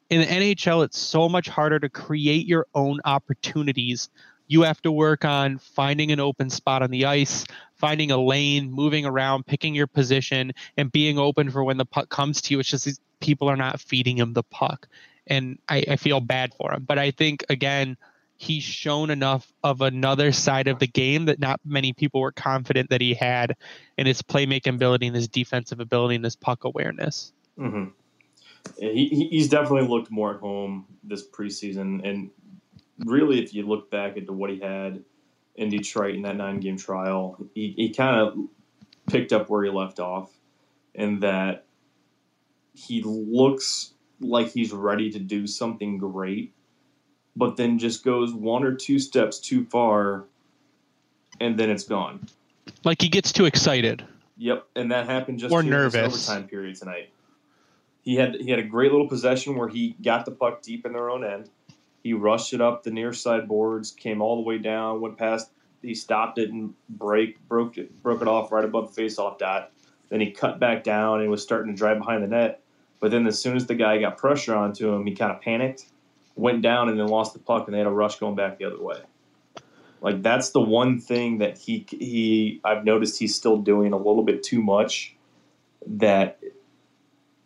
in 0.08 0.20
the 0.20 0.26
NHL 0.26 0.84
it's 0.84 0.98
so 0.98 1.28
much 1.28 1.48
harder 1.48 1.78
to 1.78 1.88
create 1.88 2.46
your 2.46 2.66
own 2.74 3.00
opportunities. 3.04 4.08
You 4.48 4.62
have 4.62 4.82
to 4.82 4.90
work 4.90 5.24
on 5.24 5.58
finding 5.58 6.10
an 6.10 6.18
open 6.18 6.50
spot 6.50 6.82
on 6.82 6.90
the 6.90 7.06
ice, 7.06 7.44
finding 7.76 8.10
a 8.10 8.16
lane, 8.16 8.72
moving 8.72 9.06
around, 9.06 9.46
picking 9.46 9.76
your 9.76 9.86
position, 9.86 10.52
and 10.76 10.90
being 10.90 11.20
open 11.20 11.50
for 11.50 11.62
when 11.62 11.76
the 11.76 11.84
puck 11.84 12.08
comes 12.08 12.40
to 12.42 12.54
you. 12.54 12.60
It's 12.60 12.68
just 12.68 12.84
these 12.84 13.00
people 13.20 13.48
are 13.48 13.56
not 13.56 13.80
feeding 13.80 14.18
him 14.18 14.32
the 14.32 14.42
puck 14.42 14.88
and 15.30 15.58
I, 15.68 15.84
I 15.88 15.96
feel 15.96 16.20
bad 16.20 16.52
for 16.54 16.72
him. 16.72 16.84
But 16.84 16.98
I 16.98 17.12
think 17.12 17.44
again, 17.48 17.96
he's 18.36 18.64
shown 18.64 19.10
enough 19.10 19.50
of 19.62 19.80
another 19.80 20.32
side 20.32 20.66
of 20.66 20.78
the 20.78 20.86
game 20.86 21.26
that 21.26 21.38
not 21.38 21.60
many 21.64 21.92
people 21.92 22.20
were 22.20 22.32
confident 22.32 22.90
that 22.90 23.00
he 23.00 23.14
had 23.14 23.56
in 23.96 24.06
his 24.06 24.22
playmaking 24.22 24.74
ability 24.74 25.06
and 25.06 25.16
his 25.16 25.28
defensive 25.28 25.80
ability 25.80 26.16
and 26.16 26.24
his 26.24 26.36
puck 26.36 26.64
awareness. 26.64 27.32
Mm-hmm. 27.60 27.84
He, 28.78 29.28
he's 29.30 29.48
definitely 29.48 29.88
looked 29.88 30.10
more 30.10 30.34
at 30.34 30.40
home 30.40 30.86
this 31.04 31.26
preseason. 31.26 32.08
And 32.08 32.30
really, 33.04 33.42
if 33.42 33.54
you 33.54 33.66
look 33.66 33.90
back 33.90 34.16
into 34.16 34.32
what 34.32 34.50
he 34.50 34.58
had 34.58 35.04
in 35.56 35.68
Detroit 35.68 36.14
in 36.14 36.22
that 36.22 36.36
nine 36.36 36.60
game 36.60 36.78
trial, 36.78 37.36
he, 37.54 37.74
he 37.76 37.92
kind 37.92 38.20
of 38.20 38.38
picked 39.08 39.32
up 39.32 39.50
where 39.50 39.64
he 39.64 39.70
left 39.70 40.00
off, 40.00 40.30
and 40.94 41.22
that 41.22 41.64
he 42.74 43.02
looks 43.02 43.92
like 44.20 44.52
he's 44.52 44.72
ready 44.72 45.10
to 45.10 45.18
do 45.18 45.46
something 45.46 45.98
great, 45.98 46.52
but 47.34 47.56
then 47.56 47.78
just 47.78 48.04
goes 48.04 48.32
one 48.32 48.64
or 48.64 48.74
two 48.74 48.98
steps 48.98 49.38
too 49.38 49.64
far, 49.66 50.24
and 51.40 51.58
then 51.58 51.70
it's 51.70 51.84
gone. 51.84 52.26
Like 52.84 53.02
he 53.02 53.08
gets 53.08 53.32
too 53.32 53.46
excited. 53.46 54.04
Yep, 54.36 54.66
and 54.76 54.92
that 54.92 55.06
happened 55.06 55.40
just 55.40 55.52
or 55.52 55.62
nervous 55.62 56.28
overtime 56.28 56.48
period 56.48 56.76
tonight. 56.76 57.10
He 58.02 58.16
had 58.16 58.36
he 58.36 58.50
had 58.50 58.58
a 58.58 58.64
great 58.64 58.92
little 58.92 59.08
possession 59.08 59.56
where 59.56 59.68
he 59.68 59.96
got 60.02 60.24
the 60.24 60.30
puck 60.30 60.62
deep 60.62 60.86
in 60.86 60.92
their 60.92 61.10
own 61.10 61.24
end. 61.24 61.50
He 62.02 62.14
rushed 62.14 62.52
it 62.54 62.60
up 62.60 62.82
the 62.82 62.90
near 62.90 63.12
side 63.12 63.46
boards, 63.46 63.90
came 63.90 64.22
all 64.22 64.36
the 64.36 64.42
way 64.42 64.58
down, 64.58 65.00
went 65.00 65.18
past. 65.18 65.50
He 65.82 65.94
stopped 65.94 66.38
it 66.38 66.50
and 66.50 66.74
break 66.88 67.46
broke 67.48 67.78
it 67.78 68.02
broke 68.02 68.22
it 68.22 68.28
off 68.28 68.52
right 68.52 68.64
above 68.64 68.94
the 68.94 69.02
faceoff 69.02 69.38
dot. 69.38 69.72
Then 70.08 70.20
he 70.20 70.30
cut 70.30 70.58
back 70.58 70.82
down 70.82 71.20
and 71.20 71.30
was 71.30 71.42
starting 71.42 71.72
to 71.72 71.78
drive 71.78 71.98
behind 71.98 72.22
the 72.22 72.28
net. 72.28 72.62
But 73.00 73.10
then 73.10 73.26
as 73.26 73.38
soon 73.38 73.56
as 73.56 73.66
the 73.66 73.74
guy 73.74 73.98
got 73.98 74.18
pressure 74.18 74.54
onto 74.54 74.92
him, 74.92 75.06
he 75.06 75.14
kind 75.14 75.32
of 75.32 75.40
panicked, 75.40 75.86
went 76.36 76.60
down, 76.60 76.90
and 76.90 77.00
then 77.00 77.06
lost 77.06 77.32
the 77.32 77.38
puck, 77.38 77.66
and 77.66 77.74
they 77.74 77.78
had 77.78 77.86
a 77.86 77.90
rush 77.90 78.18
going 78.18 78.34
back 78.34 78.58
the 78.58 78.66
other 78.66 78.82
way. 78.82 78.98
Like 80.02 80.22
that's 80.22 80.50
the 80.50 80.60
one 80.60 81.00
thing 81.00 81.38
that 81.38 81.58
he 81.58 81.86
he 81.90 82.60
I've 82.64 82.84
noticed 82.84 83.18
he's 83.18 83.34
still 83.34 83.58
doing 83.58 83.92
a 83.92 83.96
little 83.96 84.22
bit 84.22 84.42
too 84.42 84.62
much. 84.62 85.14
That 85.86 86.38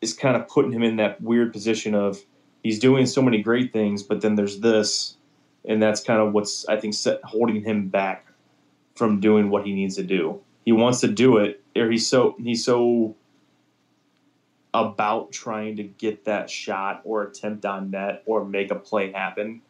is 0.05 0.13
kind 0.15 0.37
of 0.37 0.47
putting 0.47 0.71
him 0.71 0.83
in 0.83 0.97
that 0.97 1.21
weird 1.21 1.53
position 1.53 1.95
of 1.95 2.23
he's 2.63 2.79
doing 2.79 3.07
so 3.07 3.23
many 3.23 3.43
great 3.43 3.73
things, 3.73 4.03
but 4.03 4.21
then 4.21 4.35
there's 4.35 4.61
this, 4.61 5.17
and 5.65 5.83
that's 5.83 6.03
kind 6.03 6.21
of 6.21 6.33
what's 6.33 6.67
I 6.69 6.79
think 6.79 6.95
set, 6.95 7.21
holding 7.25 7.63
him 7.63 7.89
back 7.89 8.27
from 8.95 9.19
doing 9.19 9.51
what 9.51 9.65
he 9.67 9.73
needs 9.75 9.97
to 9.97 10.05
do. 10.05 10.41
He 10.65 10.73
wants 10.73 11.01
to 11.01 11.09
do 11.09 11.39
it, 11.39 11.63
or 11.75 11.91
he's 11.91 12.07
so 12.07 12.37
he's 12.39 12.65
so 12.65 13.17
about 14.75 15.31
trying 15.31 15.77
to 15.77 15.85
get 15.85 16.25
that 16.25 16.51
shot 16.51 17.01
or 17.05 17.23
attempt 17.23 17.65
on 17.65 17.91
net 17.91 18.23
or 18.27 18.45
make 18.45 18.71
a 18.73 18.75
play 18.75 19.13
happen 19.13 19.63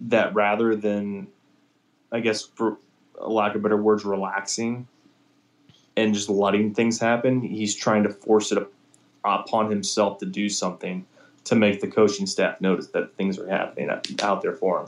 that 0.00 0.32
rather 0.34 0.76
than 0.76 1.26
i 2.12 2.20
guess 2.20 2.42
for 2.42 2.78
lack 3.20 3.56
of 3.56 3.62
better 3.62 3.76
words 3.76 4.04
relaxing 4.04 4.86
and 5.96 6.14
just 6.14 6.28
letting 6.28 6.72
things 6.72 7.00
happen 7.00 7.42
he's 7.42 7.74
trying 7.74 8.04
to 8.04 8.08
force 8.08 8.52
it 8.52 8.58
upon 9.24 9.70
himself 9.70 10.18
to 10.18 10.26
do 10.26 10.48
something 10.48 11.04
to 11.44 11.54
make 11.54 11.80
the 11.80 11.88
coaching 11.88 12.26
staff 12.26 12.60
notice 12.60 12.88
that 12.88 13.14
things 13.16 13.38
are 13.38 13.48
happening 13.48 13.90
out 14.22 14.42
there 14.42 14.54
for 14.54 14.80
him 14.80 14.86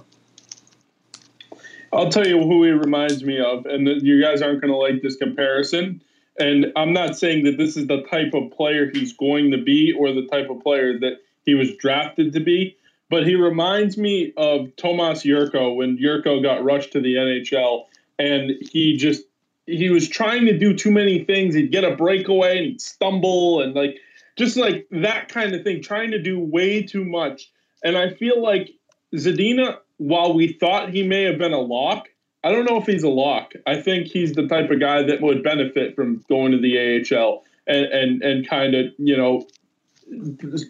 I'll 1.92 2.10
tell 2.10 2.26
you 2.26 2.42
who 2.42 2.64
he 2.64 2.70
reminds 2.70 3.24
me 3.24 3.40
of, 3.40 3.64
and 3.66 3.86
you 4.02 4.20
guys 4.20 4.42
aren't 4.42 4.60
going 4.60 4.72
to 4.72 4.76
like 4.76 5.02
this 5.02 5.16
comparison. 5.16 6.02
And 6.38 6.72
I'm 6.76 6.92
not 6.92 7.16
saying 7.16 7.44
that 7.44 7.56
this 7.56 7.76
is 7.76 7.86
the 7.86 8.02
type 8.02 8.34
of 8.34 8.50
player 8.50 8.90
he's 8.92 9.12
going 9.14 9.50
to 9.52 9.58
be 9.58 9.94
or 9.98 10.12
the 10.12 10.26
type 10.26 10.50
of 10.50 10.62
player 10.62 10.98
that 10.98 11.20
he 11.44 11.54
was 11.54 11.74
drafted 11.76 12.32
to 12.34 12.40
be, 12.40 12.76
but 13.08 13.26
he 13.26 13.36
reminds 13.36 13.96
me 13.96 14.34
of 14.36 14.74
Tomas 14.76 15.22
Jurco 15.22 15.72
when 15.74 15.96
Jurco 15.96 16.42
got 16.42 16.62
rushed 16.64 16.92
to 16.92 17.00
the 17.00 17.14
NHL 17.14 17.84
and 18.18 18.52
he 18.60 18.96
just 18.96 19.22
he 19.66 19.90
was 19.90 20.08
trying 20.08 20.44
to 20.46 20.56
do 20.56 20.74
too 20.74 20.90
many 20.90 21.24
things. 21.24 21.54
He'd 21.54 21.72
get 21.72 21.84
a 21.84 21.96
breakaway 21.96 22.66
and 22.66 22.80
stumble 22.80 23.60
and 23.62 23.74
like 23.74 23.98
just 24.36 24.56
like 24.56 24.86
that 24.90 25.28
kind 25.28 25.54
of 25.54 25.62
thing, 25.64 25.82
trying 25.82 26.10
to 26.10 26.22
do 26.22 26.38
way 26.38 26.82
too 26.82 27.04
much. 27.04 27.50
And 27.82 27.96
I 27.96 28.10
feel 28.10 28.42
like 28.42 28.70
Zadina, 29.14 29.78
while 29.96 30.34
we 30.34 30.52
thought 30.52 30.90
he 30.90 31.02
may 31.02 31.24
have 31.24 31.38
been 31.38 31.52
a 31.52 31.60
lock, 31.60 32.08
I 32.44 32.52
don't 32.52 32.64
know 32.64 32.78
if 32.78 32.86
he's 32.86 33.02
a 33.02 33.08
lock. 33.08 33.54
I 33.66 33.80
think 33.80 34.06
he's 34.06 34.34
the 34.34 34.46
type 34.46 34.70
of 34.70 34.78
guy 34.78 35.02
that 35.02 35.20
would 35.20 35.42
benefit 35.42 35.96
from 35.96 36.22
going 36.28 36.52
to 36.52 36.58
the 36.58 36.78
AHL 36.78 37.42
and 37.66 37.86
and, 37.86 38.22
and 38.22 38.48
kind 38.48 38.74
of 38.74 38.86
you 38.98 39.16
know 39.16 39.46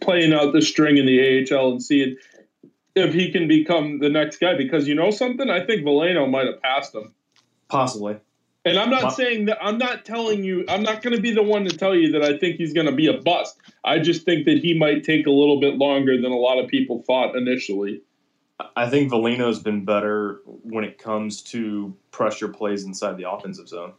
playing 0.00 0.32
out 0.32 0.52
the 0.52 0.62
string 0.62 0.96
in 0.96 1.04
the 1.04 1.46
AHL 1.52 1.72
and 1.72 1.82
seeing 1.82 2.16
if 2.94 3.12
he 3.12 3.30
can 3.30 3.46
become 3.46 3.98
the 3.98 4.08
next 4.08 4.38
guy. 4.38 4.56
Because 4.56 4.88
you 4.88 4.94
know 4.94 5.10
something, 5.10 5.50
I 5.50 5.66
think 5.66 5.82
Veleno 5.82 6.30
might 6.30 6.46
have 6.46 6.62
passed 6.62 6.94
him. 6.94 7.12
Possibly. 7.68 8.16
And 8.66 8.80
I'm 8.80 8.90
not 8.90 9.14
saying 9.14 9.46
that 9.46 9.58
I'm 9.62 9.78
not 9.78 10.04
telling 10.04 10.42
you 10.42 10.64
I'm 10.68 10.82
not 10.82 11.00
going 11.00 11.14
to 11.14 11.22
be 11.22 11.32
the 11.32 11.42
one 11.42 11.64
to 11.66 11.76
tell 11.76 11.94
you 11.94 12.10
that 12.12 12.22
I 12.22 12.36
think 12.36 12.56
he's 12.56 12.72
going 12.72 12.86
to 12.86 12.92
be 12.92 13.06
a 13.06 13.18
bust. 13.18 13.56
I 13.84 14.00
just 14.00 14.24
think 14.24 14.44
that 14.46 14.58
he 14.58 14.76
might 14.76 15.04
take 15.04 15.26
a 15.26 15.30
little 15.30 15.60
bit 15.60 15.76
longer 15.76 16.20
than 16.20 16.32
a 16.32 16.36
lot 16.36 16.58
of 16.58 16.68
people 16.68 17.02
thought 17.06 17.36
initially. 17.36 18.02
I 18.74 18.90
think 18.90 19.12
Veleno's 19.12 19.60
been 19.60 19.84
better 19.84 20.40
when 20.44 20.82
it 20.82 20.98
comes 20.98 21.42
to 21.42 21.94
pressure 22.10 22.48
plays 22.48 22.84
inside 22.84 23.18
the 23.18 23.30
offensive 23.30 23.68
zone. 23.68 23.92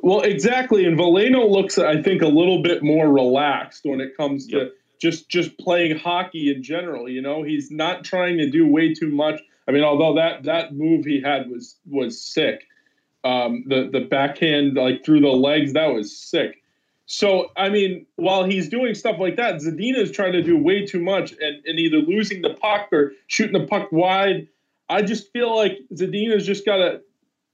Well, 0.00 0.20
exactly, 0.20 0.84
and 0.84 0.98
Veleno 0.98 1.48
looks, 1.48 1.78
I 1.78 2.02
think, 2.02 2.20
a 2.20 2.26
little 2.26 2.62
bit 2.62 2.82
more 2.82 3.10
relaxed 3.10 3.82
when 3.84 4.00
it 4.02 4.14
comes 4.16 4.46
to 4.48 4.58
yep. 4.58 4.72
just 5.00 5.30
just 5.30 5.56
playing 5.58 5.96
hockey 5.96 6.52
in 6.54 6.62
general. 6.62 7.08
You 7.08 7.22
know, 7.22 7.42
he's 7.42 7.70
not 7.70 8.04
trying 8.04 8.36
to 8.36 8.50
do 8.50 8.66
way 8.66 8.92
too 8.92 9.08
much. 9.08 9.40
I 9.66 9.72
mean, 9.72 9.82
although 9.82 10.16
that 10.16 10.42
that 10.42 10.74
move 10.74 11.06
he 11.06 11.22
had 11.22 11.48
was 11.48 11.76
was 11.86 12.20
sick. 12.20 12.64
Um, 13.24 13.64
the 13.66 13.88
the 13.90 14.00
backhand 14.00 14.74
like 14.74 15.04
through 15.04 15.20
the 15.20 15.28
legs 15.28 15.72
that 15.72 15.86
was 15.86 16.16
sick. 16.16 16.62
So, 17.06 17.50
I 17.56 17.68
mean, 17.68 18.06
while 18.16 18.44
he's 18.44 18.68
doing 18.68 18.94
stuff 18.94 19.16
like 19.18 19.36
that, 19.36 19.56
Zadina 19.56 19.98
is 19.98 20.10
trying 20.10 20.32
to 20.32 20.42
do 20.42 20.56
way 20.56 20.86
too 20.86 21.00
much 21.00 21.32
and, 21.32 21.64
and 21.66 21.78
either 21.78 21.98
losing 21.98 22.42
the 22.42 22.54
puck 22.54 22.88
or 22.92 23.12
shooting 23.26 23.60
the 23.60 23.66
puck 23.66 23.92
wide. 23.92 24.48
I 24.88 25.02
just 25.02 25.30
feel 25.32 25.54
like 25.54 25.78
Zadina's 25.92 26.46
just 26.46 26.64
got 26.64 26.76
to 26.76 27.02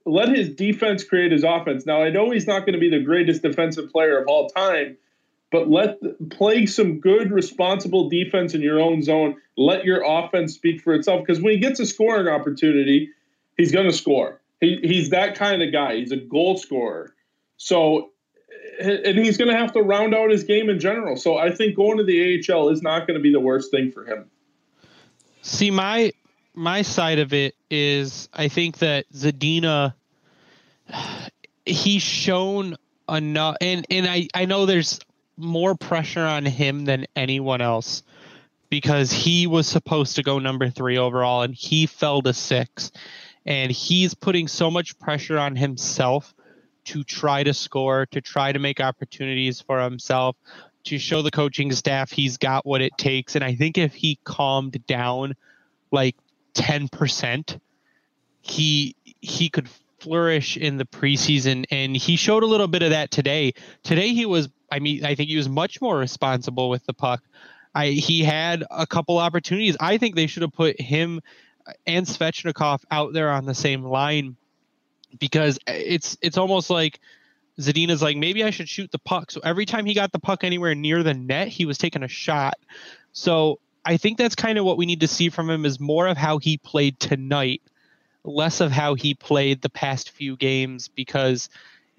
let 0.05 0.29
his 0.29 0.49
defense 0.49 1.03
create 1.03 1.31
his 1.31 1.43
offense. 1.43 1.85
Now, 1.85 2.01
I 2.01 2.09
know 2.09 2.31
he's 2.31 2.47
not 2.47 2.61
going 2.61 2.73
to 2.73 2.79
be 2.79 2.89
the 2.89 3.03
greatest 3.03 3.41
defensive 3.41 3.91
player 3.91 4.19
of 4.19 4.27
all 4.27 4.49
time, 4.49 4.97
but 5.51 5.69
let 5.69 5.99
play 6.29 6.65
some 6.65 6.99
good, 6.99 7.31
responsible 7.31 8.09
defense 8.09 8.53
in 8.53 8.61
your 8.61 8.79
own 8.79 9.03
zone. 9.03 9.35
Let 9.57 9.83
your 9.83 10.03
offense 10.05 10.53
speak 10.53 10.81
for 10.81 10.93
itself 10.93 11.25
because 11.25 11.41
when 11.41 11.53
he 11.53 11.59
gets 11.59 11.79
a 11.79 11.85
scoring 11.85 12.27
opportunity, 12.27 13.09
he's 13.57 13.71
going 13.71 13.85
to 13.85 13.95
score. 13.95 14.40
He, 14.61 14.79
he's 14.81 15.09
that 15.09 15.35
kind 15.35 15.61
of 15.61 15.73
guy. 15.73 15.97
He's 15.97 16.11
a 16.13 16.17
goal 16.17 16.57
scorer. 16.57 17.13
So 17.57 18.11
and 18.79 19.17
he's 19.17 19.37
going 19.37 19.51
to 19.51 19.57
have 19.57 19.73
to 19.73 19.81
round 19.81 20.15
out 20.15 20.29
his 20.31 20.43
game 20.43 20.69
in 20.69 20.79
general. 20.79 21.17
So 21.17 21.37
I 21.37 21.51
think 21.51 21.75
going 21.75 21.97
to 21.97 22.03
the 22.03 22.43
AHL 22.49 22.69
is 22.69 22.81
not 22.81 23.05
going 23.05 23.17
to 23.17 23.21
be 23.21 23.31
the 23.31 23.39
worst 23.39 23.71
thing 23.71 23.91
for 23.91 24.05
him. 24.05 24.29
See, 25.41 25.71
my 25.71 26.13
my 26.53 26.81
side 26.81 27.19
of 27.19 27.33
it 27.33 27.55
is 27.69 28.29
I 28.33 28.47
think 28.47 28.77
that 28.79 29.11
Zadina 29.11 29.93
he's 31.65 32.01
shown 32.01 32.75
enough 33.09 33.57
and 33.61 33.85
and 33.89 34.07
I 34.07 34.27
I 34.33 34.45
know 34.45 34.65
there's 34.65 34.99
more 35.37 35.75
pressure 35.75 36.25
on 36.25 36.45
him 36.45 36.85
than 36.85 37.07
anyone 37.15 37.61
else. 37.61 38.03
because 38.71 39.11
he 39.11 39.45
was 39.45 39.67
supposed 39.67 40.15
to 40.15 40.23
go 40.23 40.39
number 40.39 40.69
three 40.69 40.97
overall 40.97 41.43
and 41.43 41.53
he 41.53 41.85
fell 41.85 42.21
to 42.23 42.33
six. 42.33 42.91
And 43.45 43.71
he's 43.71 44.13
putting 44.13 44.47
so 44.47 44.69
much 44.69 44.97
pressure 44.99 45.39
on 45.39 45.55
himself 45.55 46.33
to 46.85 47.03
try 47.03 47.43
to 47.43 47.53
score, 47.53 48.05
to 48.07 48.21
try 48.21 48.51
to 48.51 48.59
make 48.59 48.79
opportunities 48.79 49.61
for 49.61 49.81
himself, 49.81 50.35
to 50.85 50.97
show 50.97 51.21
the 51.21 51.31
coaching 51.31 51.71
staff 51.71 52.11
he's 52.11 52.37
got 52.37 52.65
what 52.65 52.81
it 52.81 52.97
takes. 52.97 53.35
And 53.35 53.43
I 53.43 53.55
think 53.55 53.77
if 53.77 53.93
he 53.93 54.19
calmed 54.23 54.85
down 54.87 55.35
like 55.91 56.15
10%, 56.55 57.59
he 58.41 58.95
he 59.21 59.49
could 59.49 59.69
flourish 59.99 60.57
in 60.57 60.77
the 60.77 60.85
preseason 60.85 61.65
and 61.69 61.95
he 61.95 62.15
showed 62.15 62.41
a 62.41 62.47
little 62.47 62.67
bit 62.67 62.81
of 62.81 62.89
that 62.89 63.11
today. 63.11 63.53
Today 63.83 64.09
he 64.09 64.25
was 64.25 64.49
I 64.71 64.79
mean 64.79 65.05
I 65.05 65.13
think 65.13 65.29
he 65.29 65.37
was 65.37 65.47
much 65.47 65.79
more 65.79 65.97
responsible 65.97 66.69
with 66.69 66.83
the 66.85 66.93
puck. 66.93 67.21
I 67.75 67.87
he 67.87 68.23
had 68.23 68.63
a 68.71 68.87
couple 68.87 69.19
opportunities. 69.19 69.77
I 69.79 69.97
think 69.97 70.15
they 70.15 70.25
should 70.25 70.41
have 70.41 70.53
put 70.53 70.81
him 70.81 71.21
and 71.85 72.05
Svechnikov 72.05 72.83
out 72.91 73.13
there 73.13 73.29
on 73.29 73.45
the 73.45 73.55
same 73.55 73.83
line 73.83 74.35
because 75.19 75.59
it's 75.67 76.17
it's 76.21 76.37
almost 76.37 76.69
like 76.69 76.99
Zadina's 77.59 78.01
like 78.01 78.17
maybe 78.17 78.43
I 78.43 78.49
should 78.49 78.69
shoot 78.69 78.91
the 78.91 78.99
puck. 78.99 79.31
So 79.31 79.41
every 79.43 79.65
time 79.65 79.85
he 79.85 79.93
got 79.93 80.11
the 80.11 80.19
puck 80.19 80.43
anywhere 80.43 80.75
near 80.75 81.03
the 81.03 81.13
net, 81.13 81.47
he 81.47 81.65
was 81.65 81.77
taking 81.77 82.03
a 82.03 82.07
shot. 82.07 82.57
So 83.13 83.59
I 83.83 83.97
think 83.97 84.17
that's 84.17 84.35
kind 84.35 84.57
of 84.57 84.65
what 84.65 84.77
we 84.77 84.85
need 84.85 85.01
to 85.01 85.07
see 85.07 85.29
from 85.29 85.49
him 85.49 85.65
is 85.65 85.79
more 85.79 86.07
of 86.07 86.17
how 86.17 86.37
he 86.37 86.57
played 86.57 86.99
tonight 86.99 87.61
less 88.23 88.61
of 88.61 88.71
how 88.71 88.93
he 88.93 89.13
played 89.13 89.61
the 89.61 89.69
past 89.69 90.11
few 90.11 90.35
games 90.35 90.87
because 90.87 91.49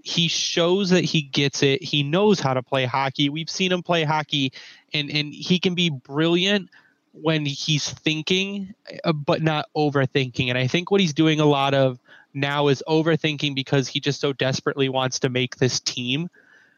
he 0.03 0.29
shows 0.29 0.91
that 0.91 1.05
he 1.05 1.23
gets 1.23 1.63
it. 1.63 1.83
He 1.83 2.03
knows 2.03 2.41
how 2.41 2.55
to 2.55 2.63
play 2.63 2.85
hockey. 2.85 3.29
We've 3.29 3.51
seen 3.51 3.73
him 3.73 3.83
play 3.83 4.05
hockey, 4.05 4.53
and 4.93 5.11
and 5.11 5.33
he 5.33 5.59
can 5.59 5.75
be 5.75 5.91
brilliant 5.91 6.71
when 7.13 7.45
he's 7.45 7.89
thinking, 7.89 8.75
uh, 9.05 9.13
but 9.13 9.43
not 9.43 9.69
overthinking. 9.77 10.49
And 10.49 10.59
I 10.59 10.67
think 10.67 10.91
what 10.91 11.01
he's 11.01 11.13
doing 11.13 11.41
a 11.41 11.45
lot 11.45 11.75
of 11.75 11.99
now 12.35 12.69
is 12.69 12.83
overthinking 12.89 13.55
because 13.55 13.89
he 13.89 14.01
just 14.01 14.21
so 14.21 14.33
desperately 14.33 14.89
wants 14.89 15.21
to 15.21 15.29
make 15.29 15.57
this 15.57 15.81
team 15.81 16.31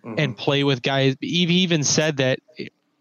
mm-hmm. 0.05 0.19
and 0.19 0.37
play 0.37 0.65
with 0.65 0.83
guys. 0.83 1.17
He 1.21 1.45
even 1.45 1.85
said 1.85 2.17
that 2.19 2.41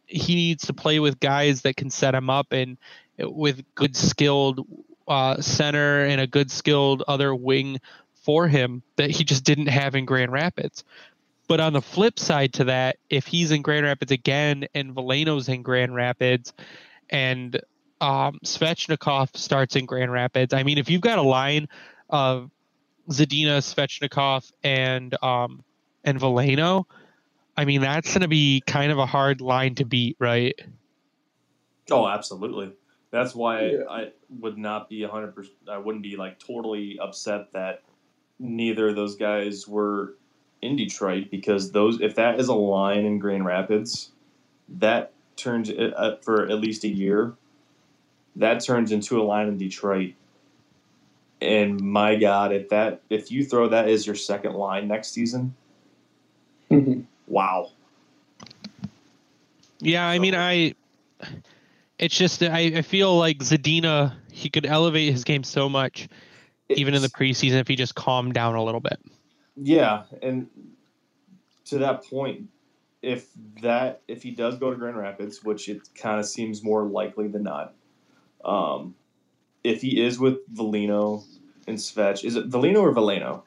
he 0.05 0.35
needs 0.35 0.67
to 0.67 0.73
play 0.73 0.99
with 0.99 1.19
guys 1.19 1.63
that 1.63 1.75
can 1.75 1.89
set 1.89 2.13
him 2.13 2.29
up 2.29 2.51
and 2.51 2.77
with 3.17 3.63
good 3.75 3.95
skilled 3.95 4.65
uh, 5.07 5.41
center 5.41 6.05
and 6.05 6.21
a 6.21 6.27
good 6.27 6.51
skilled 6.51 7.03
other 7.07 7.33
wing 7.33 7.79
for 8.13 8.47
him 8.47 8.83
that 8.95 9.09
he 9.09 9.23
just 9.23 9.43
didn't 9.43 9.67
have 9.67 9.95
in 9.95 10.05
Grand 10.05 10.31
Rapids. 10.31 10.83
But 11.47 11.59
on 11.59 11.73
the 11.73 11.81
flip 11.81 12.19
side 12.19 12.53
to 12.53 12.65
that, 12.65 12.97
if 13.09 13.27
he's 13.27 13.51
in 13.51 13.61
Grand 13.61 13.85
Rapids 13.85 14.11
again 14.11 14.65
and 14.73 14.93
Veleno's 14.93 15.49
in 15.49 15.61
Grand 15.61 15.93
Rapids 15.93 16.53
and 17.09 17.59
um, 18.01 18.39
Svechnikov 18.43 19.35
starts 19.37 19.75
in 19.75 19.85
Grand 19.85 20.11
Rapids, 20.11 20.53
I 20.53 20.63
mean, 20.63 20.77
if 20.77 20.89
you've 20.89 21.01
got 21.01 21.19
a 21.19 21.23
line 21.23 21.67
of 22.09 22.51
Zadina, 23.09 23.59
Svechnikov, 23.59 24.51
and 24.63 25.15
um, 25.23 25.63
and 26.03 26.19
Veleno, 26.19 26.85
I 27.55 27.65
mean, 27.65 27.81
that's 27.81 28.09
going 28.09 28.21
to 28.21 28.27
be 28.27 28.61
kind 28.65 28.91
of 28.91 28.97
a 28.97 29.05
hard 29.05 29.41
line 29.41 29.75
to 29.75 29.85
beat, 29.85 30.17
right? 30.19 30.59
Oh, 31.91 32.07
absolutely. 32.07 32.71
That's 33.11 33.35
why 33.35 33.67
yeah. 33.67 33.79
I 33.89 34.11
would 34.39 34.57
not 34.57 34.89
be 34.89 35.01
100%, 35.01 35.49
I 35.69 35.77
wouldn't 35.77 36.03
be 36.03 36.15
like 36.15 36.39
totally 36.39 36.97
upset 36.99 37.53
that 37.53 37.83
neither 38.39 38.89
of 38.89 38.95
those 38.95 39.15
guys 39.15 39.67
were 39.67 40.15
in 40.61 40.75
Detroit 40.75 41.29
because 41.29 41.71
those, 41.71 42.01
if 42.01 42.15
that 42.15 42.39
is 42.39 42.47
a 42.47 42.55
line 42.55 43.05
in 43.05 43.19
Grand 43.19 43.45
Rapids, 43.45 44.11
that 44.67 45.13
turns 45.35 45.69
uh, 45.69 46.17
for 46.21 46.43
at 46.49 46.59
least 46.59 46.83
a 46.83 46.89
year, 46.89 47.33
that 48.35 48.63
turns 48.63 48.91
into 48.91 49.21
a 49.21 49.23
line 49.23 49.47
in 49.47 49.57
Detroit. 49.57 50.13
And 51.41 51.79
my 51.81 52.15
God, 52.15 52.53
if 52.53 52.69
that, 52.69 53.01
if 53.09 53.31
you 53.31 53.43
throw 53.43 53.67
that 53.69 53.89
as 53.89 54.07
your 54.07 54.15
second 54.15 54.53
line 54.53 54.87
next 54.87 55.11
season, 55.11 55.53
mm-hmm. 56.71 57.01
wow. 57.27 57.71
Yeah, 59.79 60.07
I 60.07 60.19
mean, 60.19 60.33
I 60.33 60.75
it's 61.99 62.17
just 62.17 62.41
I, 62.41 62.59
I 62.59 62.81
feel 62.81 63.17
like 63.17 63.39
Zadina 63.39 64.15
he 64.31 64.49
could 64.49 64.65
elevate 64.65 65.11
his 65.11 65.23
game 65.23 65.43
so 65.43 65.69
much, 65.69 66.07
it's, 66.69 66.79
even 66.79 66.93
in 66.93 67.01
the 67.01 67.09
preseason 67.09 67.59
if 67.59 67.67
he 67.67 67.75
just 67.75 67.93
calmed 67.95 68.33
down 68.33 68.55
a 68.55 68.63
little 68.63 68.79
bit. 68.79 68.99
Yeah, 69.55 70.03
and 70.21 70.47
to 71.65 71.77
that 71.79 72.05
point, 72.05 72.47
if 73.03 73.27
that 73.61 74.01
if 74.07 74.23
he 74.23 74.31
does 74.31 74.57
go 74.57 74.71
to 74.71 74.77
Grand 74.77 74.97
Rapids, 74.97 75.43
which 75.43 75.69
it 75.69 75.81
kind 75.93 76.19
of 76.19 76.25
seems 76.25 76.63
more 76.63 76.83
likely 76.85 77.27
than 77.27 77.43
not, 77.43 77.73
um, 78.43 78.95
if 79.63 79.81
he 79.81 80.03
is 80.03 80.17
with 80.17 80.37
Veleno 80.55 81.23
and 81.67 81.77
Svech, 81.77 82.23
is 82.23 82.35
it 82.35 82.49
Veleno 82.49 82.81
or 82.81 82.93
Valeno? 82.93 83.43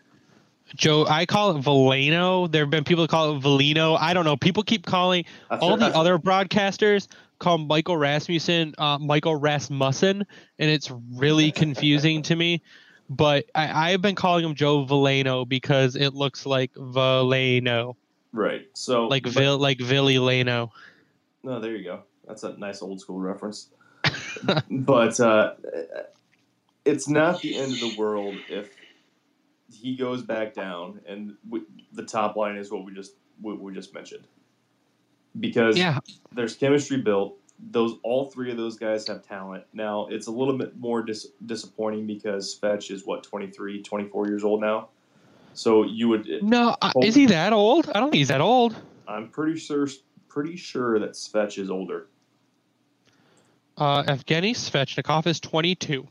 Joe, 0.75 1.07
I 1.07 1.27
call 1.27 1.57
it 1.57 1.63
Veleno. 1.63 2.51
There 2.51 2.63
have 2.63 2.71
been 2.71 2.85
people 2.85 3.05
that 3.05 3.11
call 3.11 3.37
it 3.37 3.43
Veleno. 3.43 3.97
I 3.99 4.13
don't 4.13 4.25
know. 4.25 4.37
People 4.37 4.63
keep 4.63 4.85
calling 4.85 5.25
all 5.51 5.77
the 5.77 5.87
other 5.87 6.19
broadcasters 6.19 7.09
call 7.39 7.59
Michael 7.59 7.97
Rasmussen 7.97 8.75
uh, 8.79 8.99
Michael 8.99 9.37
Rasmussen, 9.37 10.27
and 10.59 10.71
it's 10.71 10.91
really 11.15 11.51
confusing 11.63 12.23
to 12.23 12.37
me. 12.37 12.63
But 13.09 13.47
I, 13.55 13.93
I've 13.93 14.03
been 14.03 14.17
calling 14.17 14.45
him 14.45 14.55
Joe 14.55 14.85
Veleno 14.85 15.49
because 15.49 15.97
it 15.97 16.15
looks 16.15 16.45
like 16.45 16.73
Veleno. 16.75 17.97
Right. 18.33 18.67
So 18.75 19.07
like 19.07 19.27
Vil 19.27 19.59
like 19.59 19.79
Villy 19.79 20.19
Leno. 20.19 20.73
No, 21.43 21.61
there 21.61 21.77
you 21.77 21.85
go. 21.85 22.03
That's 22.27 22.43
a 22.43 22.57
nice 22.59 22.83
old 22.83 23.01
school 23.01 23.21
reference. 23.21 23.71
but 24.71 25.19
uh, 25.21 25.55
it's 26.85 27.09
not 27.09 27.41
the 27.41 27.57
end 27.57 27.73
of 27.73 27.81
the 27.81 27.95
world 27.97 28.37
if 28.49 28.75
he 29.73 29.97
goes 29.97 30.23
back 30.23 30.55
down 30.55 31.01
and 31.07 31.35
we, 31.49 31.63
the 31.93 32.05
top 32.05 32.37
line 32.37 32.57
is 32.57 32.71
what 32.71 32.85
we 32.85 32.95
just 32.95 33.15
what 33.41 33.61
we 33.61 33.75
just 33.75 33.93
mentioned 33.93 34.27
because 35.41 35.77
yeah. 35.77 35.99
there's 36.33 36.57
chemistry 36.57 36.99
built. 36.99 37.39
Those 37.71 37.95
all 38.03 38.27
three 38.27 38.51
of 38.51 38.57
those 38.57 38.77
guys 38.77 39.07
have 39.09 39.27
talent. 39.27 39.65
Now 39.73 40.07
it's 40.11 40.27
a 40.27 40.31
little 40.31 40.57
bit 40.57 40.77
more 40.77 41.03
dis- 41.03 41.29
disappointing 41.47 42.07
because 42.07 42.59
Svech 42.59 42.91
is 42.91 43.07
what 43.07 43.23
23, 43.23 43.83
24 43.83 44.29
years 44.29 44.45
old 44.45 44.61
now. 44.61 44.89
So 45.57 45.85
you 45.85 46.09
would 46.09 46.29
no, 46.43 46.77
uh, 46.83 46.93
is 47.03 47.15
he 47.15 47.27
that 47.27 47.55
old? 47.55 47.89
I 47.89 47.99
don't 47.99 48.11
think 48.11 48.19
he's 48.19 48.29
that 48.29 48.43
old. 48.43 48.77
I'm 49.09 49.31
pretty 49.31 49.59
sure 49.59 49.89
pretty 50.29 50.57
sure 50.57 50.99
that 50.99 51.13
Svech 51.13 51.59
is 51.59 51.71
older. 51.71 52.09
Uh, 53.79 54.03
Evgeny 54.05 54.53
Svechnikov 54.53 55.27
is 55.27 55.41
22. 55.41 56.07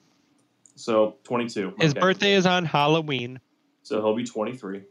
So 0.75 1.17
22. 1.23 1.75
His 1.79 1.91
okay. 1.91 1.99
birthday 1.99 2.33
is 2.33 2.47
on 2.47 2.65
Halloween. 2.65 3.39
So 3.83 4.01
he'll 4.01 4.15
be 4.15 4.23
23. 4.23 4.81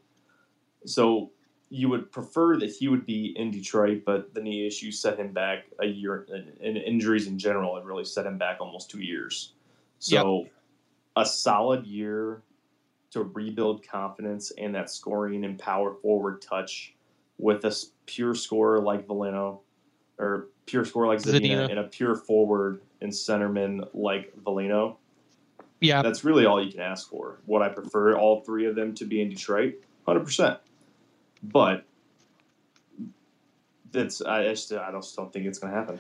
So 0.87 1.33
you 1.69 1.89
would 1.89 2.13
prefer 2.13 2.57
that 2.59 2.71
he 2.71 2.87
would 2.87 3.05
be 3.05 3.35
in 3.37 3.51
Detroit, 3.51 4.03
but 4.07 4.35
the 4.35 4.41
knee 4.41 4.67
issue 4.67 4.93
set 4.93 5.19
him 5.19 5.33
back 5.33 5.65
a 5.81 5.87
year, 5.87 6.27
and 6.63 6.77
injuries 6.77 7.27
in 7.27 7.39
general 7.39 7.75
have 7.75 7.87
really 7.87 8.05
set 8.05 8.25
him 8.25 8.39
back 8.39 8.59
almost 8.61 8.89
two 8.89 9.01
years. 9.01 9.55
So, 9.99 10.43
yep. 10.43 10.53
a 11.17 11.27
solid 11.27 11.87
year 11.87 12.43
to 13.15 13.23
rebuild 13.23 13.87
confidence 13.87 14.53
and 14.59 14.75
that 14.75 14.91
scoring 14.91 15.45
and 15.45 15.59
power 15.59 15.95
forward 15.95 16.43
touch 16.43 16.95
with 17.39 17.65
a 17.65 17.75
pure 18.07 18.35
scorer 18.35 18.81
like 18.81 19.07
Veleno, 19.07 19.61
or 20.19 20.49
pure 20.67 20.85
scorer 20.85 21.09
like 21.09 21.19
Zadina, 21.19 21.41
Zadina, 21.41 21.71
and 21.71 21.79
a 21.79 21.85
pure 21.85 22.15
forward 22.15 22.83
and 23.01 23.11
centerman 23.11 23.89
like 23.95 24.33
Veleno. 24.45 24.97
Yeah, 25.81 26.03
that's 26.03 26.25
really 26.25 26.47
all 26.47 26.65
you 26.65 26.71
can 26.71 26.81
ask 26.81 27.09
for. 27.09 27.41
What 27.47 27.63
I 27.63 27.69
prefer 27.69 28.17
all 28.17 28.43
three 28.43 28.67
of 28.67 28.77
them 28.77 28.95
to 28.95 29.05
be 29.05 29.21
in 29.21 29.29
Detroit, 29.29 29.75
hundred 30.07 30.25
percent 30.25 30.59
but 31.45 31.85
it's 33.93 34.23
I 34.23 34.45
just 34.45 34.73
I 34.73 34.91
don't 34.91 35.33
think 35.33 35.47
it's 35.47 35.59
going 35.59 35.73
to 35.73 35.79
happen. 35.79 35.99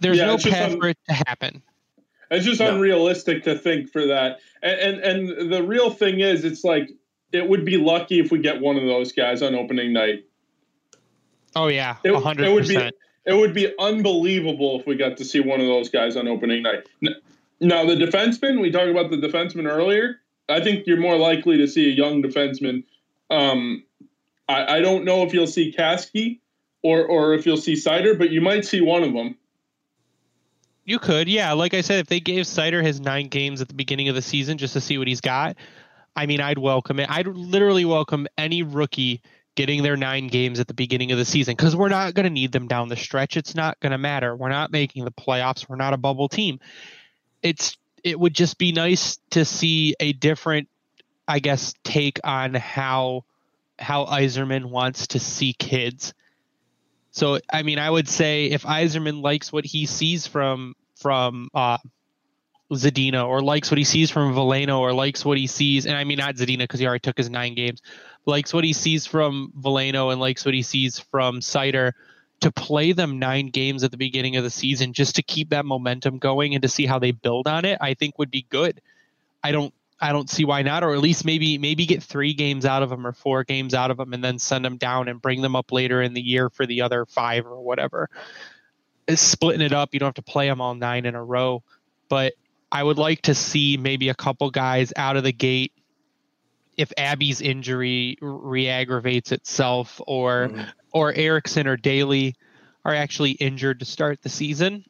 There's 0.00 0.18
yeah, 0.18 0.26
no 0.26 0.36
path 0.36 0.72
un- 0.72 0.80
for 0.80 0.88
it 0.88 0.98
to 1.08 1.14
happen. 1.14 1.62
It's 2.30 2.44
just 2.44 2.60
no. 2.60 2.74
unrealistic 2.74 3.44
to 3.44 3.56
think 3.56 3.90
for 3.90 4.06
that. 4.06 4.38
And, 4.62 5.00
and 5.00 5.30
and 5.30 5.52
the 5.52 5.62
real 5.62 5.90
thing 5.90 6.20
is, 6.20 6.44
it's 6.44 6.64
like 6.64 6.90
it 7.32 7.48
would 7.48 7.64
be 7.64 7.76
lucky 7.76 8.20
if 8.20 8.30
we 8.30 8.38
get 8.38 8.60
one 8.60 8.76
of 8.76 8.84
those 8.84 9.12
guys 9.12 9.42
on 9.42 9.54
opening 9.54 9.92
night. 9.92 10.24
Oh 11.56 11.68
yeah, 11.68 11.96
hundred 12.04 12.56
percent. 12.56 12.94
It 13.26 13.34
would 13.34 13.54
be 13.54 13.72
unbelievable 13.78 14.78
if 14.80 14.86
we 14.86 14.96
got 14.96 15.16
to 15.16 15.24
see 15.24 15.40
one 15.40 15.60
of 15.60 15.66
those 15.66 15.88
guys 15.88 16.16
on 16.16 16.28
opening 16.28 16.62
night. 16.62 16.86
Now 17.60 17.86
the 17.86 17.94
defenseman, 17.94 18.60
we 18.60 18.70
talked 18.70 18.90
about 18.90 19.10
the 19.10 19.16
defenseman 19.16 19.66
earlier. 19.66 20.16
I 20.46 20.60
think 20.60 20.86
you're 20.86 21.00
more 21.00 21.16
likely 21.16 21.56
to 21.56 21.66
see 21.66 21.90
a 21.90 21.94
young 21.94 22.22
defenseman 22.22 22.84
um, 23.30 23.84
I, 24.48 24.76
I 24.76 24.80
don't 24.80 25.04
know 25.04 25.22
if 25.22 25.32
you'll 25.32 25.46
see 25.46 25.74
Kaski 25.76 26.40
or 26.82 27.04
or 27.04 27.34
if 27.34 27.46
you'll 27.46 27.56
see 27.56 27.74
Seider, 27.74 28.18
but 28.18 28.30
you 28.30 28.40
might 28.40 28.64
see 28.64 28.80
one 28.80 29.02
of 29.02 29.12
them. 29.12 29.36
You 30.84 30.98
could, 30.98 31.28
yeah. 31.28 31.52
Like 31.52 31.74
I 31.74 31.80
said, 31.80 32.00
if 32.00 32.06
they 32.06 32.20
gave 32.20 32.44
Seider 32.44 32.82
his 32.82 33.00
nine 33.00 33.28
games 33.28 33.60
at 33.60 33.68
the 33.68 33.74
beginning 33.74 34.08
of 34.08 34.14
the 34.14 34.22
season 34.22 34.58
just 34.58 34.74
to 34.74 34.80
see 34.80 34.98
what 34.98 35.08
he's 35.08 35.20
got, 35.22 35.56
I 36.14 36.26
mean, 36.26 36.40
I'd 36.40 36.58
welcome 36.58 37.00
it. 37.00 37.10
I'd 37.10 37.26
literally 37.26 37.84
welcome 37.84 38.26
any 38.36 38.62
rookie 38.62 39.22
getting 39.54 39.82
their 39.82 39.96
nine 39.96 40.26
games 40.26 40.60
at 40.60 40.66
the 40.66 40.74
beginning 40.74 41.12
of 41.12 41.18
the 41.18 41.24
season 41.24 41.54
because 41.54 41.76
we're 41.76 41.88
not 41.88 42.14
going 42.14 42.24
to 42.24 42.30
need 42.30 42.52
them 42.52 42.66
down 42.66 42.88
the 42.88 42.96
stretch. 42.96 43.36
It's 43.36 43.54
not 43.54 43.78
going 43.80 43.92
to 43.92 43.98
matter. 43.98 44.36
We're 44.36 44.48
not 44.48 44.72
making 44.72 45.04
the 45.04 45.12
playoffs. 45.12 45.68
We're 45.68 45.76
not 45.76 45.94
a 45.94 45.98
bubble 45.98 46.28
team. 46.28 46.60
It's 47.42 47.76
it 48.02 48.18
would 48.18 48.34
just 48.34 48.58
be 48.58 48.72
nice 48.72 49.18
to 49.30 49.44
see 49.44 49.94
a 49.98 50.12
different, 50.12 50.68
I 51.26 51.38
guess, 51.38 51.74
take 51.84 52.20
on 52.24 52.54
how 52.54 53.24
how 53.78 54.04
Yzerman 54.06 54.66
wants 54.66 55.08
to 55.08 55.20
see 55.20 55.52
kids. 55.54 56.14
So 57.14 57.38
I 57.50 57.62
mean, 57.62 57.78
I 57.78 57.88
would 57.88 58.08
say 58.08 58.46
if 58.46 58.64
Yzerman 58.64 59.22
likes 59.22 59.52
what 59.52 59.64
he 59.64 59.86
sees 59.86 60.26
from 60.26 60.74
from 60.96 61.48
uh, 61.54 61.78
Zadina 62.72 63.24
or 63.24 63.40
likes 63.40 63.70
what 63.70 63.78
he 63.78 63.84
sees 63.84 64.10
from 64.10 64.34
Veleno 64.34 64.80
or 64.80 64.92
likes 64.92 65.24
what 65.24 65.38
he 65.38 65.46
sees, 65.46 65.86
and 65.86 65.96
I 65.96 66.02
mean 66.02 66.18
not 66.18 66.34
Zadina 66.34 66.58
because 66.58 66.80
he 66.80 66.86
already 66.86 67.00
took 67.00 67.16
his 67.16 67.30
nine 67.30 67.54
games, 67.54 67.82
likes 68.26 68.52
what 68.52 68.64
he 68.64 68.72
sees 68.72 69.06
from 69.06 69.52
Veleno 69.56 70.10
and 70.10 70.20
likes 70.20 70.44
what 70.44 70.54
he 70.54 70.62
sees 70.62 70.98
from 70.98 71.38
Seider 71.38 71.92
to 72.40 72.50
play 72.50 72.90
them 72.90 73.20
nine 73.20 73.46
games 73.46 73.84
at 73.84 73.92
the 73.92 73.96
beginning 73.96 74.34
of 74.34 74.42
the 74.42 74.50
season 74.50 74.92
just 74.92 75.14
to 75.14 75.22
keep 75.22 75.50
that 75.50 75.64
momentum 75.64 76.18
going 76.18 76.54
and 76.54 76.62
to 76.62 76.68
see 76.68 76.84
how 76.84 76.98
they 76.98 77.12
build 77.12 77.46
on 77.46 77.64
it, 77.64 77.78
I 77.80 77.94
think 77.94 78.18
would 78.18 78.32
be 78.32 78.44
good. 78.50 78.80
I 79.40 79.52
don't 79.52 79.72
I 80.00 80.12
don't 80.12 80.28
see 80.28 80.44
why 80.44 80.62
not, 80.62 80.82
or 80.82 80.92
at 80.92 81.00
least 81.00 81.24
maybe 81.24 81.56
maybe 81.58 81.86
get 81.86 82.02
three 82.02 82.34
games 82.34 82.64
out 82.66 82.82
of 82.82 82.90
them 82.90 83.06
or 83.06 83.12
four 83.12 83.44
games 83.44 83.74
out 83.74 83.90
of 83.90 83.96
them, 83.96 84.12
and 84.12 84.22
then 84.22 84.38
send 84.38 84.64
them 84.64 84.76
down 84.76 85.08
and 85.08 85.22
bring 85.22 85.40
them 85.40 85.56
up 85.56 85.72
later 85.72 86.02
in 86.02 86.14
the 86.14 86.20
year 86.20 86.50
for 86.50 86.66
the 86.66 86.82
other 86.82 87.06
five 87.06 87.46
or 87.46 87.60
whatever. 87.60 88.10
It's 89.06 89.22
splitting 89.22 89.60
it 89.60 89.72
up, 89.72 89.90
you 89.92 90.00
don't 90.00 90.08
have 90.08 90.14
to 90.14 90.22
play 90.22 90.48
them 90.48 90.60
all 90.60 90.74
nine 90.74 91.06
in 91.06 91.14
a 91.14 91.24
row, 91.24 91.62
but 92.08 92.34
I 92.72 92.82
would 92.82 92.98
like 92.98 93.22
to 93.22 93.34
see 93.34 93.76
maybe 93.76 94.08
a 94.08 94.14
couple 94.14 94.50
guys 94.50 94.92
out 94.96 95.16
of 95.16 95.22
the 95.22 95.32
gate 95.32 95.72
if 96.76 96.92
Abby's 96.96 97.40
injury 97.40 98.18
re-aggravates 98.20 99.32
itself 99.32 100.00
or 100.06 100.48
mm-hmm. 100.48 100.62
or 100.92 101.12
Ericsson 101.12 101.66
or 101.66 101.76
Daley 101.76 102.34
are 102.84 102.94
actually 102.94 103.32
injured 103.32 103.80
to 103.80 103.84
start 103.84 104.22
the 104.22 104.28
season, 104.28 104.84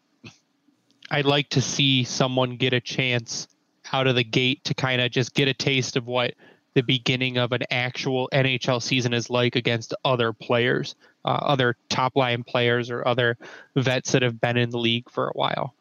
I'd 1.10 1.26
like 1.26 1.50
to 1.50 1.60
see 1.60 2.04
someone 2.04 2.56
get 2.56 2.72
a 2.72 2.80
chance 2.80 3.48
out 3.94 4.08
of 4.08 4.16
the 4.16 4.24
gate 4.24 4.64
to 4.64 4.74
kind 4.74 5.00
of 5.00 5.12
just 5.12 5.34
get 5.34 5.46
a 5.46 5.54
taste 5.54 5.96
of 5.96 6.08
what 6.08 6.34
the 6.74 6.82
beginning 6.82 7.38
of 7.38 7.52
an 7.52 7.62
actual 7.70 8.28
NHL 8.32 8.82
season 8.82 9.14
is 9.14 9.30
like 9.30 9.54
against 9.54 9.94
other 10.04 10.32
players, 10.32 10.96
uh, 11.24 11.28
other 11.28 11.76
top 11.88 12.16
line 12.16 12.42
players 12.42 12.90
or 12.90 13.06
other 13.06 13.38
vets 13.76 14.10
that 14.10 14.22
have 14.22 14.40
been 14.40 14.56
in 14.56 14.70
the 14.70 14.78
league 14.78 15.08
for 15.08 15.28
a 15.28 15.32
while. 15.34 15.74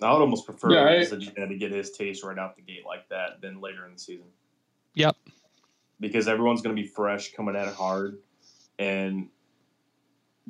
I 0.00 0.12
would 0.12 0.20
almost 0.20 0.46
prefer 0.46 0.74
yeah, 0.74 0.84
I, 0.84 1.46
to 1.46 1.56
get 1.56 1.72
his 1.72 1.90
taste 1.90 2.22
right 2.22 2.38
out 2.38 2.54
the 2.54 2.62
gate 2.62 2.86
like 2.86 3.08
that 3.08 3.40
than 3.40 3.60
later 3.60 3.84
in 3.84 3.94
the 3.94 3.98
season. 3.98 4.26
Yep. 4.94 5.16
Because 5.98 6.28
everyone's 6.28 6.62
going 6.62 6.76
to 6.76 6.80
be 6.80 6.86
fresh, 6.86 7.32
coming 7.32 7.56
at 7.56 7.66
it 7.66 7.74
hard, 7.74 8.18
and 8.78 9.28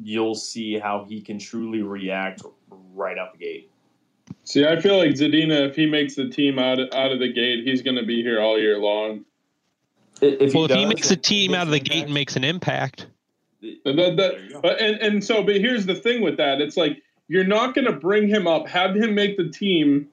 you'll 0.02 0.34
see 0.34 0.78
how 0.78 1.06
he 1.08 1.22
can 1.22 1.38
truly 1.38 1.80
react 1.80 2.42
right 2.68 3.16
out 3.16 3.32
the 3.32 3.38
gate. 3.38 3.70
See, 4.46 4.64
I 4.64 4.80
feel 4.80 4.96
like 4.96 5.10
Zadina, 5.10 5.68
if 5.68 5.74
he 5.74 5.86
makes 5.86 6.14
the 6.14 6.28
team 6.28 6.60
out 6.60 6.78
of, 6.78 6.88
out 6.92 7.10
of 7.10 7.18
the 7.18 7.32
gate, 7.32 7.64
he's 7.64 7.82
going 7.82 7.96
to 7.96 8.04
be 8.04 8.22
here 8.22 8.40
all 8.40 8.58
year 8.58 8.78
long. 8.78 9.24
If 10.22 10.54
well, 10.54 10.68
he 10.68 10.72
if 10.72 10.78
he 10.78 10.86
makes 10.86 11.10
a 11.10 11.16
team 11.16 11.52
out 11.52 11.66
of 11.66 11.72
the 11.72 11.80
gate 11.80 12.04
and 12.04 12.14
makes 12.14 12.36
an 12.36 12.44
impact. 12.44 13.08
That, 13.60 14.14
that, 14.16 14.80
and, 14.80 15.00
and 15.00 15.24
so, 15.24 15.42
but 15.42 15.56
here's 15.56 15.84
the 15.84 15.96
thing 15.96 16.22
with 16.22 16.36
that. 16.36 16.60
It's 16.60 16.76
like, 16.76 17.02
you're 17.26 17.44
not 17.44 17.74
going 17.74 17.86
to 17.86 17.92
bring 17.92 18.28
him 18.28 18.46
up, 18.46 18.68
have 18.68 18.94
him 18.94 19.16
make 19.16 19.36
the 19.36 19.48
team, 19.48 20.06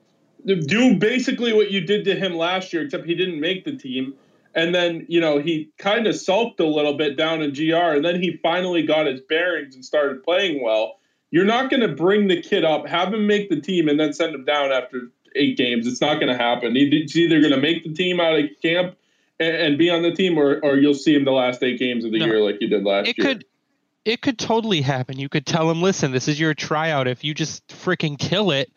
do 0.45 0.97
basically 0.97 1.53
what 1.53 1.69
you 1.69 1.81
did 1.81 2.03
to 2.05 2.15
him 2.15 2.33
last 2.33 2.73
year, 2.73 2.81
except 2.81 3.05
he 3.05 3.13
didn't 3.13 3.39
make 3.39 3.65
the 3.65 3.75
team. 3.75 4.15
And 4.55 4.73
then, 4.73 5.05
you 5.07 5.21
know, 5.21 5.37
he 5.37 5.69
kind 5.77 6.07
of 6.07 6.15
sulked 6.15 6.59
a 6.59 6.65
little 6.65 6.97
bit 6.97 7.17
down 7.17 7.43
in 7.43 7.53
GR, 7.53 7.75
and 7.75 8.03
then 8.03 8.19
he 8.19 8.39
finally 8.41 8.81
got 8.81 9.05
his 9.05 9.21
bearings 9.21 9.75
and 9.75 9.85
started 9.85 10.23
playing 10.23 10.63
well. 10.63 10.97
You're 11.33 11.45
not 11.45 11.71
going 11.71 11.81
to 11.81 11.87
bring 11.87 12.27
the 12.27 12.39
kid 12.39 12.63
up, 12.63 12.87
have 12.87 13.11
him 13.11 13.25
make 13.25 13.49
the 13.49 13.59
team, 13.59 13.89
and 13.89 13.99
then 13.99 14.13
send 14.13 14.35
him 14.35 14.45
down 14.45 14.71
after 14.71 15.09
eight 15.35 15.57
games. 15.57 15.87
It's 15.87 15.99
not 15.99 16.19
going 16.19 16.31
to 16.31 16.37
happen. 16.37 16.75
He's 16.75 17.17
either 17.17 17.39
going 17.39 17.53
to 17.53 17.59
make 17.59 17.83
the 17.83 17.91
team 17.91 18.19
out 18.19 18.37
of 18.37 18.45
camp 18.61 18.95
and, 19.39 19.55
and, 19.55 19.77
be 19.79 19.89
on 19.89 20.03
the 20.03 20.11
team, 20.11 20.37
or, 20.37 20.59
or 20.61 20.75
you'll 20.75 20.93
see 20.93 21.15
him 21.15 21.25
the 21.25 21.31
last 21.31 21.63
eight 21.63 21.79
games 21.79 22.05
of 22.05 22.11
the 22.11 22.19
no, 22.19 22.27
year 22.27 22.39
like 22.39 22.57
you 22.61 22.67
did 22.67 22.83
last 22.83 23.07
it 23.07 23.17
year. 23.17 23.25
Could, 23.25 23.45
it 24.05 24.21
could 24.21 24.37
totally 24.37 24.81
happen. 24.81 25.17
You 25.17 25.27
could 25.27 25.47
tell 25.47 25.71
him, 25.71 25.81
listen, 25.81 26.11
this 26.11 26.27
is 26.27 26.39
your 26.39 26.53
tryout. 26.53 27.07
If 27.07 27.23
you 27.23 27.33
just 27.33 27.67
freaking 27.67 28.19
kill 28.19 28.51
it, 28.51 28.71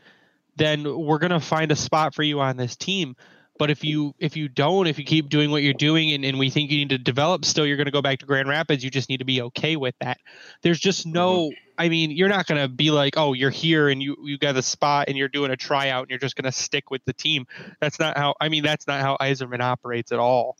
then 0.57 0.84
we're 0.98 1.18
gonna 1.18 1.40
find 1.40 1.70
a 1.70 1.76
spot 1.76 2.14
for 2.14 2.22
you 2.22 2.40
on 2.40 2.57
this 2.57 2.74
team. 2.74 3.16
But 3.59 3.70
if 3.70 3.84
you 3.84 4.14
if 4.18 4.34
you 4.34 4.48
don't, 4.48 4.86
if 4.86 4.98
you 4.98 5.04
keep 5.04 5.28
doing 5.28 5.50
what 5.50 5.62
you're 5.62 5.74
doing 5.74 6.12
and, 6.12 6.24
and 6.24 6.38
we 6.38 6.48
think 6.48 6.70
you 6.70 6.78
need 6.78 6.88
to 6.88 6.98
develop 6.98 7.44
still, 7.44 7.66
you're 7.66 7.76
gonna 7.76 7.90
go 7.90 8.00
back 8.00 8.20
to 8.20 8.26
Grand 8.26 8.48
Rapids. 8.48 8.82
You 8.82 8.90
just 8.90 9.11
need 9.11 9.18
to 9.18 9.26
be 9.26 9.42
okay 9.42 9.76
with 9.76 9.94
that. 10.00 10.16
There's 10.62 10.80
just 10.80 11.07
no 11.07 11.48
mm-hmm. 11.48 11.66
I 11.79 11.89
mean, 11.89 12.11
you're 12.11 12.29
not 12.29 12.47
gonna 12.47 12.68
be 12.68 12.91
like, 12.91 13.16
oh, 13.16 13.33
you're 13.33 13.51
here 13.51 13.89
and 13.89 14.03
you 14.03 14.16
you 14.22 14.39
got 14.39 14.57
a 14.57 14.62
spot 14.62 15.09
and 15.09 15.16
you're 15.16 15.29
doing 15.29 15.51
a 15.51 15.57
tryout 15.57 16.03
and 16.03 16.11
you're 16.11 16.18
just 16.18 16.37
gonna 16.37 16.53
stick 16.53 16.91
with 16.91 17.05
the 17.05 17.12
team. 17.12 17.47
That's 17.81 17.99
not 17.99 18.16
how 18.16 18.35
I 18.41 18.49
mean 18.49 18.62
that's 18.62 18.87
not 18.87 19.01
how 19.01 19.16
Yzerman 19.20 19.61
operates 19.61 20.12
at 20.12 20.18
all. 20.18 20.57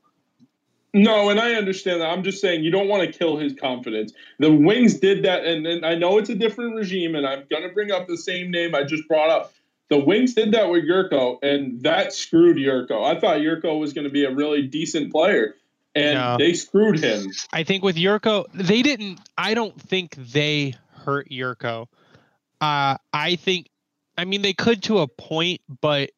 No, 0.97 1.29
and 1.29 1.39
I 1.39 1.55
understand 1.55 2.01
that. 2.01 2.09
I'm 2.09 2.23
just 2.23 2.41
saying 2.41 2.64
you 2.64 2.71
don't 2.71 2.89
want 2.89 3.03
to 3.03 3.19
kill 3.19 3.37
his 3.37 3.53
confidence. 3.53 4.14
The 4.39 4.51
Wings 4.51 4.95
did 4.95 5.25
that, 5.27 5.45
and, 5.45 5.67
and 5.67 5.85
I 5.85 5.95
know 5.95 6.17
it's 6.17 6.31
a 6.31 6.35
different 6.35 6.75
regime, 6.75 7.14
and 7.14 7.27
I'm 7.27 7.45
going 7.51 7.64
to 7.64 7.69
bring 7.69 7.91
up 7.93 8.07
the 8.07 8.17
same 8.17 8.51
name 8.51 8.75
I 8.75 8.83
just 8.83 9.07
brought 9.07 9.29
up. 9.29 9.53
The 9.91 9.99
Wings 9.99 10.33
did 10.33 10.53
that 10.53 10.71
with 10.71 10.85
Jurco, 10.85 11.39
and 11.43 11.83
that 11.83 12.14
screwed 12.14 12.57
Jurco. 12.57 13.05
I 13.05 13.21
thought 13.21 13.41
Jurco 13.41 13.79
was 13.79 13.93
going 13.93 14.05
to 14.05 14.11
be 14.11 14.25
a 14.25 14.35
really 14.35 14.62
decent 14.62 15.12
player, 15.12 15.57
and 15.95 16.14
no. 16.14 16.37
they 16.39 16.55
screwed 16.55 16.99
him. 16.99 17.31
I 17.53 17.62
think 17.62 17.85
with 17.85 17.97
Jurco, 17.97 18.47
they 18.55 18.81
didn't. 18.81 19.21
I 19.37 19.53
don't 19.53 19.79
think 19.79 20.14
they 20.14 20.77
hurt 21.07 21.29
Jurco. 21.31 21.89
Uh, 22.61 22.97
I 23.13 23.37
think, 23.37 23.69
I 24.19 24.25
mean, 24.25 24.43
they 24.43 24.53
could 24.53 24.83
to 24.85 24.99
a 24.99 25.09
point, 25.09 25.61
but 25.81 26.11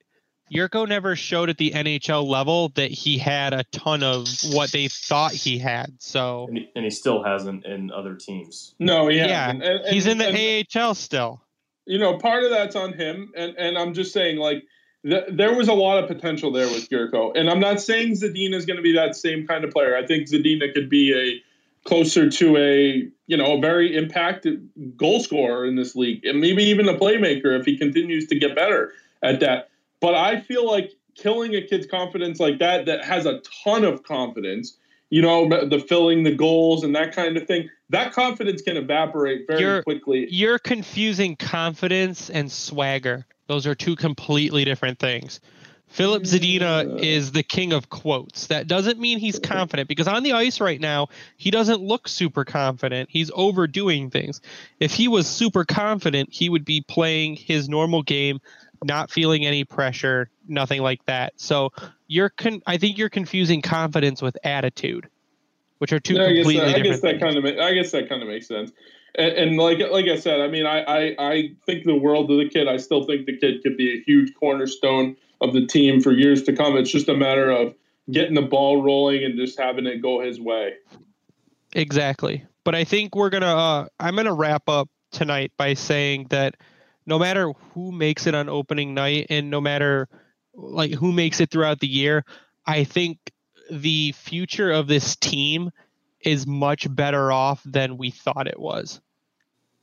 Jurco 0.52 0.88
never 0.88 1.14
showed 1.14 1.50
at 1.50 1.58
the 1.58 1.72
NHL 1.72 2.26
level 2.26 2.70
that 2.70 2.90
he 2.90 3.18
had 3.18 3.52
a 3.52 3.64
ton 3.64 4.02
of 4.02 4.26
what 4.52 4.72
they 4.72 4.88
thought 4.88 5.32
he 5.32 5.58
had. 5.58 5.92
So, 5.98 6.46
and 6.48 6.58
he, 6.58 6.70
and 6.74 6.84
he 6.84 6.90
still 6.90 7.22
hasn't 7.22 7.66
in 7.66 7.92
other 7.92 8.14
teams. 8.14 8.74
No, 8.78 9.08
yeah, 9.08 9.50
and, 9.50 9.62
and, 9.62 9.86
he's 9.86 10.06
in 10.06 10.18
the 10.18 10.66
AHL 10.74 10.94
still 10.94 11.42
you 11.88 11.98
know, 11.98 12.18
part 12.18 12.44
of 12.44 12.50
that's 12.50 12.76
on 12.76 12.92
him, 12.92 13.32
and 13.34 13.56
and 13.58 13.76
I'm 13.76 13.94
just 13.94 14.12
saying 14.12 14.36
like. 14.36 14.62
Th- 15.04 15.26
there 15.30 15.54
was 15.54 15.68
a 15.68 15.72
lot 15.72 16.02
of 16.02 16.08
potential 16.08 16.50
there 16.50 16.66
with 16.66 16.90
Jurco, 16.90 17.30
and 17.36 17.48
I'm 17.48 17.60
not 17.60 17.80
saying 17.80 18.14
Zadina 18.14 18.54
is 18.54 18.66
going 18.66 18.78
to 18.78 18.82
be 18.82 18.92
that 18.94 19.14
same 19.14 19.46
kind 19.46 19.62
of 19.62 19.70
player. 19.70 19.96
I 19.96 20.04
think 20.04 20.28
Zadina 20.28 20.74
could 20.74 20.90
be 20.90 21.14
a 21.14 21.40
closer 21.84 22.28
to 22.30 22.56
a 22.56 23.08
you 23.26 23.36
know 23.36 23.56
a 23.56 23.60
very 23.60 23.96
impacted 23.96 24.68
goal 24.96 25.20
scorer 25.20 25.66
in 25.66 25.76
this 25.76 25.94
league, 25.94 26.24
and 26.24 26.40
maybe 26.40 26.64
even 26.64 26.88
a 26.88 26.94
playmaker 26.94 27.58
if 27.58 27.64
he 27.64 27.76
continues 27.76 28.26
to 28.28 28.38
get 28.38 28.54
better 28.54 28.92
at 29.22 29.40
that. 29.40 29.70
But 30.00 30.14
I 30.14 30.40
feel 30.40 30.66
like 30.66 30.92
killing 31.14 31.54
a 31.54 31.62
kid's 31.62 31.86
confidence 31.86 32.38
like 32.38 32.58
that, 32.60 32.86
that 32.86 33.04
has 33.04 33.26
a 33.26 33.40
ton 33.64 33.84
of 33.84 34.04
confidence, 34.04 34.76
you 35.10 35.20
know, 35.20 35.48
the 35.48 35.80
filling 35.80 36.22
the 36.22 36.34
goals 36.34 36.84
and 36.84 36.94
that 36.94 37.14
kind 37.14 37.36
of 37.36 37.46
thing 37.46 37.68
that 37.90 38.12
confidence 38.12 38.62
can 38.62 38.76
evaporate 38.76 39.46
very 39.46 39.60
you're, 39.60 39.82
quickly. 39.82 40.26
You're 40.30 40.58
confusing 40.58 41.36
confidence 41.36 42.28
and 42.30 42.50
swagger. 42.52 43.26
Those 43.46 43.66
are 43.66 43.74
two 43.74 43.96
completely 43.96 44.64
different 44.64 44.98
things. 44.98 45.40
Filip 45.88 46.22
Zadina 46.24 47.00
is 47.02 47.32
the 47.32 47.42
king 47.42 47.72
of 47.72 47.88
quotes. 47.88 48.46
That 48.48 48.66
doesn't 48.68 48.98
mean 48.98 49.18
he's 49.18 49.38
confident 49.38 49.88
because 49.88 50.06
on 50.06 50.22
the 50.22 50.32
ice 50.32 50.60
right 50.60 50.80
now, 50.80 51.08
he 51.36 51.50
doesn't 51.50 51.80
look 51.80 52.08
super 52.08 52.44
confident. 52.44 53.08
He's 53.10 53.30
overdoing 53.34 54.10
things. 54.10 54.40
If 54.80 54.92
he 54.92 55.08
was 55.08 55.26
super 55.26 55.64
confident, 55.64 56.28
he 56.32 56.48
would 56.48 56.64
be 56.64 56.82
playing 56.82 57.36
his 57.36 57.68
normal 57.68 58.02
game, 58.02 58.40
not 58.84 59.10
feeling 59.10 59.46
any 59.46 59.64
pressure, 59.64 60.30
nothing 60.46 60.82
like 60.82 61.04
that. 61.06 61.32
So 61.36 61.72
you're 62.06 62.30
con- 62.30 62.62
I 62.66 62.76
think 62.76 62.98
you're 62.98 63.08
confusing 63.08 63.62
confidence 63.62 64.22
with 64.22 64.36
attitude 64.44 65.08
which 65.78 65.92
are 65.92 66.00
two 66.00 66.14
completely 66.14 66.60
I 66.60 66.64
guess 66.64 66.72
that, 66.72 66.76
I 66.76 66.82
guess 66.82 67.00
that 67.00 67.20
kind 67.20 67.36
of 67.36 67.44
I 67.44 67.72
guess 67.74 67.90
that 67.92 68.08
kind 68.08 68.22
of 68.22 68.28
makes 68.28 68.46
sense. 68.46 68.72
And, 69.14 69.32
and, 69.32 69.56
like 69.56 69.78
like 69.90 70.06
I 70.06 70.16
said, 70.16 70.40
I 70.40 70.48
mean, 70.48 70.66
I, 70.66 70.82
I 70.82 71.14
I 71.18 71.50
think 71.66 71.84
the 71.84 71.96
world 71.96 72.30
of 72.30 72.38
the 72.38 72.48
kid. 72.48 72.68
I 72.68 72.76
still 72.76 73.04
think 73.04 73.26
the 73.26 73.36
kid 73.36 73.62
could 73.62 73.76
be 73.76 73.98
a 73.98 74.02
huge 74.02 74.34
cornerstone 74.34 75.16
of 75.40 75.52
the 75.52 75.66
team 75.66 76.00
for 76.00 76.12
years 76.12 76.42
to 76.44 76.52
come. 76.52 76.76
It's 76.76 76.90
just 76.90 77.08
a 77.08 77.16
matter 77.16 77.50
of 77.50 77.74
getting 78.10 78.34
the 78.34 78.42
ball 78.42 78.82
rolling 78.82 79.24
and 79.24 79.36
just 79.36 79.58
having 79.58 79.86
it 79.86 80.02
go 80.02 80.20
his 80.20 80.40
way. 80.40 80.74
Exactly. 81.74 82.44
But 82.64 82.74
I 82.74 82.84
think 82.84 83.14
we're 83.14 83.30
gonna. 83.30 83.46
Uh, 83.56 83.86
I'm 83.98 84.16
gonna 84.16 84.34
wrap 84.34 84.68
up 84.68 84.88
tonight 85.10 85.52
by 85.56 85.74
saying 85.74 86.26
that 86.30 86.56
no 87.06 87.18
matter 87.18 87.52
who 87.72 87.92
makes 87.92 88.26
it 88.26 88.34
on 88.34 88.48
opening 88.48 88.94
night 88.94 89.26
and 89.30 89.50
no 89.50 89.60
matter 89.60 90.08
like 90.54 90.92
who 90.92 91.12
makes 91.12 91.40
it 91.40 91.50
throughout 91.50 91.80
the 91.80 91.86
year, 91.86 92.24
I 92.66 92.84
think 92.84 93.18
the 93.70 94.12
future 94.12 94.70
of 94.70 94.86
this 94.86 95.16
team 95.16 95.70
is 96.20 96.46
much 96.46 96.92
better 96.94 97.30
off 97.30 97.62
than 97.64 97.96
we 97.96 98.10
thought 98.10 98.46
it 98.46 98.58
was. 98.58 99.00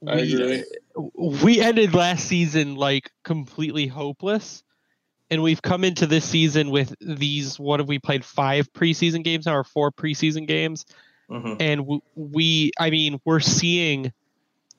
I 0.05 0.15
we, 0.17 0.33
agree. 0.33 0.63
We 1.17 1.61
ended 1.61 1.93
last 1.93 2.25
season 2.27 2.75
like 2.75 3.11
completely 3.23 3.87
hopeless. 3.87 4.63
And 5.29 5.41
we've 5.41 5.61
come 5.61 5.83
into 5.83 6.05
this 6.05 6.25
season 6.25 6.69
with 6.69 6.93
these 7.01 7.59
what 7.59 7.79
have 7.79 7.87
we 7.87 7.99
played 7.99 8.23
five 8.23 8.71
preseason 8.73 9.23
games 9.23 9.45
now 9.45 9.55
or 9.55 9.63
four 9.63 9.91
preseason 9.91 10.47
games? 10.47 10.85
Mm-hmm. 11.29 11.55
And 11.59 12.01
we, 12.15 12.71
I 12.79 12.89
mean, 12.89 13.19
we're 13.25 13.39
seeing 13.39 14.13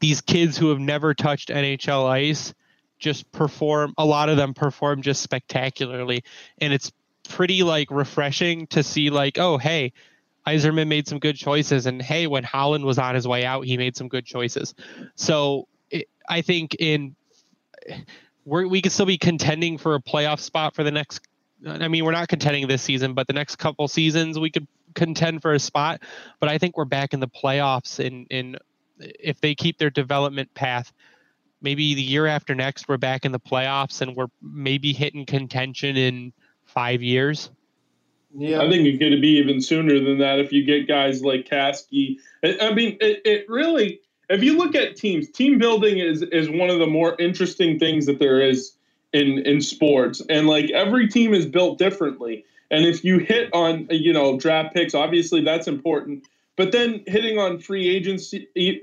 these 0.01 0.20
kids 0.20 0.57
who 0.57 0.68
have 0.68 0.78
never 0.78 1.14
touched 1.14 1.49
NHL 1.49 2.09
ice 2.09 2.55
just 2.99 3.30
perform. 3.32 3.94
A 3.99 4.05
lot 4.05 4.28
of 4.28 4.36
them 4.36 4.55
perform 4.55 5.03
just 5.03 5.22
spectacularly, 5.22 6.24
and 6.59 6.72
it's 6.72 6.92
pretty 7.28 7.62
like 7.62 7.90
refreshing 7.90 8.66
to 8.68 8.82
see 8.82 9.11
like, 9.11 9.38
oh, 9.38 9.59
hey, 9.59 9.92
Yzerman 10.47 10.86
made 10.86 11.09
some 11.09 11.18
good 11.18 11.36
choices, 11.36 11.86
and 11.86 12.01
hey, 12.01 12.26
when 12.26 12.44
Holland 12.44 12.84
was 12.84 12.99
on 12.99 13.14
his 13.14 13.26
way 13.26 13.44
out, 13.44 13.64
he 13.64 13.76
made 13.76 13.97
some 13.97 14.09
good 14.09 14.24
choices. 14.24 14.74
So 15.16 15.66
it, 15.90 16.09
I 16.28 16.42
think 16.42 16.76
in 16.78 17.16
we're, 18.47 18.66
we 18.66 18.80
could 18.80 18.92
still 18.92 19.07
be 19.07 19.18
contending 19.18 19.76
for 19.76 19.94
a 19.97 20.01
playoff 20.01 20.38
spot 20.38 20.74
for 20.74 20.84
the 20.84 20.90
next. 20.90 21.20
I 21.66 21.88
mean, 21.88 22.05
we're 22.05 22.12
not 22.12 22.28
contending 22.28 22.66
this 22.68 22.82
season, 22.82 23.12
but 23.12 23.26
the 23.26 23.32
next 23.32 23.57
couple 23.57 23.86
seasons 23.88 24.38
we 24.38 24.51
could 24.51 24.66
contend 24.94 25.42
for 25.42 25.53
a 25.53 25.59
spot. 25.59 26.01
But 26.38 26.49
I 26.49 26.57
think 26.57 26.76
we're 26.76 26.84
back 26.84 27.12
in 27.12 27.20
the 27.20 27.28
playoffs. 27.28 27.99
In 27.99 28.26
in 28.30 28.57
if 28.99 29.40
they 29.40 29.55
keep 29.55 29.78
their 29.78 29.90
development 29.90 30.55
path, 30.55 30.92
maybe 31.61 31.94
the 31.94 32.03
year 32.03 32.26
after 32.26 32.55
next 32.55 32.88
we're 32.88 32.97
back 32.97 33.24
in 33.24 33.32
the 33.32 33.40
playoffs 33.40 34.01
and 34.01 34.14
we're 34.14 34.28
maybe 34.40 34.92
hitting 34.92 35.26
contention 35.26 35.97
in 35.97 36.32
five 36.64 37.03
years. 37.03 37.51
Yeah, 38.38 38.61
I 38.61 38.68
think 38.68 38.86
it 38.86 38.99
could 38.99 39.20
be 39.20 39.38
even 39.38 39.62
sooner 39.62 39.99
than 39.99 40.18
that 40.18 40.38
if 40.38 40.53
you 40.53 40.64
get 40.64 40.86
guys 40.86 41.22
like 41.22 41.49
Kaski. 41.49 42.18
I 42.44 42.74
mean, 42.74 42.99
it, 43.01 43.22
it 43.24 43.49
really 43.49 44.01
if 44.29 44.43
you 44.43 44.57
look 44.57 44.74
at 44.74 44.97
teams, 44.97 45.31
team 45.31 45.59
building 45.59 45.99
is 45.99 46.22
is 46.22 46.49
one 46.51 46.70
of 46.70 46.79
the 46.79 46.87
more 46.87 47.16
interesting 47.18 47.79
things 47.79 48.07
that 48.07 48.18
there 48.18 48.41
is 48.41 48.72
in 49.12 49.39
in 49.41 49.61
sports, 49.61 50.22
and 50.29 50.47
like 50.47 50.70
every 50.70 51.09
team 51.09 51.35
is 51.35 51.47
built 51.47 51.79
differently. 51.79 52.45
And 52.70 52.85
if 52.85 53.05
you 53.05 53.18
hit 53.18 53.53
on 53.53 53.87
you 53.91 54.12
know 54.12 54.39
draft 54.39 54.74
picks, 54.74 54.95
obviously 54.95 55.43
that's 55.43 55.68
important. 55.68 56.24
But 56.57 56.72
then 56.72 57.03
hitting 57.07 57.39
on 57.39 57.59
free 57.59 57.87
agents, 57.89 58.33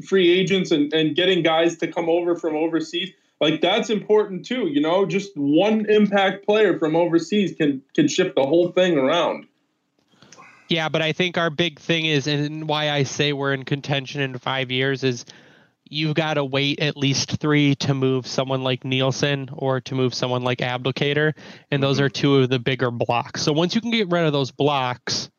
free 0.05 0.29
agents, 0.29 0.69
and, 0.69 0.93
and 0.93 1.15
getting 1.15 1.41
guys 1.41 1.75
to 1.77 1.87
come 1.87 2.07
over 2.07 2.35
from 2.35 2.55
overseas, 2.55 3.09
like 3.41 3.61
that's 3.61 3.89
important 3.89 4.45
too. 4.45 4.67
You 4.67 4.79
know, 4.79 5.05
just 5.05 5.35
one 5.35 5.89
impact 5.89 6.45
player 6.45 6.77
from 6.77 6.95
overseas 6.95 7.55
can 7.55 7.81
can 7.95 8.07
shift 8.07 8.35
the 8.35 8.45
whole 8.45 8.71
thing 8.71 8.97
around. 8.97 9.47
Yeah, 10.73 10.89
but 10.89 11.03
I 11.03 11.13
think 11.13 11.37
our 11.37 11.51
big 11.51 11.77
thing 11.77 12.05
is, 12.05 12.25
and 12.25 12.67
why 12.67 12.89
I 12.89 13.03
say 13.03 13.31
we're 13.31 13.53
in 13.53 13.63
contention 13.63 14.21
in 14.21 14.39
five 14.39 14.71
years 14.71 15.03
is 15.03 15.23
you've 15.87 16.15
got 16.15 16.33
to 16.33 16.43
wait 16.43 16.79
at 16.79 16.97
least 16.97 17.37
three 17.39 17.75
to 17.75 17.93
move 17.93 18.25
someone 18.25 18.63
like 18.63 18.83
Nielsen 18.83 19.51
or 19.53 19.81
to 19.81 19.93
move 19.93 20.15
someone 20.15 20.41
like 20.41 20.57
Abdelkader, 20.57 21.33
and 21.69 21.83
those 21.83 21.97
mm-hmm. 21.97 22.05
are 22.05 22.09
two 22.09 22.37
of 22.37 22.49
the 22.49 22.57
bigger 22.57 22.89
blocks. 22.89 23.43
So 23.43 23.53
once 23.53 23.75
you 23.75 23.81
can 23.81 23.91
get 23.91 24.09
rid 24.09 24.25
of 24.25 24.33
those 24.33 24.49
blocks, 24.49 25.29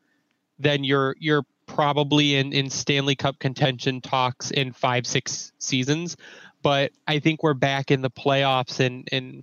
then 0.61 0.85
you're 0.85 1.17
you're 1.19 1.43
probably 1.67 2.37
in 2.37 2.53
in 2.53 2.71
Stanley 2.71 3.17
Cup 3.17 3.41
contention 3.41 4.01
talks 4.01 4.53
in 4.53 4.73
five 4.73 5.05
six 5.05 5.51
seasons. 5.59 6.17
But 6.63 6.93
I 7.09 7.19
think 7.19 7.43
we're 7.43 7.55
back 7.55 7.91
in 7.91 8.03
the 8.03 8.11
playoffs 8.11 8.79
in 8.79 9.03
in 9.11 9.43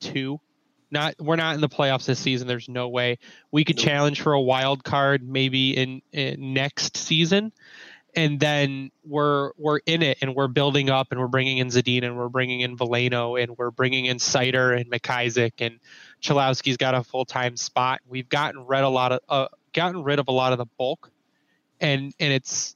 two 0.00 0.40
not 0.96 1.14
we're 1.20 1.36
not 1.36 1.54
in 1.54 1.60
the 1.60 1.68
playoffs 1.68 2.06
this 2.06 2.18
season. 2.18 2.48
There's 2.48 2.68
no 2.68 2.88
way 2.88 3.18
we 3.50 3.64
could 3.64 3.78
challenge 3.78 4.22
for 4.22 4.32
a 4.32 4.40
wild 4.40 4.82
card 4.82 5.26
maybe 5.28 5.76
in, 5.76 6.02
in, 6.12 6.54
next 6.54 6.96
season, 6.96 7.52
and 8.14 8.40
then 8.40 8.90
we're 9.04 9.50
we're 9.56 9.80
in 9.86 10.02
it 10.02 10.18
and 10.22 10.34
we're 10.34 10.48
building 10.48 10.90
up 10.90 11.08
and 11.10 11.20
we're 11.20 11.28
bringing 11.28 11.58
in 11.58 11.68
Zadina 11.68 12.04
and 12.04 12.16
we're 12.16 12.28
bringing 12.28 12.60
in 12.60 12.76
Veleno 12.76 13.40
and 13.40 13.56
we're 13.58 13.70
bringing 13.70 14.06
in 14.06 14.18
Seider 14.18 14.78
and 14.78 14.90
McIsaac 14.90 15.52
and 15.58 15.78
Cholowski's 16.22 16.76
got 16.76 16.94
a 16.94 17.02
full 17.02 17.24
time 17.24 17.56
spot. 17.56 18.00
We've 18.08 18.28
gotten 18.28 18.66
rid 18.66 18.82
a 18.82 18.88
lot 18.88 19.12
of 19.12 19.20
uh, 19.28 19.48
gotten 19.72 20.02
rid 20.02 20.18
of 20.18 20.28
a 20.28 20.32
lot 20.32 20.52
of 20.52 20.58
the 20.58 20.66
bulk, 20.78 21.10
and 21.80 22.14
and 22.20 22.32
it's 22.32 22.75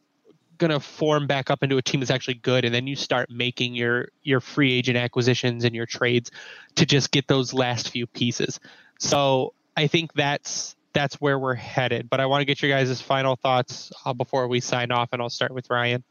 going 0.60 0.70
to 0.70 0.78
form 0.78 1.26
back 1.26 1.50
up 1.50 1.64
into 1.64 1.76
a 1.76 1.82
team 1.82 1.98
that's 2.00 2.10
actually 2.10 2.34
good 2.34 2.64
and 2.64 2.72
then 2.72 2.86
you 2.86 2.94
start 2.94 3.30
making 3.30 3.74
your 3.74 4.08
your 4.22 4.40
free 4.40 4.72
agent 4.72 4.96
acquisitions 4.96 5.64
and 5.64 5.74
your 5.74 5.86
trades 5.86 6.30
to 6.76 6.86
just 6.86 7.10
get 7.10 7.26
those 7.26 7.52
last 7.52 7.90
few 7.90 8.06
pieces. 8.06 8.60
So 8.98 9.54
i 9.76 9.86
think 9.86 10.12
that's 10.12 10.76
that's 10.92 11.14
where 11.20 11.38
we're 11.38 11.54
headed 11.54 12.10
but 12.10 12.20
i 12.20 12.26
want 12.26 12.40
to 12.40 12.44
get 12.44 12.60
your 12.60 12.70
guys' 12.70 13.00
final 13.00 13.36
thoughts 13.36 13.92
uh, 14.04 14.12
before 14.12 14.48
we 14.48 14.60
sign 14.60 14.90
off 14.90 15.10
and 15.12 15.22
i'll 15.22 15.30
start 15.30 15.52
with 15.52 15.68
ryan. 15.70 16.04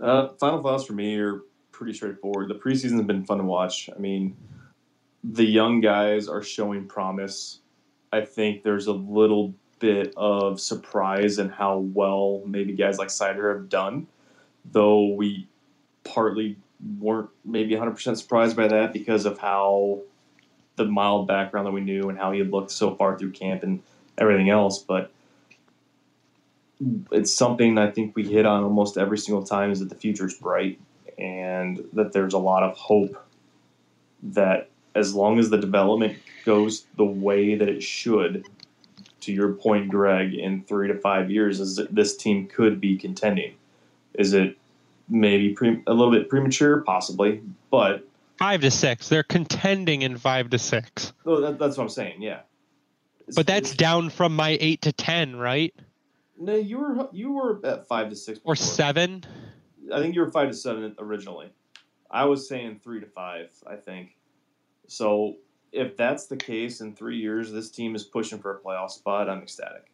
Uh, 0.00 0.28
final 0.38 0.62
thoughts 0.62 0.84
for 0.84 0.92
me 0.92 1.18
are 1.18 1.40
pretty 1.72 1.94
straightforward. 1.94 2.50
The 2.50 2.54
preseason 2.54 2.96
has 2.96 3.06
been 3.06 3.24
fun 3.24 3.38
to 3.38 3.44
watch. 3.44 3.90
I 3.94 3.98
mean 3.98 4.36
the 5.24 5.44
young 5.44 5.80
guys 5.80 6.28
are 6.28 6.42
showing 6.42 6.86
promise. 6.86 7.60
I 8.12 8.20
think 8.20 8.62
there's 8.62 8.86
a 8.86 8.92
little 8.92 9.54
bit 9.78 10.14
of 10.16 10.60
surprise 10.60 11.38
in 11.38 11.48
how 11.48 11.78
well 11.78 12.42
maybe 12.46 12.72
guys 12.72 12.98
like 12.98 13.08
Seider 13.08 13.54
have 13.54 13.68
done, 13.68 14.06
though 14.72 15.12
we 15.14 15.46
partly 16.04 16.56
weren't 16.98 17.30
maybe 17.44 17.74
100% 17.74 18.16
surprised 18.16 18.56
by 18.56 18.68
that 18.68 18.92
because 18.92 19.26
of 19.26 19.38
how 19.38 20.00
the 20.76 20.84
mild 20.84 21.26
background 21.26 21.66
that 21.66 21.72
we 21.72 21.80
knew 21.80 22.08
and 22.08 22.18
how 22.18 22.32
he 22.32 22.38
had 22.38 22.50
looked 22.50 22.70
so 22.70 22.94
far 22.94 23.18
through 23.18 23.32
camp 23.32 23.62
and 23.62 23.82
everything 24.18 24.50
else. 24.50 24.78
But 24.78 25.10
it's 27.10 27.32
something 27.32 27.78
I 27.78 27.90
think 27.90 28.14
we 28.14 28.24
hit 28.24 28.46
on 28.46 28.62
almost 28.62 28.98
every 28.98 29.18
single 29.18 29.44
time 29.44 29.70
is 29.70 29.80
that 29.80 29.88
the 29.88 29.94
future 29.94 30.26
is 30.26 30.34
bright 30.34 30.78
and 31.18 31.82
that 31.94 32.12
there's 32.12 32.34
a 32.34 32.38
lot 32.38 32.62
of 32.62 32.76
hope 32.76 33.16
that 34.22 34.68
as 34.94 35.14
long 35.14 35.38
as 35.38 35.50
the 35.50 35.58
development 35.58 36.18
goes 36.44 36.86
the 36.96 37.04
way 37.04 37.54
that 37.54 37.68
it 37.68 37.82
should, 37.82 38.46
to 39.26 39.32
your 39.32 39.52
point, 39.52 39.90
Greg, 39.90 40.34
in 40.34 40.62
three 40.62 40.88
to 40.88 40.98
five 40.98 41.30
years, 41.30 41.60
is 41.60 41.76
that 41.76 41.94
this 41.94 42.16
team 42.16 42.46
could 42.46 42.80
be 42.80 42.96
contending. 42.96 43.54
Is 44.14 44.32
it 44.32 44.56
maybe 45.08 45.52
pre- 45.52 45.82
a 45.86 45.92
little 45.92 46.12
bit 46.12 46.28
premature, 46.28 46.80
possibly, 46.80 47.42
but 47.70 48.08
five 48.38 48.60
to 48.62 48.70
six. 48.70 49.08
They're 49.08 49.22
contending 49.22 50.02
in 50.02 50.16
five 50.16 50.50
to 50.50 50.58
six. 50.58 51.12
Oh, 51.26 51.40
that, 51.40 51.58
that's 51.58 51.76
what 51.76 51.84
I'm 51.84 51.90
saying. 51.90 52.22
Yeah, 52.22 52.40
it's, 53.26 53.36
but 53.36 53.46
that's 53.46 53.74
down 53.74 54.10
from 54.10 54.34
my 54.34 54.56
eight 54.60 54.82
to 54.82 54.92
ten, 54.92 55.36
right? 55.36 55.74
No, 56.38 56.54
you 56.54 56.78
were 56.78 57.08
you 57.12 57.32
were 57.32 57.60
at 57.64 57.86
five 57.86 58.10
to 58.10 58.16
six 58.16 58.38
before. 58.38 58.52
or 58.52 58.56
seven. 58.56 59.24
I 59.92 60.00
think 60.00 60.14
you 60.14 60.20
were 60.20 60.30
five 60.30 60.48
to 60.48 60.54
seven 60.54 60.94
originally. 60.98 61.50
I 62.10 62.24
was 62.24 62.48
saying 62.48 62.80
three 62.82 63.00
to 63.00 63.06
five. 63.06 63.50
I 63.66 63.76
think 63.76 64.16
so 64.86 65.36
if 65.72 65.96
that's 65.96 66.26
the 66.26 66.36
case 66.36 66.80
in 66.80 66.94
three 66.94 67.18
years, 67.18 67.52
this 67.52 67.70
team 67.70 67.94
is 67.94 68.04
pushing 68.04 68.38
for 68.38 68.56
a 68.56 68.60
playoff 68.60 68.90
spot. 68.90 69.28
I'm 69.28 69.42
ecstatic. 69.42 69.90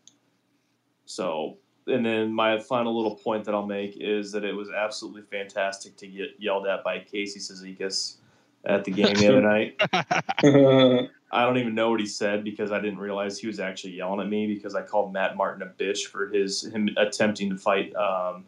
So, 1.05 1.59
and 1.87 2.05
then 2.05 2.33
my 2.33 2.59
final 2.59 2.97
little 2.97 3.17
point 3.17 3.45
that 3.45 3.55
I'll 3.55 3.67
make 3.67 3.97
is 3.97 4.33
that 4.33 4.45
it 4.45 4.55
was 4.55 4.69
absolutely 4.71 5.23
fantastic 5.23 5.97
to 5.97 6.07
get 6.07 6.31
yelled 6.39 6.67
at 6.67 6.85
by 6.85 7.01
Casey 7.01 7.41
Cizikas 7.41 8.17
at 8.65 8.85
the 8.85 8.91
game 8.91 9.15
the 9.15 9.29
other 9.29 9.41
night. 9.43 9.75
I 11.33 11.45
don't 11.45 11.57
even 11.57 11.75
know 11.75 11.91
what 11.91 12.01
he 12.01 12.07
said 12.07 12.45
because 12.45 12.71
I 12.71 12.81
didn't 12.81 12.99
realize 12.99 13.39
he 13.39 13.47
was 13.47 13.59
actually 13.59 13.95
yelling 13.95 14.21
at 14.21 14.29
me 14.29 14.47
because 14.47 14.75
I 14.75 14.83
called 14.83 15.13
Matt 15.13 15.37
Martin 15.37 15.63
a 15.63 15.83
bitch 15.83 16.07
for 16.07 16.29
his 16.29 16.63
him 16.63 16.91
attempting 16.99 17.51
to 17.51 17.57
fight 17.57 17.95
um, 17.97 18.45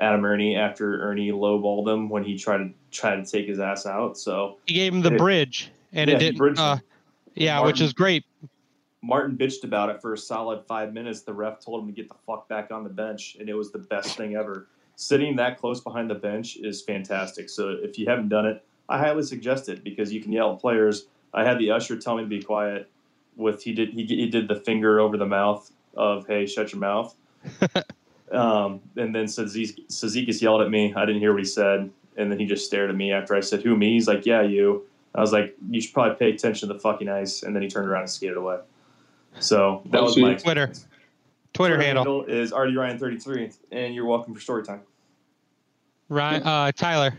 Adam 0.00 0.24
Erne 0.24 0.56
after 0.56 1.02
Erne 1.02 1.32
lowballed 1.32 1.92
him 1.92 2.08
when 2.08 2.22
he 2.22 2.38
tried 2.38 2.58
to 2.58 2.70
try 2.92 3.16
to 3.16 3.26
take 3.26 3.48
his 3.48 3.58
ass 3.58 3.84
out. 3.84 4.16
So 4.16 4.58
he 4.66 4.74
gave 4.74 4.94
him 4.94 5.02
the 5.02 5.12
it, 5.12 5.18
bridge 5.18 5.72
and 5.92 6.10
yeah, 6.10 6.16
it 6.16 6.18
didn't. 6.18 6.58
Uh, 6.58 6.78
yeah, 7.34 7.54
Martin, 7.54 7.66
which 7.66 7.80
is 7.80 7.92
great. 7.92 8.24
Martin 9.02 9.36
bitched 9.36 9.64
about 9.64 9.88
it 9.88 10.00
for 10.00 10.12
a 10.12 10.18
solid 10.18 10.64
five 10.66 10.92
minutes. 10.92 11.22
The 11.22 11.32
ref 11.32 11.60
told 11.60 11.82
him 11.82 11.88
to 11.88 11.94
get 11.94 12.08
the 12.08 12.16
fuck 12.26 12.48
back 12.48 12.70
on 12.70 12.84
the 12.84 12.90
bench, 12.90 13.36
and 13.40 13.48
it 13.48 13.54
was 13.54 13.72
the 13.72 13.78
best 13.78 14.16
thing 14.16 14.36
ever. 14.36 14.68
Sitting 14.96 15.36
that 15.36 15.58
close 15.58 15.80
behind 15.80 16.10
the 16.10 16.14
bench 16.14 16.58
is 16.58 16.82
fantastic. 16.82 17.48
So 17.48 17.70
if 17.82 17.98
you 17.98 18.06
haven't 18.06 18.28
done 18.28 18.46
it, 18.46 18.62
I 18.88 18.98
highly 18.98 19.22
suggest 19.22 19.68
it 19.68 19.82
because 19.82 20.12
you 20.12 20.20
can 20.20 20.32
yell 20.32 20.52
at 20.52 20.60
players. 20.60 21.06
I 21.32 21.44
had 21.44 21.58
the 21.58 21.70
usher 21.70 21.96
tell 21.96 22.16
me 22.16 22.24
to 22.24 22.28
be 22.28 22.42
quiet. 22.42 22.90
With 23.36 23.62
he 23.62 23.72
did 23.72 23.90
he, 23.90 24.04
he 24.04 24.26
did 24.26 24.48
the 24.48 24.56
finger 24.56 25.00
over 25.00 25.16
the 25.16 25.26
mouth 25.26 25.70
of 25.96 26.26
hey 26.26 26.44
shut 26.44 26.72
your 26.72 26.80
mouth. 26.80 27.14
um, 28.32 28.80
and 28.96 29.14
then 29.14 29.24
Cizikas 29.24 30.42
yelled 30.42 30.60
at 30.60 30.70
me. 30.70 30.92
I 30.94 31.06
didn't 31.06 31.20
hear 31.20 31.32
what 31.32 31.38
he 31.38 31.46
said, 31.46 31.90
and 32.16 32.30
then 32.30 32.38
he 32.38 32.44
just 32.44 32.66
stared 32.66 32.90
at 32.90 32.96
me 32.96 33.12
after 33.12 33.34
I 33.34 33.40
said 33.40 33.62
who 33.62 33.76
me. 33.76 33.94
He's 33.94 34.08
like 34.08 34.26
yeah 34.26 34.42
you. 34.42 34.84
I 35.14 35.20
was 35.20 35.32
like, 35.32 35.56
you 35.68 35.80
should 35.80 35.92
probably 35.92 36.16
pay 36.16 36.34
attention 36.34 36.68
to 36.68 36.74
the 36.74 36.80
fucking 36.80 37.08
ice. 37.08 37.42
And 37.42 37.54
then 37.54 37.62
he 37.62 37.68
turned 37.68 37.88
around 37.88 38.02
and 38.02 38.10
skated 38.10 38.36
away. 38.36 38.58
So 39.38 39.82
that 39.90 40.02
was 40.02 40.16
my 40.16 40.34
Twitter. 40.34 40.66
Twitter, 40.66 40.80
Twitter 41.52 41.82
handle. 41.82 42.04
handle 42.04 42.24
is 42.24 42.52
RD 42.52 42.76
Ryan 42.76 42.98
thirty 42.98 43.18
three, 43.18 43.50
and 43.70 43.94
you're 43.94 44.06
welcome 44.06 44.34
for 44.34 44.40
story 44.40 44.64
time. 44.64 44.80
Ryan, 46.08 46.42
uh, 46.42 46.72
Tyler. 46.72 47.14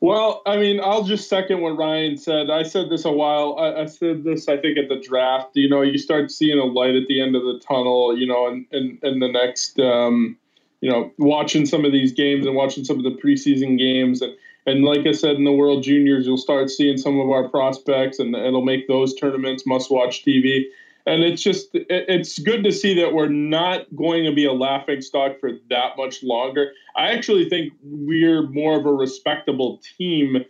well, 0.00 0.42
I 0.46 0.56
mean, 0.56 0.80
I'll 0.80 1.02
just 1.02 1.28
second 1.28 1.60
what 1.60 1.76
Ryan 1.76 2.16
said. 2.16 2.50
I 2.50 2.62
said 2.62 2.90
this 2.90 3.04
a 3.04 3.12
while. 3.12 3.56
I, 3.58 3.82
I, 3.82 3.86
said 3.86 4.24
this, 4.24 4.48
I 4.48 4.56
think, 4.56 4.78
at 4.78 4.88
the 4.88 5.00
draft. 5.00 5.50
You 5.54 5.68
know, 5.68 5.82
you 5.82 5.98
start 5.98 6.30
seeing 6.30 6.58
a 6.58 6.64
light 6.64 6.94
at 6.94 7.06
the 7.08 7.20
end 7.20 7.36
of 7.36 7.42
the 7.42 7.60
tunnel. 7.66 8.16
You 8.16 8.26
know, 8.26 8.46
and 8.48 8.66
and, 8.72 8.98
in, 9.02 9.14
in, 9.14 9.18
the 9.20 9.28
next, 9.28 9.78
um, 9.78 10.36
you 10.80 10.90
know, 10.90 11.12
watching 11.18 11.66
some 11.66 11.84
of 11.84 11.92
these 11.92 12.12
games 12.12 12.46
and 12.46 12.54
watching 12.54 12.84
some 12.84 12.98
of 12.98 13.04
the 13.04 13.10
preseason 13.22 13.78
games 13.78 14.22
and 14.22 14.34
and 14.66 14.84
like 14.84 15.06
I 15.06 15.12
said, 15.12 15.36
in 15.36 15.44
the 15.44 15.52
World 15.52 15.84
Juniors, 15.84 16.26
you'll 16.26 16.36
start 16.36 16.70
seeing 16.70 16.98
some 16.98 17.20
of 17.20 17.30
our 17.30 17.48
prospects, 17.48 18.18
and 18.18 18.34
it'll 18.34 18.64
make 18.64 18.88
those 18.88 19.14
tournaments 19.14 19.64
must-watch 19.64 20.24
TV. 20.24 20.64
and 21.06 21.22
it's 21.22 21.40
just 21.40 21.68
it's 21.72 22.38
good 22.40 22.64
to 22.64 22.72
see 22.72 22.92
that 22.94 23.12
we're 23.12 23.28
not 23.28 23.86
going 23.94 24.24
to 24.24 24.32
be 24.32 24.44
a 24.44 24.52
laughing 24.52 25.00
stock 25.00 25.38
for 25.38 25.52
that 25.70 25.96
much 25.96 26.22
longer. 26.24 26.72
I 26.96 27.12
actually 27.12 27.48
think 27.48 27.72
we're 27.82 28.42
more 28.48 28.76
of 28.78 28.86
a 28.86 28.92
respectable 28.92 29.80
team 29.96 30.44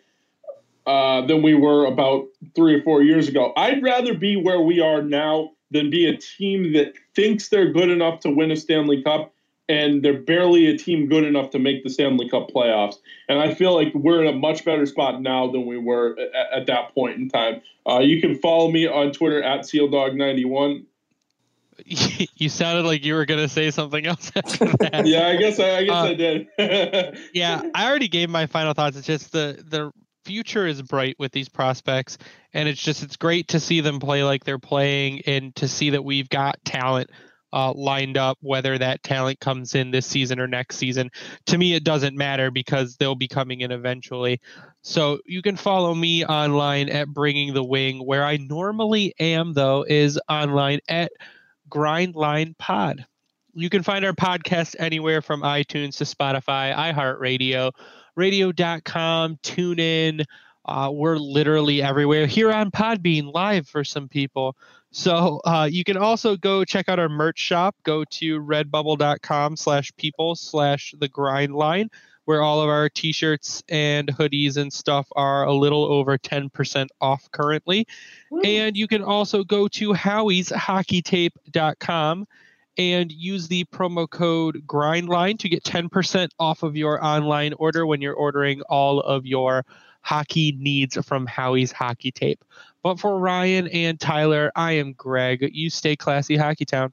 uh, 0.86 1.26
than 1.26 1.42
we 1.42 1.54
were 1.54 1.84
about 1.84 2.26
three 2.54 2.74
or 2.74 2.82
four 2.82 3.02
years 3.02 3.28
ago. 3.28 3.52
I'd 3.56 3.82
rather 3.82 4.14
be 4.14 4.36
where 4.36 4.60
we 4.60 4.80
are 4.80 5.02
now 5.02 5.50
than 5.72 5.90
be 5.90 6.06
a 6.06 6.16
team 6.16 6.72
that 6.72 6.94
thinks 7.14 7.48
they're 7.48 7.72
good 7.72 7.90
enough 7.90 8.20
to 8.20 8.30
win 8.30 8.50
a 8.50 8.56
Stanley 8.56 9.02
Cup 9.02 9.34
and 9.68 10.02
they're 10.02 10.20
barely 10.20 10.68
a 10.68 10.78
team 10.78 11.08
good 11.08 11.24
enough 11.24 11.50
to 11.50 11.58
make 11.58 11.82
the 11.82 11.90
Stanley 11.90 12.28
Cup 12.28 12.50
playoffs. 12.50 12.96
And 13.28 13.38
I 13.38 13.54
feel 13.54 13.74
like 13.74 13.92
we're 13.94 14.22
in 14.22 14.28
a 14.28 14.36
much 14.36 14.64
better 14.64 14.86
spot 14.86 15.20
now 15.20 15.50
than 15.50 15.66
we 15.66 15.76
were 15.76 16.16
at, 16.18 16.60
at 16.60 16.66
that 16.66 16.94
point 16.94 17.16
in 17.16 17.28
time. 17.28 17.62
Uh, 17.88 17.98
you 17.98 18.20
can 18.20 18.36
follow 18.36 18.70
me 18.70 18.86
on 18.86 19.12
Twitter 19.12 19.42
at 19.42 19.60
SealDog91. 19.60 20.84
You 22.38 22.48
sounded 22.48 22.84
like 22.84 23.04
you 23.04 23.14
were 23.14 23.24
going 23.26 23.40
to 23.40 23.48
say 23.48 23.70
something 23.70 24.06
else 24.06 24.30
yeah, 25.04 25.28
I 25.28 25.36
guess 25.36 25.58
I, 25.58 25.76
I 25.76 25.84
guess 25.84 25.94
uh, 25.94 26.02
I 26.02 26.14
did. 26.14 26.48
yeah, 27.34 27.62
I 27.74 27.88
already 27.88 28.08
gave 28.08 28.28
my 28.28 28.46
final 28.46 28.74
thoughts. 28.74 28.96
It's 28.96 29.06
just 29.06 29.32
the 29.32 29.62
the 29.66 29.90
future 30.24 30.66
is 30.66 30.82
bright 30.82 31.16
with 31.18 31.32
these 31.32 31.48
prospects, 31.48 32.18
and 32.52 32.68
it's 32.68 32.82
just 32.82 33.02
it's 33.02 33.16
great 33.16 33.48
to 33.48 33.60
see 33.60 33.80
them 33.80 34.00
play 34.00 34.22
like 34.22 34.44
they're 34.44 34.58
playing, 34.58 35.22
and 35.26 35.54
to 35.56 35.68
see 35.68 35.90
that 35.90 36.04
we've 36.04 36.28
got 36.28 36.62
talent 36.64 37.10
uh, 37.52 37.72
lined 37.72 38.16
up, 38.16 38.38
whether 38.40 38.76
that 38.78 39.02
talent 39.02 39.40
comes 39.40 39.74
in 39.74 39.90
this 39.90 40.06
season 40.06 40.40
or 40.40 40.46
next 40.46 40.76
season. 40.76 41.10
To 41.46 41.58
me, 41.58 41.74
it 41.74 41.84
doesn't 41.84 42.16
matter 42.16 42.50
because 42.50 42.96
they'll 42.96 43.14
be 43.14 43.28
coming 43.28 43.60
in 43.60 43.70
eventually. 43.70 44.40
So 44.82 45.18
you 45.24 45.42
can 45.42 45.56
follow 45.56 45.94
me 45.94 46.24
online 46.24 46.88
at 46.88 47.08
Bringing 47.08 47.54
the 47.54 47.64
Wing. 47.64 48.04
Where 48.04 48.24
I 48.24 48.36
normally 48.36 49.14
am, 49.18 49.52
though, 49.52 49.84
is 49.88 50.18
online 50.28 50.80
at 50.88 51.12
Grindline 51.70 52.56
Pod. 52.58 53.04
You 53.54 53.70
can 53.70 53.82
find 53.82 54.04
our 54.04 54.12
podcast 54.12 54.76
anywhere 54.78 55.22
from 55.22 55.40
iTunes 55.42 55.96
to 55.96 56.04
Spotify, 56.04 56.74
iHeartRadio, 56.74 57.72
radio.com, 58.14 59.36
TuneIn. 59.42 60.24
Uh, 60.66 60.90
we're 60.92 61.16
literally 61.16 61.80
everywhere 61.80 62.26
here 62.26 62.52
on 62.52 62.70
Podbean 62.70 63.32
live 63.32 63.68
for 63.68 63.84
some 63.84 64.08
people. 64.08 64.56
So 64.96 65.42
uh, 65.44 65.68
you 65.70 65.84
can 65.84 65.98
also 65.98 66.38
go 66.38 66.64
check 66.64 66.88
out 66.88 66.98
our 66.98 67.10
merch 67.10 67.38
shop. 67.38 67.76
Go 67.82 68.02
to 68.12 68.40
redbubble.com 68.40 69.58
slash 69.58 69.92
people 69.98 70.34
slash 70.34 70.94
the 70.98 71.06
grind 71.06 71.54
line, 71.54 71.90
where 72.24 72.40
all 72.40 72.62
of 72.62 72.70
our 72.70 72.88
t-shirts 72.88 73.62
and 73.68 74.08
hoodies 74.08 74.56
and 74.56 74.72
stuff 74.72 75.06
are 75.14 75.44
a 75.44 75.52
little 75.52 75.84
over 75.84 76.16
10% 76.16 76.86
off 77.02 77.30
currently. 77.30 77.86
Woo. 78.30 78.40
And 78.40 78.74
you 78.74 78.88
can 78.88 79.02
also 79.02 79.44
go 79.44 79.68
to 79.68 79.92
Howie's 79.92 80.48
hockeytape.com 80.48 82.26
and 82.78 83.12
use 83.12 83.48
the 83.48 83.64
promo 83.66 84.08
code 84.08 84.62
grindline 84.66 85.38
to 85.40 85.50
get 85.50 85.62
10% 85.62 86.30
off 86.38 86.62
of 86.62 86.74
your 86.74 87.04
online 87.04 87.52
order 87.58 87.86
when 87.86 88.00
you're 88.00 88.14
ordering 88.14 88.62
all 88.62 89.00
of 89.00 89.26
your 89.26 89.66
hockey 90.00 90.56
needs 90.58 90.96
from 91.04 91.26
Howie's 91.26 91.72
Hockey 91.72 92.12
Tape. 92.12 92.42
But 92.86 93.00
for 93.00 93.18
Ryan 93.18 93.66
and 93.66 93.98
Tyler, 93.98 94.52
I 94.54 94.74
am 94.74 94.92
Greg. 94.92 95.44
You 95.52 95.70
stay 95.70 95.96
classy, 95.96 96.36
Hockey 96.36 96.64
Town. 96.64 96.92